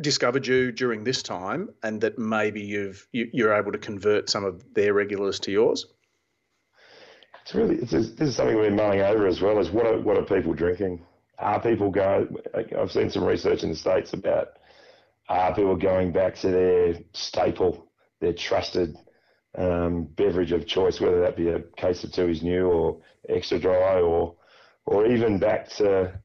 discovered 0.00 0.46
you 0.46 0.72
during 0.72 1.04
this 1.04 1.22
time, 1.22 1.70
and 1.82 2.00
that 2.00 2.18
maybe 2.18 2.60
you've 2.62 3.06
you, 3.12 3.28
you're 3.32 3.54
able 3.54 3.72
to 3.72 3.78
convert 3.78 4.30
some 4.30 4.44
of 4.44 4.62
their 4.74 4.94
regulars 4.94 5.40
to 5.40 5.52
yours? 5.52 5.86
it's 7.42 7.54
really 7.54 7.76
it's, 7.76 7.90
this 7.90 8.20
is 8.20 8.36
something 8.36 8.56
we're 8.56 8.70
mulling 8.70 9.00
over 9.00 9.26
as 9.26 9.40
well. 9.40 9.58
Is 9.58 9.70
what 9.70 9.86
are 9.86 10.00
what 10.00 10.16
are 10.16 10.22
people 10.22 10.54
drinking? 10.54 11.04
Are 11.38 11.60
people 11.60 11.90
going? 11.90 12.36
I've 12.78 12.92
seen 12.92 13.10
some 13.10 13.24
research 13.24 13.62
in 13.62 13.70
the 13.70 13.76
states 13.76 14.12
about 14.12 14.58
are 15.28 15.54
people 15.54 15.76
going 15.76 16.12
back 16.12 16.36
to 16.36 16.48
their 16.48 16.94
staple, 17.14 17.90
their 18.20 18.32
trusted 18.32 18.96
um, 19.56 20.04
beverage 20.04 20.52
of 20.52 20.66
choice, 20.66 21.00
whether 21.00 21.20
that 21.20 21.36
be 21.36 21.48
a 21.48 21.60
case 21.76 22.04
of 22.04 22.10
Tooheys 22.10 22.42
New 22.42 22.68
or 22.68 23.00
extra 23.28 23.58
dry, 23.58 24.00
or 24.00 24.36
or 24.86 25.06
even 25.06 25.38
back 25.38 25.68
to 25.70 26.20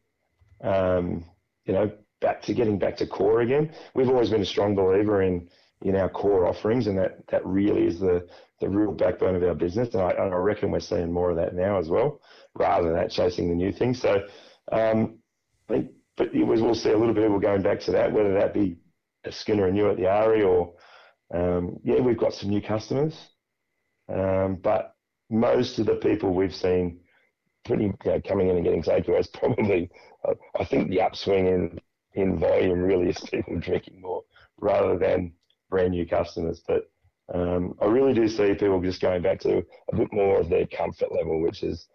um, 0.61 1.25
you 1.65 1.73
know 1.73 1.91
back 2.21 2.41
to 2.43 2.53
getting 2.53 2.79
back 2.79 2.97
to 2.97 3.07
core 3.07 3.41
again. 3.41 3.71
We've 3.93 4.09
always 4.09 4.29
been 4.29 4.41
a 4.41 4.45
strong 4.45 4.75
believer 4.75 5.21
in 5.21 5.49
in 5.81 5.95
our 5.95 6.09
core 6.09 6.47
offerings, 6.47 6.87
and 6.87 6.97
that 6.97 7.25
that 7.27 7.45
really 7.45 7.85
is 7.85 7.99
the 7.99 8.27
the 8.59 8.69
real 8.69 8.91
backbone 8.91 9.35
of 9.35 9.43
our 9.43 9.53
business. 9.53 9.93
And 9.93 10.01
I, 10.01 10.09
I 10.09 10.27
reckon 10.27 10.71
we're 10.71 10.79
seeing 10.79 11.11
more 11.11 11.29
of 11.29 11.37
that 11.37 11.53
now 11.53 11.77
as 11.77 11.89
well, 11.89 12.21
rather 12.55 12.87
than 12.87 12.95
that 12.95 13.11
chasing 13.11 13.49
the 13.49 13.55
new 13.55 13.71
things. 13.71 14.01
So, 14.01 14.23
um, 14.71 15.19
I 15.69 15.73
think, 15.73 15.91
but 16.15 16.33
was, 16.33 16.61
we'll 16.61 16.73
see 16.73 16.91
a 16.91 16.97
little 16.97 17.13
bit 17.13 17.23
of 17.23 17.29
people 17.29 17.39
going 17.39 17.61
back 17.61 17.79
to 17.81 17.91
that, 17.91 18.11
whether 18.11 18.33
that 18.33 18.53
be 18.53 18.77
a 19.25 19.31
Skinner 19.31 19.67
and 19.67 19.77
you 19.77 19.89
at 19.89 19.97
the 19.97 20.07
Ari 20.07 20.41
or 20.41 20.73
um, 21.33 21.77
yeah, 21.83 21.99
we've 21.99 22.17
got 22.17 22.33
some 22.33 22.49
new 22.49 22.61
customers, 22.61 23.15
um, 24.09 24.55
but 24.55 24.95
most 25.29 25.77
of 25.77 25.85
the 25.85 25.95
people 25.95 26.33
we've 26.33 26.55
seen 26.55 27.01
pretty 27.65 27.85
you 27.85 27.93
know, 28.05 28.21
coming 28.25 28.47
in 28.49 28.55
and 28.55 28.63
getting 28.63 28.81
takeaways 28.81 29.31
probably. 29.33 29.89
I 30.59 30.65
think 30.65 30.89
the 30.89 31.01
upswing 31.01 31.47
in 31.47 31.79
in 32.13 32.39
volume 32.39 32.79
really 32.79 33.09
is 33.09 33.19
people 33.19 33.59
drinking 33.59 34.01
more 34.01 34.23
rather 34.59 34.97
than 34.97 35.33
brand 35.69 35.91
new 35.91 36.05
customers. 36.05 36.61
But 36.67 36.89
um, 37.33 37.75
I 37.81 37.85
really 37.85 38.13
do 38.13 38.27
see 38.27 38.53
people 38.53 38.81
just 38.81 39.01
going 39.01 39.21
back 39.21 39.39
to 39.41 39.63
a 39.91 39.95
bit 39.95 40.11
more 40.13 40.39
of 40.39 40.49
their 40.49 40.65
comfort 40.67 41.11
level, 41.11 41.41
which 41.41 41.63
is 41.63 41.87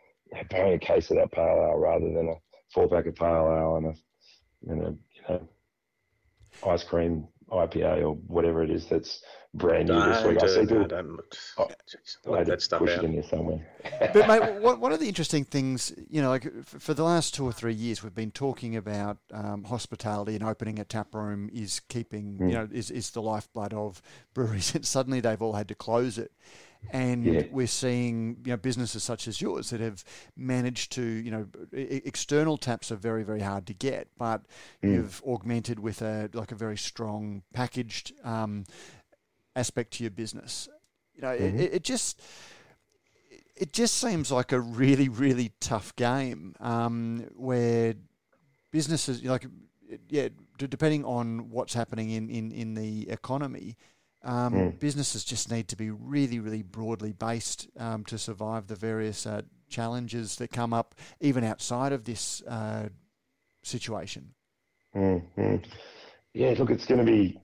buying 0.50 0.74
a 0.74 0.78
case 0.78 1.10
of 1.10 1.16
that 1.16 1.32
pale 1.32 1.44
ale 1.44 1.78
rather 1.78 2.12
than 2.12 2.28
a 2.28 2.34
four 2.72 2.88
pack 2.88 3.06
of 3.06 3.14
pale 3.14 3.28
ale 3.28 3.76
and 3.76 3.86
a, 3.86 4.70
and 4.72 4.82
a 4.82 4.90
you 5.14 5.22
know 5.28 5.48
ice 6.66 6.84
cream 6.84 7.26
IPA 7.52 8.02
or 8.02 8.14
whatever 8.26 8.62
it 8.62 8.70
is 8.70 8.86
that's 8.86 9.22
brand 9.54 9.88
new 9.88 10.00
this 10.00 10.24
week. 10.24 10.42
I 10.42 10.46
see 10.46 10.60
people. 10.60 10.86
Don't, 10.86 11.20
oh, 11.58 11.68
let 12.26 12.46
that 12.46 12.62
stuff 12.62 12.80
push 12.80 12.90
out. 12.90 13.04
it 13.04 13.04
in 13.04 13.14
there 13.14 13.22
somewhere. 13.22 13.66
but 14.12 14.26
mate, 14.26 14.60
one 14.78 14.92
of 14.92 15.00
the 15.00 15.08
interesting 15.08 15.44
things, 15.44 15.92
you 16.08 16.22
know, 16.22 16.30
like 16.30 16.50
for 16.64 16.94
the 16.94 17.04
last 17.04 17.34
two 17.34 17.44
or 17.44 17.52
three 17.52 17.74
years, 17.74 18.02
we've 18.02 18.14
been 18.14 18.30
talking 18.30 18.76
about 18.76 19.18
um, 19.32 19.64
hospitality 19.64 20.34
and 20.34 20.44
opening 20.44 20.78
a 20.78 20.84
tap 20.84 21.14
room 21.14 21.50
is 21.52 21.80
keeping, 21.88 22.38
mm. 22.38 22.48
you 22.48 22.54
know, 22.54 22.68
is 22.72 22.90
is 22.90 23.10
the 23.10 23.22
lifeblood 23.22 23.74
of 23.74 24.00
breweries. 24.34 24.74
And 24.74 24.86
suddenly 24.86 25.20
they've 25.20 25.40
all 25.40 25.54
had 25.54 25.68
to 25.68 25.74
close 25.74 26.18
it 26.18 26.32
and 26.90 27.24
yeah. 27.24 27.42
we're 27.50 27.66
seeing 27.66 28.38
you 28.44 28.52
know 28.52 28.56
businesses 28.56 29.02
such 29.02 29.28
as 29.28 29.40
yours 29.40 29.70
that 29.70 29.80
have 29.80 30.04
managed 30.36 30.92
to 30.92 31.02
you 31.02 31.30
know 31.30 31.46
external 31.72 32.56
taps 32.56 32.90
are 32.92 32.96
very 32.96 33.22
very 33.22 33.40
hard 33.40 33.66
to 33.66 33.74
get, 33.74 34.08
but 34.18 34.42
mm. 34.82 34.92
you've 34.92 35.22
augmented 35.26 35.78
with 35.78 36.02
a 36.02 36.28
like 36.32 36.52
a 36.52 36.56
very 36.56 36.76
strong 36.76 37.42
packaged 37.52 38.12
um, 38.24 38.64
aspect 39.56 39.92
to 39.94 40.04
your 40.04 40.10
business. 40.10 40.68
You 41.14 41.22
know, 41.22 41.36
mm-hmm. 41.36 41.60
it, 41.60 41.74
it, 41.74 41.84
just 41.84 42.20
it 43.56 43.72
just 43.72 43.94
seems 43.94 44.32
like 44.32 44.52
a 44.52 44.60
really 44.60 45.08
really 45.08 45.52
tough 45.60 45.94
game 45.96 46.54
um, 46.60 47.26
where 47.36 47.94
businesses 48.70 49.22
like 49.22 49.46
yeah 50.08 50.28
depending 50.58 51.04
on 51.04 51.50
what's 51.50 51.74
happening 51.74 52.10
in, 52.10 52.30
in, 52.30 52.52
in 52.52 52.74
the 52.74 53.08
economy 53.10 53.76
um, 54.24 54.54
mm. 54.54 54.78
Businesses 54.78 55.24
just 55.24 55.50
need 55.50 55.68
to 55.68 55.76
be 55.76 55.90
really, 55.90 56.38
really 56.38 56.62
broadly 56.62 57.12
based 57.12 57.68
um, 57.78 58.04
to 58.04 58.18
survive 58.18 58.68
the 58.68 58.76
various 58.76 59.26
uh, 59.26 59.42
challenges 59.68 60.36
that 60.36 60.52
come 60.52 60.72
up, 60.72 60.94
even 61.20 61.42
outside 61.42 61.92
of 61.92 62.04
this 62.04 62.42
uh, 62.42 62.88
situation. 63.62 64.34
Mm-hmm. 64.94 65.56
Yeah, 66.34 66.54
look, 66.58 66.70
it's 66.70 66.86
going 66.86 67.04
to 67.04 67.10
be. 67.10 67.40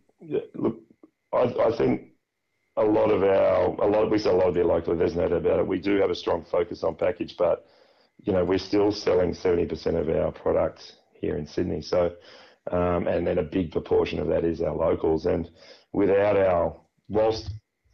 Look, 0.55 0.81
I, 1.33 1.53
I, 1.61 1.77
think 1.77 2.13
a 2.77 2.85
lot 2.85 3.11
of 3.11 3.23
our, 3.23 3.67
a 3.81 3.87
lot, 3.87 4.11
we 4.11 4.19
sell 4.19 4.35
a 4.35 4.39
lot 4.39 4.49
of 4.49 4.55
beer 4.55 4.65
locally. 4.65 4.97
There's 4.97 5.15
no 5.15 5.29
doubt 5.29 5.39
about 5.39 5.61
it. 5.61 5.67
We 5.67 5.81
do 5.81 5.97
have 6.01 6.11
a 6.11 6.15
strong 6.15 6.45
focus 6.51 6.83
on 6.83 6.95
package, 6.95 7.37
but 7.37 7.67
you 8.25 8.33
know, 8.33 8.45
we're 8.45 8.59
still 8.59 8.91
selling 8.93 9.33
70% 9.33 10.01
of 10.01 10.09
our 10.09 10.33
product 10.33 10.97
here 11.21 11.37
in 11.37 11.47
Sydney. 11.47 11.83
So, 11.83 12.15
um, 12.71 13.07
and 13.07 13.27
then 13.27 13.39
a 13.39 13.43
big 13.43 13.71
proportion 13.73 14.19
of 14.19 14.29
that 14.29 14.45
is 14.45 14.61
our 14.61 14.75
locals. 14.75 15.27
And 15.27 15.51
without 15.93 16.37
our, 16.37 16.77
whilst 17.09 17.51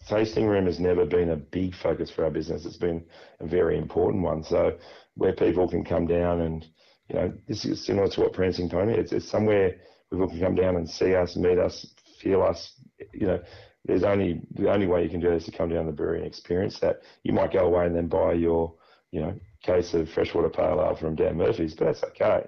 tasting 0.09 0.47
room 0.47 0.67
has 0.67 0.79
never 0.79 1.07
been 1.07 1.31
a 1.31 1.37
big 1.37 1.75
focus 1.75 2.11
for 2.11 2.25
our 2.25 2.31
business, 2.31 2.67
it's 2.67 2.77
been 2.77 3.05
a 3.41 3.47
very 3.47 3.79
important 3.79 4.23
one. 4.23 4.43
So 4.45 4.77
where 5.15 5.33
people 5.33 5.69
can 5.69 5.85
come 5.85 6.07
down 6.07 6.43
and, 6.43 6.67
you 7.09 7.17
know, 7.17 7.33
this 7.49 7.65
is 7.65 7.85
similar 7.85 8.09
to 8.09 8.21
what 8.21 8.33
Prancing 8.33 8.69
Pony, 8.69 8.95
it's, 8.95 9.13
it's 9.13 9.29
somewhere 9.29 9.77
people 10.11 10.29
can 10.29 10.41
come 10.41 10.55
down 10.55 10.77
and 10.77 10.89
see 10.89 11.15
us, 11.15 11.37
meet 11.37 11.59
us, 11.59 11.87
feel 12.21 12.43
us, 12.43 12.73
you 13.13 13.27
know, 13.27 13.41
there's 13.87 14.03
only 14.03 14.41
the 14.53 14.71
only 14.71 14.87
way 14.87 15.03
you 15.03 15.11
can 15.11 15.21
do 15.21 15.31
this 15.31 15.43
is 15.47 15.53
to 15.53 15.59
come 15.59 15.69
down 15.69 15.87
the 15.87 15.93
brewery 15.93 16.19
and 16.19 16.27
experience 16.27 16.81
that. 16.81 17.03
You 17.23 17.35
might 17.35 17.53
go 17.53 17.67
away 17.67 17.85
and 17.87 17.95
then 17.95 18.09
buy 18.09 18.33
your, 18.33 18.75
you 19.11 19.21
know, 19.21 19.39
case 19.63 19.93
of 19.95 20.09
freshwater 20.09 20.49
pale 20.49 20.81
ale 20.81 20.97
from 20.97 21.17
Dan 21.17 21.37
Murphy's, 21.37 21.75
but 21.75 21.87
that's 21.87 22.05
okay. 22.05 22.47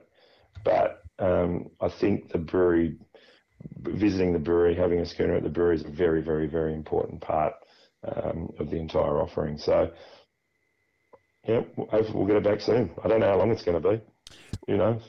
But 0.64 1.02
um, 1.18 1.70
I 1.80 1.88
think 1.88 2.32
the 2.32 2.38
brewery 2.38 2.96
visiting 3.80 4.32
the 4.32 4.38
brewery, 4.38 4.74
having 4.74 5.00
a 5.00 5.06
schooner 5.06 5.36
at 5.36 5.42
the 5.42 5.48
brewery 5.48 5.76
is 5.76 5.84
a 5.84 5.88
very, 5.88 6.22
very, 6.22 6.46
very 6.46 6.74
important 6.74 7.20
part 7.20 7.54
um, 8.04 8.52
of 8.58 8.70
the 8.70 8.76
entire 8.76 9.20
offering. 9.20 9.58
So, 9.58 9.90
yeah, 11.46 11.62
hopefully 11.76 12.12
we'll 12.12 12.26
get 12.26 12.36
it 12.36 12.44
back 12.44 12.60
soon. 12.60 12.90
I 13.02 13.08
don't 13.08 13.20
know 13.20 13.28
how 13.28 13.38
long 13.38 13.50
it's 13.50 13.62
going 13.62 13.80
to 13.80 13.88
be. 13.88 14.00
You 14.68 14.76
know. 14.76 15.00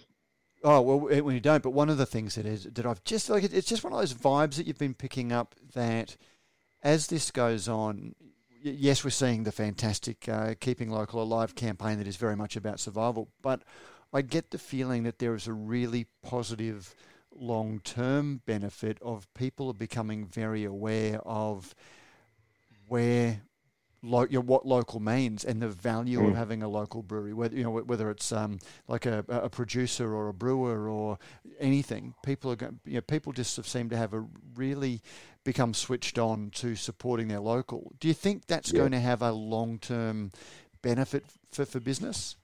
Oh 0.63 0.81
well, 0.81 0.99
when 0.99 1.35
you 1.35 1.39
don't. 1.39 1.63
But 1.63 1.71
one 1.71 1.89
of 1.89 1.97
the 1.97 2.05
things 2.05 2.35
that 2.35 2.45
is 2.45 2.63
that 2.63 2.85
I've 2.85 3.03
just 3.03 3.29
like 3.29 3.43
it's 3.43 3.67
just 3.67 3.83
one 3.83 3.93
of 3.93 3.99
those 3.99 4.13
vibes 4.13 4.55
that 4.55 4.65
you've 4.65 4.77
been 4.77 4.93
picking 4.93 5.31
up 5.31 5.55
that 5.73 6.17
as 6.83 7.07
this 7.07 7.31
goes 7.31 7.67
on. 7.67 8.15
Yes, 8.63 9.03
we're 9.03 9.11
seeing 9.11 9.43
the 9.43 9.51
fantastic 9.51 10.27
uh, 10.27 10.55
keeping 10.59 10.89
local 10.89 11.21
alive 11.21 11.53
campaign 11.53 11.99
that 11.99 12.07
is 12.07 12.17
very 12.17 12.35
much 12.35 12.55
about 12.55 12.79
survival, 12.79 13.29
but 13.41 13.61
I 14.11 14.23
get 14.23 14.49
the 14.49 14.57
feeling 14.57 15.03
that 15.03 15.19
there 15.19 15.35
is 15.35 15.47
a 15.47 15.53
really 15.53 16.07
positive 16.23 16.95
long 17.37 17.79
term 17.79 18.41
benefit 18.45 18.97
of 19.01 19.31
people 19.33 19.69
are 19.69 19.73
becoming 19.73 20.25
very 20.25 20.63
aware 20.63 21.19
of 21.25 21.75
where 22.87 23.41
lo- 24.01 24.27
you 24.29 24.37
know, 24.37 24.41
what 24.41 24.65
local 24.65 24.99
means 24.99 25.43
and 25.43 25.61
the 25.61 25.67
value 25.67 26.19
mm. 26.19 26.29
of 26.29 26.35
having 26.35 26.63
a 26.63 26.67
local 26.67 27.03
brewery. 27.03 27.33
Whether 27.33 27.55
you 27.55 27.63
know 27.63 27.71
whether 27.71 28.09
it's 28.09 28.31
um, 28.31 28.59
like 28.87 29.05
a, 29.05 29.23
a 29.27 29.49
producer 29.49 30.13
or 30.13 30.29
a 30.29 30.33
brewer 30.33 30.89
or 30.89 31.19
anything, 31.59 32.13
people 32.23 32.51
are 32.51 32.55
going, 32.55 32.79
you 32.85 32.95
know 32.95 33.01
people 33.01 33.33
just 33.33 33.63
seem 33.65 33.89
to 33.89 33.97
have 33.97 34.13
a 34.13 34.25
really 34.55 35.01
become 35.43 35.73
switched 35.73 36.17
on 36.17 36.49
to 36.55 36.75
supporting 36.75 37.27
their 37.27 37.39
local. 37.39 37.93
Do 37.99 38.07
you 38.07 38.13
think 38.13 38.47
that's 38.47 38.71
yeah. 38.71 38.79
going 38.79 38.91
to 38.91 38.99
have 38.99 39.21
a 39.21 39.31
long 39.31 39.79
term 39.79 40.31
benefit 40.81 41.25
for, 41.51 41.65
for 41.65 41.79
business? 41.79 42.35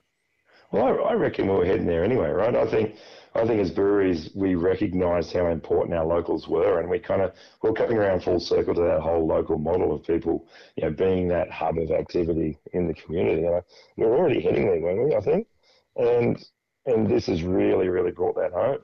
Well, 0.74 0.86
I, 1.06 1.12
I 1.12 1.14
reckon 1.14 1.48
we're 1.48 1.66
heading 1.66 1.86
there 1.86 2.04
anyway, 2.04 2.32
right? 2.32 2.56
I 2.56 2.66
think 2.66 2.96
I 3.36 3.46
think 3.46 3.62
as 3.62 3.70
breweries, 3.72 4.32
we 4.36 4.56
recognised 4.56 5.32
how 5.32 5.48
important 5.48 5.96
our 5.96 6.06
locals 6.06 6.48
were, 6.48 6.80
and 6.80 6.90
we 6.90 6.98
kind 6.98 7.22
of 7.22 7.34
we're 7.62 7.74
coming 7.74 7.98
around 7.98 8.24
full 8.24 8.40
circle 8.40 8.74
to 8.74 8.82
that 8.82 9.00
whole 9.02 9.28
local 9.28 9.60
model 9.60 9.94
of 9.94 10.04
people, 10.04 10.48
you 10.76 10.84
know, 10.84 10.90
being 10.92 11.28
that 11.28 11.52
hub 11.52 11.78
of 11.78 11.92
activity 11.92 12.58
in 12.74 12.88
the 12.88 12.94
community. 12.96 13.44
Know, 13.44 13.62
we're 13.98 14.18
already 14.18 14.42
heading 14.42 14.66
there, 14.66 14.82
weren't 14.82 15.10
we? 15.10 15.16
I 15.16 15.22
think, 15.22 15.48
and 15.96 16.44
and 16.88 17.08
this 17.08 17.28
has 17.28 17.44
really, 17.44 17.88
really 17.90 18.12
brought 18.12 18.36
that 18.36 18.52
home. 18.52 18.80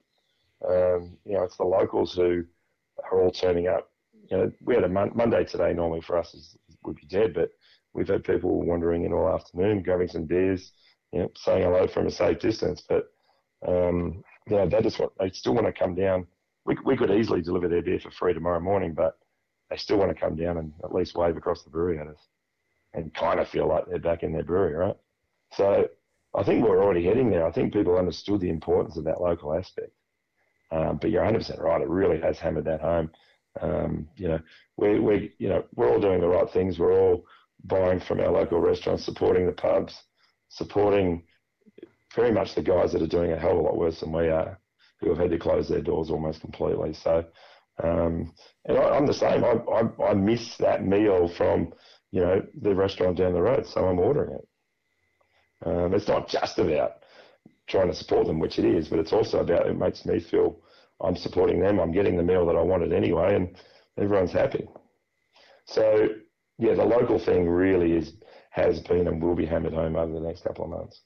Um, 0.67 1.17
you 1.25 1.33
know, 1.33 1.43
it's 1.43 1.57
the 1.57 1.63
locals 1.63 2.13
who 2.13 2.43
are 3.03 3.19
all 3.19 3.31
turning 3.31 3.67
up. 3.67 3.91
You 4.29 4.37
know, 4.37 4.51
we 4.63 4.75
had 4.75 4.83
a 4.83 4.89
mon- 4.89 5.13
Monday 5.15 5.43
today. 5.43 5.73
Normally 5.73 6.01
for 6.01 6.17
us 6.17 6.35
is, 6.35 6.55
would 6.83 6.97
be 6.97 7.07
dead, 7.07 7.33
but 7.33 7.49
we've 7.93 8.07
had 8.07 8.23
people 8.23 8.61
wandering 8.63 9.05
in 9.05 9.13
all 9.13 9.33
afternoon, 9.33 9.81
grabbing 9.81 10.07
some 10.09 10.25
beers, 10.25 10.71
you 11.11 11.19
know, 11.19 11.31
saying 11.35 11.63
hello 11.63 11.87
from 11.87 12.07
a 12.07 12.11
safe 12.11 12.39
distance. 12.39 12.83
But 12.87 13.11
um, 13.67 14.23
know, 14.57 14.67
they 14.67 14.81
just 14.81 14.99
want, 14.99 15.11
they 15.19 15.29
still 15.31 15.53
want 15.53 15.67
to 15.67 15.73
come 15.73 15.95
down. 15.95 16.27
We, 16.65 16.77
we 16.85 16.97
could 16.97 17.11
easily 17.11 17.41
deliver 17.41 17.67
their 17.67 17.81
beer 17.81 17.99
for 17.99 18.11
free 18.11 18.33
tomorrow 18.33 18.59
morning, 18.59 18.93
but 18.93 19.17
they 19.69 19.77
still 19.77 19.97
want 19.97 20.11
to 20.11 20.19
come 20.19 20.35
down 20.35 20.57
and 20.57 20.73
at 20.83 20.93
least 20.93 21.15
wave 21.15 21.37
across 21.37 21.63
the 21.63 21.69
brewery 21.69 21.99
at 21.99 22.07
us 22.07 22.19
and 22.93 23.13
kind 23.13 23.39
of 23.39 23.47
feel 23.47 23.67
like 23.67 23.85
they're 23.87 23.99
back 23.99 24.23
in 24.23 24.33
their 24.33 24.43
brewery, 24.43 24.73
right? 24.73 24.95
So 25.53 25.87
I 26.35 26.43
think 26.43 26.63
we're 26.63 26.83
already 26.83 27.05
heading 27.05 27.29
there. 27.29 27.45
I 27.45 27.51
think 27.51 27.73
people 27.73 27.97
understood 27.97 28.41
the 28.41 28.49
importance 28.49 28.97
of 28.97 29.03
that 29.05 29.21
local 29.21 29.53
aspect. 29.53 29.91
Um, 30.71 30.97
but 31.01 31.09
you're 31.09 31.23
100% 31.23 31.59
right. 31.59 31.81
It 31.81 31.89
really 31.89 32.19
has 32.21 32.37
hammered 32.37 32.65
that 32.65 32.81
home. 32.81 33.11
Um, 33.61 34.07
you 34.15 34.27
know, 34.27 34.39
we, 34.77 34.99
we, 34.99 35.33
you 35.39 35.49
know, 35.49 35.63
we're 35.75 35.89
all 35.89 35.99
doing 35.99 36.21
the 36.21 36.27
right 36.27 36.49
things. 36.51 36.77
We're 36.77 36.99
all 36.99 37.25
buying 37.63 37.99
from 37.99 38.19
our 38.19 38.31
local 38.31 38.59
restaurants, 38.59 39.03
supporting 39.03 39.45
the 39.45 39.51
pubs, 39.51 40.03
supporting 40.49 41.23
very 42.15 42.31
much 42.31 42.55
the 42.55 42.61
guys 42.61 42.91
that 42.91 43.01
are 43.01 43.07
doing 43.07 43.31
a 43.31 43.39
hell 43.39 43.51
of 43.51 43.57
a 43.57 43.61
lot 43.61 43.77
worse 43.77 43.99
than 43.99 44.11
we 44.11 44.29
are, 44.29 44.59
who 44.99 45.09
have 45.09 45.19
had 45.19 45.31
to 45.31 45.39
close 45.39 45.69
their 45.69 45.81
doors 45.81 46.09
almost 46.09 46.41
completely. 46.41 46.93
So, 46.93 47.23
um, 47.83 48.33
and 48.65 48.77
I, 48.77 48.97
am 48.97 49.05
the 49.05 49.13
same. 49.13 49.43
I, 49.43 49.53
I, 49.71 50.09
I 50.09 50.13
miss 50.13 50.57
that 50.57 50.83
meal 50.83 51.27
from, 51.27 51.73
you 52.11 52.21
know, 52.21 52.41
the 52.61 52.75
restaurant 52.75 53.17
down 53.17 53.33
the 53.33 53.41
road, 53.41 53.65
so 53.65 53.85
I'm 53.85 53.99
ordering 53.99 54.35
it. 54.35 54.47
Um, 55.65 55.93
it's 55.93 56.07
not 56.07 56.27
just 56.27 56.57
about 56.57 57.03
trying 57.67 57.87
to 57.87 57.95
support 57.95 58.25
them, 58.25 58.39
which 58.39 58.57
it 58.59 58.65
is, 58.65 58.87
but 58.87 58.99
it's 58.99 59.13
also 59.13 59.39
about 59.39 59.67
it 59.67 59.77
makes 59.77 60.05
me 60.05 60.19
feel 60.19 60.59
I'm 61.01 61.15
supporting 61.15 61.59
them. 61.59 61.79
I'm 61.79 61.91
getting 61.91 62.17
the 62.17 62.23
meal 62.23 62.45
that 62.47 62.55
I 62.55 62.61
wanted 62.61 62.91
anyway, 62.91 63.35
and 63.35 63.55
everyone's 63.97 64.31
happy. 64.31 64.67
So 65.65 66.09
yeah, 66.57 66.73
the 66.73 66.83
local 66.83 67.19
thing 67.19 67.47
really 67.47 67.93
is 67.93 68.13
has 68.49 68.79
been 68.79 69.07
and 69.07 69.21
will 69.21 69.35
be 69.35 69.45
hammered 69.45 69.73
home 69.73 69.95
over 69.95 70.11
the 70.13 70.19
next 70.19 70.43
couple 70.43 70.65
of 70.65 70.71
months. 70.71 71.01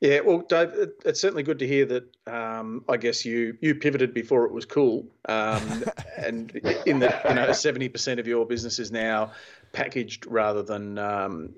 Yeah, 0.00 0.20
well, 0.20 0.40
Dave, 0.40 0.74
it, 0.74 1.02
it's 1.06 1.20
certainly 1.20 1.42
good 1.42 1.60
to 1.60 1.66
hear 1.66 1.86
that. 1.86 2.04
Um, 2.26 2.84
I 2.88 2.96
guess 2.96 3.24
you 3.24 3.56
you 3.60 3.74
pivoted 3.74 4.12
before 4.12 4.44
it 4.44 4.52
was 4.52 4.66
cool, 4.66 5.06
um, 5.26 5.84
and 6.18 6.50
in 6.84 6.98
that 6.98 7.24
you 7.26 7.34
know 7.34 7.52
seventy 7.52 7.88
percent 7.88 8.20
of 8.20 8.26
your 8.26 8.44
business 8.44 8.78
is 8.78 8.92
now 8.92 9.32
packaged 9.72 10.26
rather 10.26 10.62
than 10.62 10.98
um, 10.98 11.54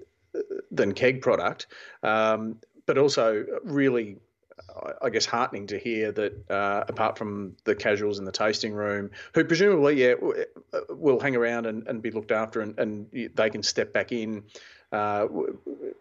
than 0.70 0.92
keg 0.92 1.22
product, 1.22 1.66
um, 2.02 2.60
but 2.86 2.98
also 2.98 3.44
really. 3.64 4.18
I 5.02 5.10
guess 5.10 5.26
heartening 5.26 5.66
to 5.68 5.78
hear 5.78 6.12
that 6.12 6.50
uh, 6.50 6.84
apart 6.88 7.18
from 7.18 7.56
the 7.64 7.74
casuals 7.74 8.18
in 8.18 8.24
the 8.24 8.32
tasting 8.32 8.72
room, 8.72 9.10
who 9.34 9.44
presumably 9.44 10.02
yeah 10.02 10.14
will 10.88 11.20
hang 11.20 11.36
around 11.36 11.66
and, 11.66 11.86
and 11.86 12.00
be 12.02 12.10
looked 12.10 12.32
after 12.32 12.60
and, 12.60 12.78
and 12.78 13.30
they 13.34 13.50
can 13.50 13.62
step 13.62 13.92
back 13.92 14.12
in 14.12 14.44
uh, 14.92 15.26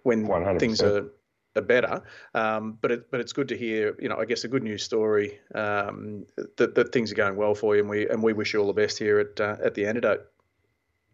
when 0.03 0.27
100%. 0.27 0.59
things 0.59 0.81
are 0.81 1.09
are 1.55 1.61
better. 1.61 2.01
Um, 2.33 2.77
but 2.81 2.91
it, 2.91 3.11
but 3.11 3.19
it's 3.19 3.33
good 3.33 3.47
to 3.49 3.57
hear, 3.57 3.95
you 3.99 4.09
know, 4.09 4.17
I 4.17 4.25
guess 4.25 4.43
a 4.43 4.47
good 4.47 4.63
news 4.63 4.83
story 4.83 5.39
um, 5.53 6.25
that, 6.57 6.75
that 6.75 6.91
things 6.91 7.11
are 7.11 7.15
going 7.15 7.35
well 7.35 7.55
for 7.55 7.75
you, 7.75 7.81
and 7.81 7.89
we 7.89 8.07
and 8.07 8.21
we 8.21 8.33
wish 8.33 8.53
you 8.53 8.59
all 8.59 8.67
the 8.67 8.73
best 8.73 8.97
here 8.97 9.19
at 9.19 9.39
uh, 9.39 9.57
at 9.63 9.73
the 9.73 9.85
antidote. 9.85 10.27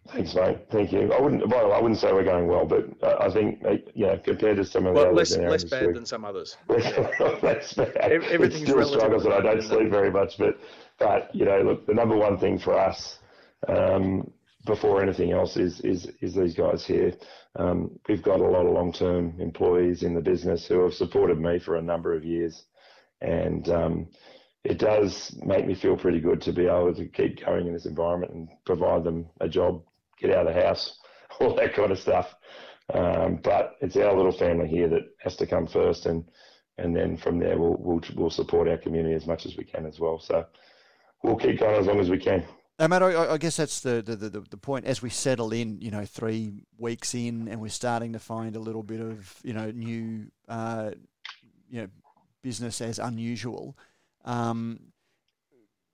Thanks, 0.10 0.36
mate. 0.36 0.58
Thank 0.72 0.92
you. 0.92 1.14
I 1.14 1.22
wouldn't. 1.22 1.48
Well, 1.48 1.72
I 1.72 1.80
wouldn't 1.80 2.00
say 2.00 2.12
we're 2.12 2.24
going 2.24 2.48
well, 2.48 2.66
but 2.66 2.86
I 3.22 3.30
think, 3.30 3.64
uh, 3.64 3.76
yeah, 3.94 4.18
compared 4.18 4.58
to 4.58 4.66
some 4.66 4.86
of 4.86 4.96
the 4.96 5.02
well, 5.02 5.14
less 5.14 5.38
less 5.38 5.64
bad 5.64 5.94
than 5.94 6.06
some 6.06 6.26
others. 6.26 6.58
less 6.68 7.74
bad. 7.74 7.96
Everything's 7.96 8.62
still 8.70 8.84
struggles, 8.86 9.26
and 9.26 9.34
I 9.34 9.42
don't 9.42 9.62
sleep 9.62 9.90
very 9.90 10.12
much. 10.12 10.38
But 10.38 10.60
but 11.00 11.34
you 11.34 11.46
know, 11.46 11.62
look, 11.62 11.86
the 11.86 11.94
number 11.94 12.18
one 12.18 12.38
thing 12.38 12.58
for 12.58 12.78
us 12.78 13.20
um, 13.68 14.30
before 14.66 15.02
anything 15.02 15.32
else 15.32 15.56
is 15.56 15.80
is 15.82 16.08
is 16.20 16.36
these 16.36 16.56
guys 16.56 16.86
here. 16.86 17.14
Um, 17.56 17.92
we've 18.10 18.24
got 18.24 18.40
a 18.40 18.48
lot 18.48 18.66
of 18.66 18.74
long-term 18.74 19.36
employees 19.40 20.04
in 20.04 20.14
the 20.14 20.22
business 20.22 20.66
who 20.68 20.84
have 20.84 20.94
supported 20.94 21.40
me 21.40 21.60
for 21.60 21.76
a 21.76 21.82
number 21.82 22.14
of 22.14 22.26
years, 22.26 22.64
and 23.22 23.70
um, 23.70 24.08
it 24.64 24.78
does 24.78 25.36
make 25.44 25.66
me 25.66 25.74
feel 25.74 25.98
pretty 25.98 26.20
good 26.20 26.42
to 26.42 26.54
be 26.54 26.68
able 26.68 26.94
to 26.96 27.08
keep 27.08 27.46
going 27.46 27.68
in 27.68 27.74
this 27.74 27.86
environment 27.86 28.34
and 28.34 28.50
provide 28.66 29.04
them 29.04 29.28
a 29.42 29.50
job, 29.50 29.84
get 30.22 30.36
out 30.36 30.48
of 30.48 30.54
the 30.54 30.62
house, 30.62 31.00
all 31.40 31.56
that 31.56 31.74
kind 31.74 31.92
of 31.92 32.00
stuff. 32.00 32.34
Um, 32.94 33.40
but 33.44 33.76
it's 33.82 33.96
our 33.96 34.16
little 34.16 34.32
family 34.32 34.68
here 34.68 34.90
that 34.90 35.04
has 35.20 35.36
to 35.38 35.48
come 35.48 35.68
first, 35.68 36.06
and 36.06 36.26
and 36.78 36.96
then 36.96 37.18
from 37.18 37.40
there 37.40 37.58
we'll 37.58 37.78
we'll 37.80 38.02
we'll 38.16 38.30
support 38.30 38.68
our 38.68 38.78
community 38.78 39.16
as 39.16 39.28
much 39.28 39.46
as 39.46 39.56
we 39.56 39.64
can 39.64 39.86
as 39.86 40.00
well. 40.00 40.20
So 40.20 40.46
we'll 41.24 41.38
keep 41.38 41.60
going 41.60 41.80
as 41.80 41.88
long 41.88 42.00
as 42.00 42.10
we 42.10 42.18
can. 42.18 42.46
No, 42.80 42.88
Matt, 42.88 43.04
I, 43.04 43.34
I 43.34 43.38
guess 43.38 43.58
that's 43.58 43.82
the, 43.82 44.02
the, 44.02 44.16
the, 44.16 44.40
the, 44.50 44.58
point. 44.58 44.86
As 44.86 45.04
we 45.04 45.12
settle 45.12 45.54
in, 45.54 45.80
you 45.82 45.92
know, 45.92 46.04
three 46.04 46.64
weeks 46.80 47.14
in, 47.14 47.48
and 47.48 47.62
we're 47.62 47.70
starting 47.70 48.14
to 48.14 48.20
find 48.20 48.56
a 48.56 48.60
little 48.60 48.82
bit 48.82 49.00
of, 49.00 49.36
you 49.44 49.54
know, 49.54 49.70
new, 49.70 50.32
uh, 50.50 50.90
you 51.70 51.82
know, 51.82 51.88
business 52.42 52.82
as 52.82 52.98
unusual. 52.98 53.78
Um, 54.26 54.80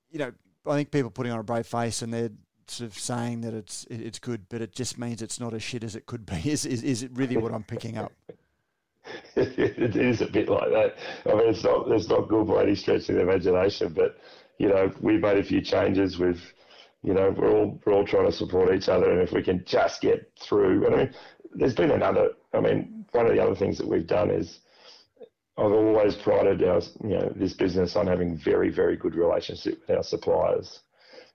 you 0.09 0.19
know, 0.19 0.31
I 0.65 0.75
think 0.75 0.91
people 0.91 1.11
putting 1.11 1.33
on 1.33 1.39
a 1.39 1.43
brave 1.43 1.67
face 1.67 2.01
and 2.01 2.13
they're 2.13 2.31
sort 2.71 2.89
of 2.89 2.97
saying 2.97 3.41
that 3.41 3.53
it's 3.53 3.85
it's 3.89 4.19
good, 4.19 4.47
but 4.49 4.61
it 4.61 4.73
just 4.73 4.97
means 4.97 5.21
it's 5.21 5.39
not 5.39 5.53
as 5.53 5.63
shit 5.63 5.83
as 5.83 5.95
it 5.95 6.05
could 6.05 6.25
be. 6.25 6.51
Is 6.51 6.65
is, 6.65 6.83
is 6.83 7.03
it 7.03 7.11
really 7.13 7.37
what 7.37 7.53
I'm 7.53 7.63
picking 7.63 7.97
up? 7.97 8.11
it 9.35 9.95
is 9.95 10.21
a 10.21 10.27
bit 10.27 10.49
like 10.49 10.69
that. 10.69 10.95
I 11.25 11.35
mean, 11.35 11.49
it's 11.49 11.63
not 11.63 11.91
it's 11.91 12.09
not 12.09 12.27
good 12.27 12.47
by 12.47 12.63
any 12.63 12.75
stretch 12.75 13.09
of 13.09 13.15
the 13.15 13.21
imagination, 13.21 13.93
but 13.93 14.17
you 14.57 14.69
know, 14.69 14.91
we've 14.99 15.21
made 15.21 15.37
a 15.37 15.43
few 15.43 15.61
changes. 15.61 16.19
We've 16.19 16.41
you 17.03 17.13
know, 17.13 17.29
we're 17.29 17.51
all 17.51 17.79
we're 17.85 17.93
all 17.93 18.05
trying 18.05 18.25
to 18.25 18.31
support 18.31 18.73
each 18.73 18.89
other, 18.89 19.11
and 19.11 19.21
if 19.21 19.31
we 19.31 19.43
can 19.43 19.63
just 19.65 20.01
get 20.01 20.31
through, 20.39 20.87
I 20.87 20.95
mean, 20.95 21.13
there's 21.53 21.75
been 21.75 21.91
another. 21.91 22.31
I 22.53 22.59
mean, 22.59 23.05
one 23.11 23.25
of 23.25 23.33
the 23.33 23.41
other 23.41 23.55
things 23.55 23.77
that 23.77 23.87
we've 23.87 24.07
done 24.07 24.29
is 24.29 24.59
I've 25.57 25.71
always 25.71 26.15
prided 26.15 26.63
our, 26.63 26.81
you 27.03 27.17
know, 27.17 27.33
this 27.35 27.53
business 27.53 27.95
on 27.95 28.05
having 28.05 28.37
very, 28.37 28.69
very 28.69 28.95
good 28.95 29.15
relationship 29.15 29.81
with 29.81 29.97
our 29.97 30.03
suppliers, 30.03 30.81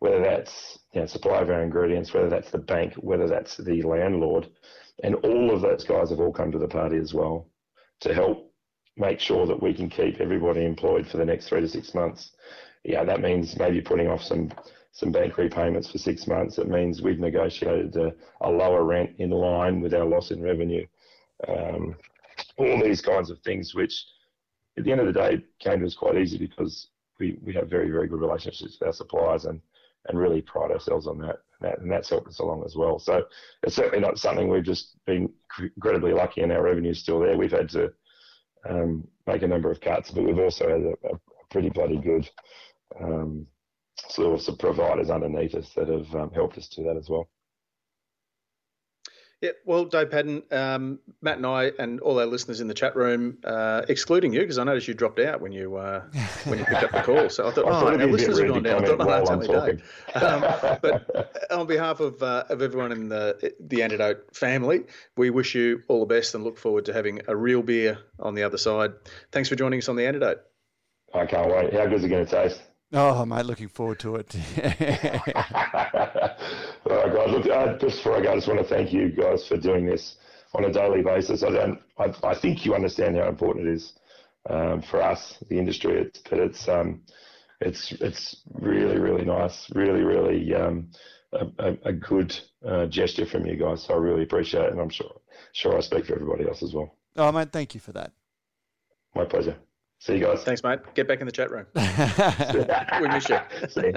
whether 0.03 0.21
that's 0.21 0.81
you 0.93 1.01
know, 1.01 1.07
supply 1.07 1.39
of 1.39 1.49
our 1.49 1.63
ingredients, 1.63 2.13
whether 2.13 2.29
that's 2.29 2.51
the 2.51 2.59
bank, 2.59 2.93
whether 2.95 3.29
that's 3.29 3.57
the 3.57 3.83
landlord, 3.83 4.49
and 5.05 5.15
all 5.15 5.55
of 5.55 5.61
those 5.61 5.85
guys 5.85 6.11
have 6.11 6.19
all 6.19 6.33
come 6.33 6.51
to 6.51 6.59
the 6.59 6.67
party 6.67 6.97
as 6.97 7.15
well 7.15 7.47
to 8.01 8.13
help 8.13 8.53
make 8.97 9.21
sure 9.21 9.47
that 9.47 9.63
we 9.63 9.73
can 9.73 9.89
keep 9.89 10.21
everybody 10.21 10.65
employed 10.65 11.07
for 11.07 11.19
the 11.19 11.25
next 11.25 11.47
three 11.47 11.61
to 11.61 11.69
six 11.69 11.95
months. 11.95 12.33
Yeah, 12.83 13.05
that 13.05 13.21
means 13.21 13.57
maybe 13.57 13.81
putting 13.81 14.09
off 14.09 14.25
some 14.25 14.51
some 14.91 15.13
bank 15.13 15.39
repayments 15.39 15.89
for 15.89 15.99
six 15.99 16.27
months. 16.27 16.59
It 16.59 16.69
means 16.69 17.01
we've 17.01 17.21
negotiated 17.21 17.95
a, 17.95 18.13
a 18.41 18.51
lower 18.51 18.83
rent 18.83 19.11
in 19.19 19.31
line 19.31 19.81
with 19.81 19.95
our 19.95 20.05
loss 20.05 20.33
in 20.33 20.43
revenue. 20.43 20.85
Um, 21.47 21.95
all 22.59 22.83
these 22.83 23.03
kinds 23.03 23.31
of 23.31 23.39
things, 23.43 23.73
which 23.73 24.05
at 24.77 24.83
the 24.83 24.91
end 24.91 25.01
of 25.01 25.07
the 25.07 25.13
day 25.13 25.45
came 25.61 25.79
to 25.79 25.87
us 25.87 25.95
quite 25.95 26.19
easy 26.19 26.39
because 26.39 26.89
we, 27.21 27.39
we 27.41 27.55
have 27.55 27.71
very, 27.71 27.89
very 27.89 28.09
good 28.09 28.21
relationships 28.21 28.79
with 28.81 28.87
our 28.89 28.93
suppliers 28.93 29.45
and, 29.45 29.61
and 30.09 30.19
really 30.19 30.43
pride 30.43 30.71
ourselves 30.71 31.07
on 31.07 31.19
that. 31.19 31.39
And, 31.61 31.71
that. 31.71 31.79
and 31.81 31.91
that's 31.91 32.11
helped 32.11 32.29
us 32.29 32.41
along 32.41 32.65
as 32.65 32.77
well. 32.77 32.99
So 32.99 33.25
it's 33.63 33.77
certainly 33.77 34.01
not 34.01 34.19
something 34.19 34.49
we've 34.49 34.65
just 34.65 34.97
been 35.07 35.29
incredibly 35.59 36.13
lucky 36.13 36.43
and 36.43 36.53
our 36.53 36.63
revenue's 36.63 36.99
still 36.99 37.21
there. 37.21 37.37
We've 37.37 37.51
had 37.51 37.69
to 37.71 37.93
um, 38.69 39.07
make 39.27 39.43
a 39.43 39.49
number 39.49 39.71
of 39.71 39.81
cuts, 39.81 40.11
but 40.11 40.25
we've 40.25 40.39
also 40.39 40.69
had 40.69 40.81
a, 40.81 41.15
a 41.15 41.19
pretty 41.51 41.71
bloody 41.71 41.99
good 41.99 42.29
um, 43.01 43.47
sort 44.09 44.49
of 44.49 44.59
providers 44.59 45.11
underneath 45.11 45.55
us 45.55 45.71
that 45.77 45.89
have 45.89 46.15
um, 46.15 46.31
helped 46.33 46.59
us 46.59 46.69
do 46.69 46.83
that 46.85 46.97
as 46.97 47.09
well. 47.09 47.29
Yeah, 49.43 49.51
well, 49.65 49.85
Dave 49.87 50.09
Padden, 50.09 50.45
um, 50.53 51.01
Matt 51.21 51.39
and 51.39 51.47
I, 51.47 51.73
and 51.77 51.99
all 51.99 52.21
our 52.21 52.27
listeners 52.27 52.61
in 52.61 52.69
the 52.69 52.75
chat 52.75 52.95
room, 52.95 53.39
uh, 53.43 53.83
excluding 53.89 54.33
you, 54.33 54.39
because 54.39 54.57
I 54.57 54.63
noticed 54.63 54.87
you 54.87 54.95
dropped 54.95 55.19
out 55.19 55.41
when 55.41 55.51
you 55.51 55.75
uh, 55.75 56.05
when 56.45 56.61
you 56.61 56.65
picked 56.65 56.85
up 56.85 56.93
the 56.93 57.01
call. 57.05 57.29
So 57.29 57.49
I 57.49 57.51
thought, 57.51 57.65
oh, 57.65 57.89
our 57.89 58.07
listeners 58.07 58.39
have 58.39 58.49
gone 58.49 58.63
down. 58.63 58.85
I 58.85 58.87
thought, 58.87 58.99
no, 58.99 59.05
that's 59.05 59.31
only 59.31 59.49
Dave. 59.49 59.83
Um, 60.15 60.41
but 60.81 61.49
on 61.51 61.67
behalf 61.67 61.99
of 61.99 62.23
uh, 62.23 62.45
of 62.51 62.63
everyone 62.63 62.93
in 62.93 63.09
the 63.09 63.53
the 63.59 63.83
Antidote 63.83 64.33
family, 64.33 64.85
we 65.17 65.31
wish 65.31 65.57
you 65.57 65.83
all 65.89 65.99
the 65.99 66.15
best 66.15 66.37
and 66.37 66.45
look 66.45 66.57
forward 66.57 66.85
to 66.85 66.93
having 66.93 67.23
a 67.27 67.35
real 67.35 67.63
beer 67.63 67.99
on 68.21 68.35
the 68.35 68.45
other 68.45 68.59
side. 68.59 68.93
Thanks 69.33 69.49
for 69.49 69.57
joining 69.57 69.81
us 69.81 69.89
on 69.89 69.97
the 69.97 70.07
Antidote. 70.07 70.41
I 71.13 71.27
can't 71.27 71.51
wait. 71.51 71.73
How 71.73 71.87
good 71.87 71.95
is 71.95 72.05
it 72.05 72.09
going 72.11 72.27
to 72.27 72.31
taste? 72.31 72.63
Oh, 72.93 73.25
mate, 73.25 73.47
looking 73.47 73.69
forward 73.69 73.99
to 74.01 74.17
it. 74.17 74.37
All 76.89 76.97
right, 76.97 77.15
guys. 77.15 77.31
Look, 77.31 77.47
uh, 77.47 77.79
just 77.79 77.99
before 77.99 78.17
I 78.17 78.23
go, 78.23 78.33
I 78.33 78.35
just 78.35 78.49
want 78.49 78.61
to 78.61 78.67
thank 78.67 78.93
you 78.93 79.11
guys 79.11 79.47
for 79.47 79.57
doing 79.57 79.87
this 79.87 80.17
on 80.55 80.65
a 80.65 80.73
daily 80.73 81.03
basis. 81.03 81.43
I 81.43 81.51
don't. 81.51 81.81
I, 81.99 82.13
I 82.27 82.39
think 82.39 82.67
you 82.67 82.75
understand 82.75 83.17
how 83.17 83.29
important 83.29 83.69
it 83.69 83.75
is 83.75 83.93
um, 84.51 84.83
for 84.83 85.01
us, 85.03 85.39
the 85.49 85.59
industry. 85.59 86.01
It's, 86.01 86.21
but 86.29 86.39
it's 86.41 86.69
um, 86.69 87.03
it's 87.61 87.93
it's 88.01 88.37
really 88.55 88.99
really 88.99 89.25
nice, 89.25 89.71
really 89.75 90.03
really 90.03 90.55
um, 90.55 90.91
a, 91.33 91.77
a, 91.85 91.93
good 91.93 92.37
uh, 92.67 92.87
gesture 92.87 93.27
from 93.27 93.47
you 93.47 93.57
guys. 93.57 93.85
So 93.85 93.95
I 93.95 93.99
really 93.99 94.25
appreciate 94.25 94.65
it, 94.65 94.73
and 94.73 94.81
I'm 94.81 94.91
sure 94.91 95.21
sure 95.53 95.77
I 95.77 95.81
speak 95.81 96.07
for 96.07 96.15
everybody 96.15 96.49
else 96.49 96.63
as 96.63 96.75
well. 96.75 96.97
Oh, 97.17 97.31
mate, 97.31 97.53
thank 97.53 97.75
you 97.75 97.81
for 97.81 97.93
that. 97.93 98.13
My 99.15 99.25
pleasure. 99.25 99.57
See 100.03 100.15
you 100.15 100.27
guys. 100.27 100.43
Thanks, 100.43 100.65
mate. 100.65 100.81
Get 100.95 101.07
back 101.07 101.21
in 101.21 101.27
the 101.27 101.33
chat 101.33 101.53
room. 101.53 101.65
we 101.77 103.07
miss 103.07 103.29
you. 103.29 103.39
See, 103.69 103.93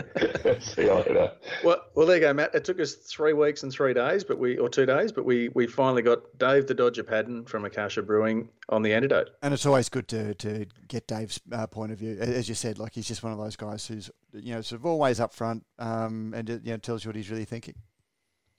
see 0.59 0.83
you 0.83 0.93
later. 0.93 1.31
Well, 1.63 1.83
well, 1.95 2.05
there 2.05 2.17
you 2.17 2.21
go, 2.21 2.31
Matt. 2.31 2.53
It 2.53 2.63
took 2.63 2.79
us 2.79 2.93
three 2.93 3.33
weeks 3.33 3.63
and 3.63 3.71
three 3.71 3.95
days, 3.95 4.23
but 4.23 4.37
we 4.37 4.59
or 4.59 4.69
two 4.69 4.85
days, 4.85 5.11
but 5.11 5.25
we 5.25 5.49
we 5.55 5.65
finally 5.65 6.03
got 6.03 6.19
Dave 6.37 6.67
the 6.67 6.75
Dodger 6.75 7.01
Padden 7.01 7.45
from 7.45 7.65
Akasha 7.65 8.03
Brewing 8.03 8.49
on 8.69 8.83
the 8.83 8.93
antidote. 8.93 9.31
And 9.41 9.51
it's 9.51 9.65
always 9.65 9.89
good 9.89 10.07
to 10.09 10.35
to 10.35 10.67
get 10.87 11.07
Dave's 11.07 11.41
uh, 11.51 11.65
point 11.65 11.91
of 11.91 11.97
view. 11.97 12.19
As 12.19 12.47
you 12.47 12.53
said, 12.53 12.77
like 12.77 12.93
he's 12.93 13.07
just 13.07 13.23
one 13.23 13.31
of 13.31 13.39
those 13.39 13.55
guys 13.55 13.87
who's 13.87 14.11
you 14.31 14.53
know 14.53 14.61
sort 14.61 14.81
of 14.81 14.85
always 14.85 15.19
up 15.19 15.33
front 15.33 15.65
um, 15.79 16.35
and 16.35 16.47
you 16.49 16.59
know 16.65 16.77
tells 16.77 17.03
you 17.03 17.09
what 17.09 17.15
he's 17.15 17.31
really 17.31 17.45
thinking. 17.45 17.73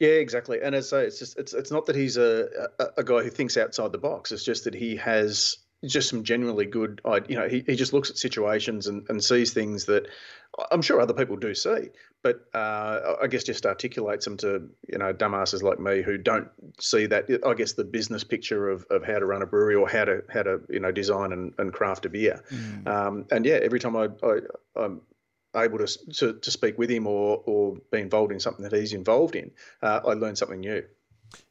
Yeah, 0.01 0.09
exactly. 0.09 0.61
And 0.61 0.75
it's 0.75 0.93
it's 0.93 1.21
just 1.21 1.39
it's 1.39 1.55
it's 1.55 1.71
not 1.71 1.87
that 1.87 1.95
he's 1.95 2.17
a, 2.17 2.69
a, 2.81 2.87
a 2.97 3.05
guy 3.05 3.23
who 3.23 3.31
thinks 3.31 3.57
outside 3.57 3.93
the 3.93 3.99
box. 3.99 4.33
It's 4.33 4.43
just 4.43 4.65
that 4.65 4.75
he 4.75 4.97
has 4.97 5.59
just 5.87 6.09
some 6.09 6.25
generally 6.25 6.67
good, 6.67 7.01
you 7.29 7.37
know, 7.37 7.49
he, 7.49 7.65
he 7.67 7.77
just 7.77 7.93
looks 7.93 8.11
at 8.11 8.19
situations 8.19 8.87
and, 8.87 9.09
and 9.09 9.23
sees 9.23 9.53
things 9.53 9.85
that 9.87 10.07
I'm 10.71 10.83
sure 10.83 11.01
other 11.01 11.15
people 11.15 11.37
do 11.37 11.55
see, 11.55 11.91
but 12.23 12.47
uh, 12.55 13.17
I 13.21 13.27
guess 13.27 13.45
just 13.45 13.67
articulates 13.67 14.25
them 14.25 14.37
to, 14.39 14.69
you 14.89 14.99
know, 14.99 15.13
dumbasses 15.13 15.63
like 15.63 15.79
me 15.79 16.03
who 16.03 16.17
don't 16.17 16.49
see 16.81 17.07
that, 17.07 17.27
I 17.47 17.55
guess, 17.55 17.73
the 17.73 17.85
business 17.85 18.25
picture 18.25 18.71
of, 18.71 18.87
of 18.91 19.05
how 19.05 19.19
to 19.19 19.27
run 19.27 19.43
a 19.43 19.47
brewery 19.47 19.75
or 19.75 19.89
how 19.89 20.05
to, 20.07 20.23
how 20.33 20.43
to 20.43 20.61
you 20.71 20.81
know, 20.81 20.93
design 20.93 21.33
and, 21.33 21.53
and 21.59 21.73
craft 21.73 22.07
a 22.07 22.09
beer. 22.09 22.43
Mm. 22.51 22.87
Um, 22.87 23.27
and 23.31 23.45
yeah, 23.45 23.59
every 23.63 23.81
time 23.81 23.97
I, 23.97 24.09
I, 24.23 24.39
am 24.77 25.03
able 25.55 25.79
to, 25.79 25.87
to, 25.87 26.33
to 26.35 26.51
speak 26.51 26.79
with 26.79 26.91
him 26.91 27.07
or, 27.07 27.43
or 27.45 27.77
be 27.91 28.01
involved 28.01 28.33
in 28.33 28.41
something 28.41 28.63
that 28.63 28.73
he's 28.73 28.93
involved 28.93 29.37
in, 29.37 29.51
uh, 29.83 30.01
I 30.07 30.15
learn 30.15 30.37
something 30.37 30.61
new. 30.61 30.85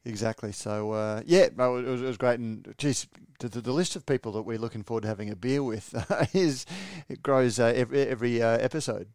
Exactly. 0.03 0.51
So 0.51 0.91
uh, 0.91 1.21
yeah, 1.25 1.43
it, 1.43 1.57
was, 1.57 2.01
it 2.01 2.05
was 2.05 2.17
great, 2.17 2.39
and 2.39 2.73
geez, 2.77 3.07
the, 3.39 3.49
the, 3.49 3.71
list 3.71 3.95
of 3.95 4.05
people 4.05 4.31
that 4.33 4.43
we're 4.43 4.57
looking 4.57 4.83
forward 4.83 5.01
to 5.01 5.07
having 5.07 5.29
a 5.29 5.35
beer 5.35 5.63
with 5.63 5.93
is 6.33 6.65
it 7.09 7.21
grows 7.21 7.59
uh, 7.59 7.73
every 7.75 8.01
every 8.01 8.41
uh, 8.41 8.57
episode. 8.57 9.07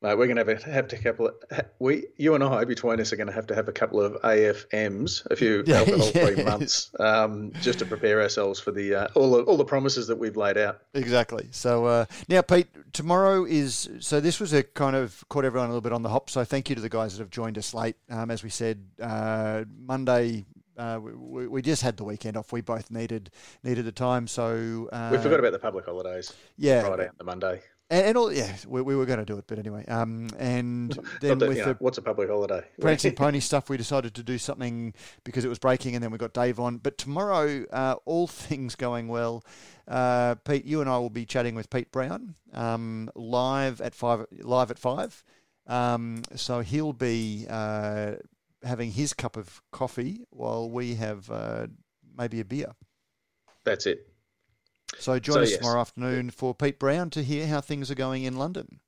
Mate, 0.00 0.16
we're 0.16 0.28
going 0.28 0.36
to 0.36 0.44
have, 0.44 0.62
have 0.62 0.88
to 0.88 0.96
couple. 0.96 1.26
Of, 1.26 1.64
we, 1.80 2.06
you 2.16 2.36
and 2.36 2.44
I, 2.44 2.64
between 2.64 3.00
us, 3.00 3.12
are 3.12 3.16
going 3.16 3.26
to 3.26 3.32
have 3.32 3.48
to 3.48 3.54
have 3.56 3.66
a 3.66 3.72
couple 3.72 4.00
of 4.00 4.12
AFMs, 4.22 5.26
a 5.28 5.34
few 5.34 5.64
alcohol 5.74 6.06
free 6.12 6.36
yes. 6.36 6.46
months, 6.46 6.90
um, 7.00 7.52
just 7.60 7.80
to 7.80 7.86
prepare 7.86 8.22
ourselves 8.22 8.60
for 8.60 8.70
the 8.70 8.94
uh, 8.94 9.08
all 9.16 9.32
the 9.32 9.42
all 9.42 9.56
the 9.56 9.64
promises 9.64 10.06
that 10.06 10.16
we've 10.16 10.36
laid 10.36 10.56
out. 10.56 10.82
Exactly. 10.94 11.48
So 11.50 11.86
uh, 11.86 12.04
now, 12.28 12.42
Pete, 12.42 12.68
tomorrow 12.92 13.44
is 13.44 13.90
so. 13.98 14.20
This 14.20 14.38
was 14.38 14.52
a 14.52 14.62
kind 14.62 14.94
of 14.94 15.24
caught 15.30 15.44
everyone 15.44 15.68
a 15.68 15.72
little 15.72 15.80
bit 15.80 15.92
on 15.92 16.02
the 16.02 16.10
hop. 16.10 16.30
So 16.30 16.44
thank 16.44 16.68
you 16.68 16.76
to 16.76 16.80
the 16.80 16.88
guys 16.88 17.16
that 17.16 17.22
have 17.22 17.30
joined 17.30 17.58
us 17.58 17.74
late. 17.74 17.96
Um, 18.08 18.30
as 18.30 18.44
we 18.44 18.50
said, 18.50 18.84
uh, 19.02 19.64
Monday 19.80 20.46
uh, 20.78 21.00
we, 21.02 21.48
we, 21.48 21.60
just 21.60 21.82
had 21.82 21.96
the 21.96 22.04
weekend 22.04 22.36
off. 22.36 22.52
We 22.52 22.60
both 22.60 22.90
needed 22.92 23.30
needed 23.64 23.84
the 23.84 23.92
time, 23.92 24.28
so 24.28 24.88
uh, 24.92 25.08
we 25.10 25.18
forgot 25.18 25.40
about 25.40 25.52
the 25.52 25.58
public 25.58 25.84
holidays. 25.84 26.32
Yeah, 26.56 26.82
Friday 26.82 27.08
and 27.08 27.18
the 27.18 27.24
Monday. 27.24 27.62
And, 27.90 28.06
and 28.06 28.18
all, 28.18 28.32
yeah, 28.32 28.54
we, 28.66 28.82
we 28.82 28.94
were 28.94 29.06
going 29.06 29.18
to 29.18 29.24
do 29.24 29.38
it, 29.38 29.44
but 29.46 29.58
anyway. 29.58 29.84
Um, 29.86 30.28
and 30.38 30.90
then 31.20 31.38
that, 31.38 31.48
with 31.48 31.58
know, 31.58 31.64
the 31.64 31.76
what's 31.78 31.98
a 31.98 32.02
public 32.02 32.28
holiday? 32.28 32.64
Prancing 32.80 33.14
Pony 33.14 33.40
stuff, 33.40 33.70
we 33.70 33.76
decided 33.76 34.14
to 34.14 34.22
do 34.22 34.38
something 34.38 34.94
because 35.24 35.44
it 35.44 35.48
was 35.48 35.58
breaking, 35.58 35.94
and 35.94 36.04
then 36.04 36.10
we 36.10 36.18
got 36.18 36.32
Dave 36.32 36.60
on. 36.60 36.78
But 36.78 36.98
tomorrow, 36.98 37.64
uh, 37.72 37.96
all 38.04 38.26
things 38.26 38.74
going 38.74 39.08
well, 39.08 39.44
uh, 39.86 40.34
Pete, 40.36 40.64
you 40.64 40.80
and 40.80 40.90
I 40.90 40.98
will 40.98 41.10
be 41.10 41.24
chatting 41.24 41.54
with 41.54 41.70
Pete 41.70 41.90
Brown 41.90 42.34
um, 42.52 43.10
live 43.14 43.80
at 43.80 43.94
five. 43.94 44.26
Live 44.32 44.70
at 44.70 44.78
five. 44.78 45.24
Um, 45.66 46.22
so 46.34 46.60
he'll 46.60 46.94
be 46.94 47.46
uh, 47.48 48.14
having 48.62 48.90
his 48.90 49.12
cup 49.12 49.36
of 49.36 49.60
coffee 49.70 50.24
while 50.30 50.70
we 50.70 50.94
have 50.94 51.30
uh, 51.30 51.66
maybe 52.16 52.40
a 52.40 52.44
beer. 52.44 52.72
That's 53.64 53.86
it. 53.86 54.08
So 54.98 55.18
join 55.18 55.34
so, 55.34 55.40
us 55.42 55.50
yes. 55.50 55.58
tomorrow 55.58 55.80
afternoon 55.80 56.30
for 56.30 56.54
Pete 56.54 56.78
Brown 56.78 57.10
to 57.10 57.22
hear 57.22 57.46
how 57.46 57.60
things 57.60 57.90
are 57.90 57.94
going 57.94 58.24
in 58.24 58.36
London. 58.36 58.80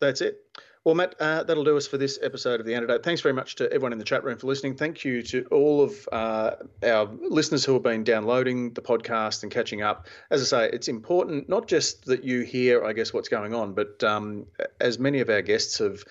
That's 0.00 0.20
it. 0.20 0.38
Well, 0.84 0.94
Matt, 0.94 1.14
uh, 1.18 1.44
that'll 1.44 1.64
do 1.64 1.78
us 1.78 1.86
for 1.86 1.96
this 1.96 2.18
episode 2.22 2.60
of 2.60 2.66
The 2.66 2.74
Antidote. 2.74 3.02
Thanks 3.02 3.22
very 3.22 3.32
much 3.32 3.54
to 3.56 3.72
everyone 3.72 3.92
in 3.94 3.98
the 3.98 4.04
chat 4.04 4.22
room 4.22 4.36
for 4.36 4.46
listening. 4.48 4.76
Thank 4.76 5.02
you 5.02 5.22
to 5.22 5.46
all 5.50 5.80
of 5.80 6.06
uh, 6.12 6.56
our 6.82 7.06
listeners 7.06 7.64
who 7.64 7.72
have 7.72 7.82
been 7.82 8.04
downloading 8.04 8.74
the 8.74 8.82
podcast 8.82 9.44
and 9.44 9.50
catching 9.50 9.80
up. 9.80 10.08
As 10.30 10.42
I 10.42 10.44
say, 10.44 10.70
it's 10.74 10.88
important 10.88 11.48
not 11.48 11.68
just 11.68 12.04
that 12.04 12.22
you 12.22 12.42
hear, 12.42 12.84
I 12.84 12.92
guess, 12.92 13.14
what's 13.14 13.30
going 13.30 13.54
on, 13.54 13.72
but 13.72 14.04
um, 14.04 14.44
as 14.78 14.98
many 14.98 15.20
of 15.20 15.30
our 15.30 15.40
guests 15.40 15.78
have 15.78 16.04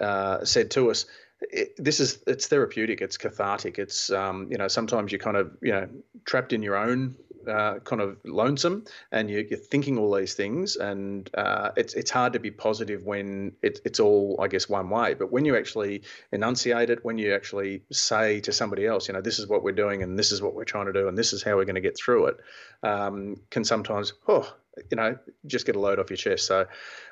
uh, 0.00 0.42
said 0.46 0.70
to 0.70 0.90
us, 0.90 1.04
it, 1.40 1.74
this 1.76 2.00
is 2.00 2.22
it's 2.26 2.46
therapeutic 2.46 3.02
it's 3.02 3.18
cathartic 3.18 3.78
it's 3.78 4.08
um, 4.10 4.48
you 4.50 4.56
know 4.56 4.68
sometimes 4.68 5.12
you're 5.12 5.18
kind 5.18 5.36
of 5.36 5.54
you 5.60 5.72
know 5.72 5.88
trapped 6.24 6.54
in 6.54 6.62
your 6.62 6.76
own 6.76 7.16
uh, 7.48 7.78
kind 7.80 8.02
of 8.02 8.18
lonesome 8.24 8.84
and 9.12 9.30
you, 9.30 9.46
are 9.50 9.56
thinking 9.56 9.98
all 9.98 10.14
these 10.14 10.34
things 10.34 10.76
and 10.76 11.30
uh, 11.34 11.70
it's 11.76 11.94
it's 11.94 12.10
hard 12.10 12.32
to 12.34 12.38
be 12.38 12.50
positive 12.50 13.04
when 13.04 13.52
it, 13.62 13.80
it's 13.84 14.00
all 14.00 14.38
I 14.40 14.48
guess 14.48 14.68
one 14.68 14.90
way. 14.90 15.14
But 15.14 15.32
when 15.32 15.44
you 15.44 15.56
actually 15.56 16.02
enunciate 16.32 16.90
it 16.90 17.04
when 17.04 17.18
you 17.18 17.34
actually 17.34 17.82
say 17.92 18.40
to 18.40 18.52
somebody 18.52 18.86
else 18.86 19.08
you 19.08 19.14
know 19.14 19.20
this 19.20 19.38
is 19.38 19.46
what 19.46 19.62
we're 19.62 19.72
doing 19.72 20.02
and 20.02 20.18
this 20.18 20.32
is 20.32 20.42
what 20.42 20.54
we're 20.54 20.64
trying 20.64 20.86
to 20.86 20.92
do 20.92 21.08
and 21.08 21.16
this 21.16 21.32
is 21.32 21.42
how 21.42 21.56
we're 21.56 21.64
going 21.64 21.74
to 21.74 21.80
get 21.80 21.96
through 21.96 22.26
it 22.26 22.36
um, 22.82 23.36
can 23.50 23.64
sometimes 23.64 24.12
oh 24.28 24.54
you 24.90 24.96
know 24.96 25.18
just 25.46 25.66
get 25.66 25.76
a 25.76 25.80
load 25.80 25.98
off 25.98 26.10
your 26.10 26.16
chest. 26.16 26.46
So 26.46 26.66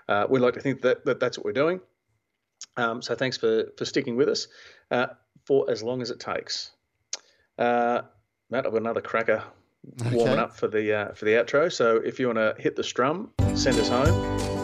uh, 0.09 0.27
we 0.29 0.41
like 0.41 0.55
to 0.55 0.61
think 0.61 0.83
that, 0.83 1.05
that 1.05 1.21
that's 1.21 1.39
what 1.39 1.45
we're 1.45 1.53
doing. 1.53 1.81
Um, 2.77 3.03
so 3.03 3.15
thanks 3.15 3.37
for 3.37 3.67
for 3.77 3.85
sticking 3.85 4.17
with 4.17 4.29
us 4.29 4.49
uh, 4.91 5.09
for 5.45 5.71
as 5.71 5.83
long 5.83 6.03
as 6.03 6.11
it 6.11 6.21
takes. 6.21 6.71
Uh, 7.59 8.03
Matt, 8.51 8.67
I've 8.67 8.73
got 8.73 8.81
another 8.81 9.01
cracker 9.01 9.45
okay. 10.01 10.17
warming 10.17 10.39
up 10.39 10.57
for 10.57 10.69
the 10.69 10.93
uh, 10.93 11.13
for 11.15 11.25
the 11.25 11.33
outro. 11.33 11.73
So 11.73 11.97
if 11.97 12.19
you 12.19 12.27
want 12.27 12.39
to 12.39 12.55
hit 12.59 12.77
the 12.77 12.85
strum, 12.85 13.31
send 13.55 13.79
us 13.79 13.89
home. 13.89 14.63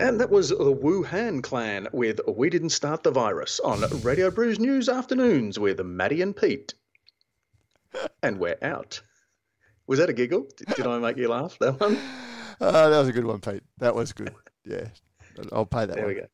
And 0.00 0.20
that 0.20 0.30
was 0.30 0.48
the 0.48 0.56
Wuhan 0.56 1.42
clan 1.42 1.88
with 1.92 2.20
We 2.26 2.48
Didn't 2.48 2.70
Start 2.70 3.02
the 3.02 3.10
Virus 3.10 3.60
on 3.60 3.82
Radio 4.02 4.30
Brews 4.30 4.58
News 4.58 4.88
Afternoons 4.88 5.58
with 5.58 5.80
Maddie 5.80 6.22
and 6.22 6.34
Pete 6.34 6.72
and 8.22 8.38
we're 8.38 8.58
out. 8.62 9.00
Was 9.86 9.98
that 9.98 10.10
a 10.10 10.12
giggle? 10.12 10.46
Did, 10.56 10.68
did 10.76 10.86
I 10.86 10.98
make 10.98 11.16
you 11.16 11.28
laugh? 11.28 11.56
That 11.60 11.80
one? 11.80 11.98
Uh, 12.60 12.88
that 12.90 12.98
was 12.98 13.08
a 13.08 13.12
good 13.12 13.24
one, 13.24 13.40
Pete. 13.40 13.62
That 13.78 13.94
was 13.94 14.12
good. 14.12 14.34
Yeah, 14.64 14.88
I'll 15.52 15.64
pay 15.64 15.86
that. 15.86 15.94
There 15.94 16.04
one. 16.04 16.14
we 16.14 16.20
go. 16.20 16.26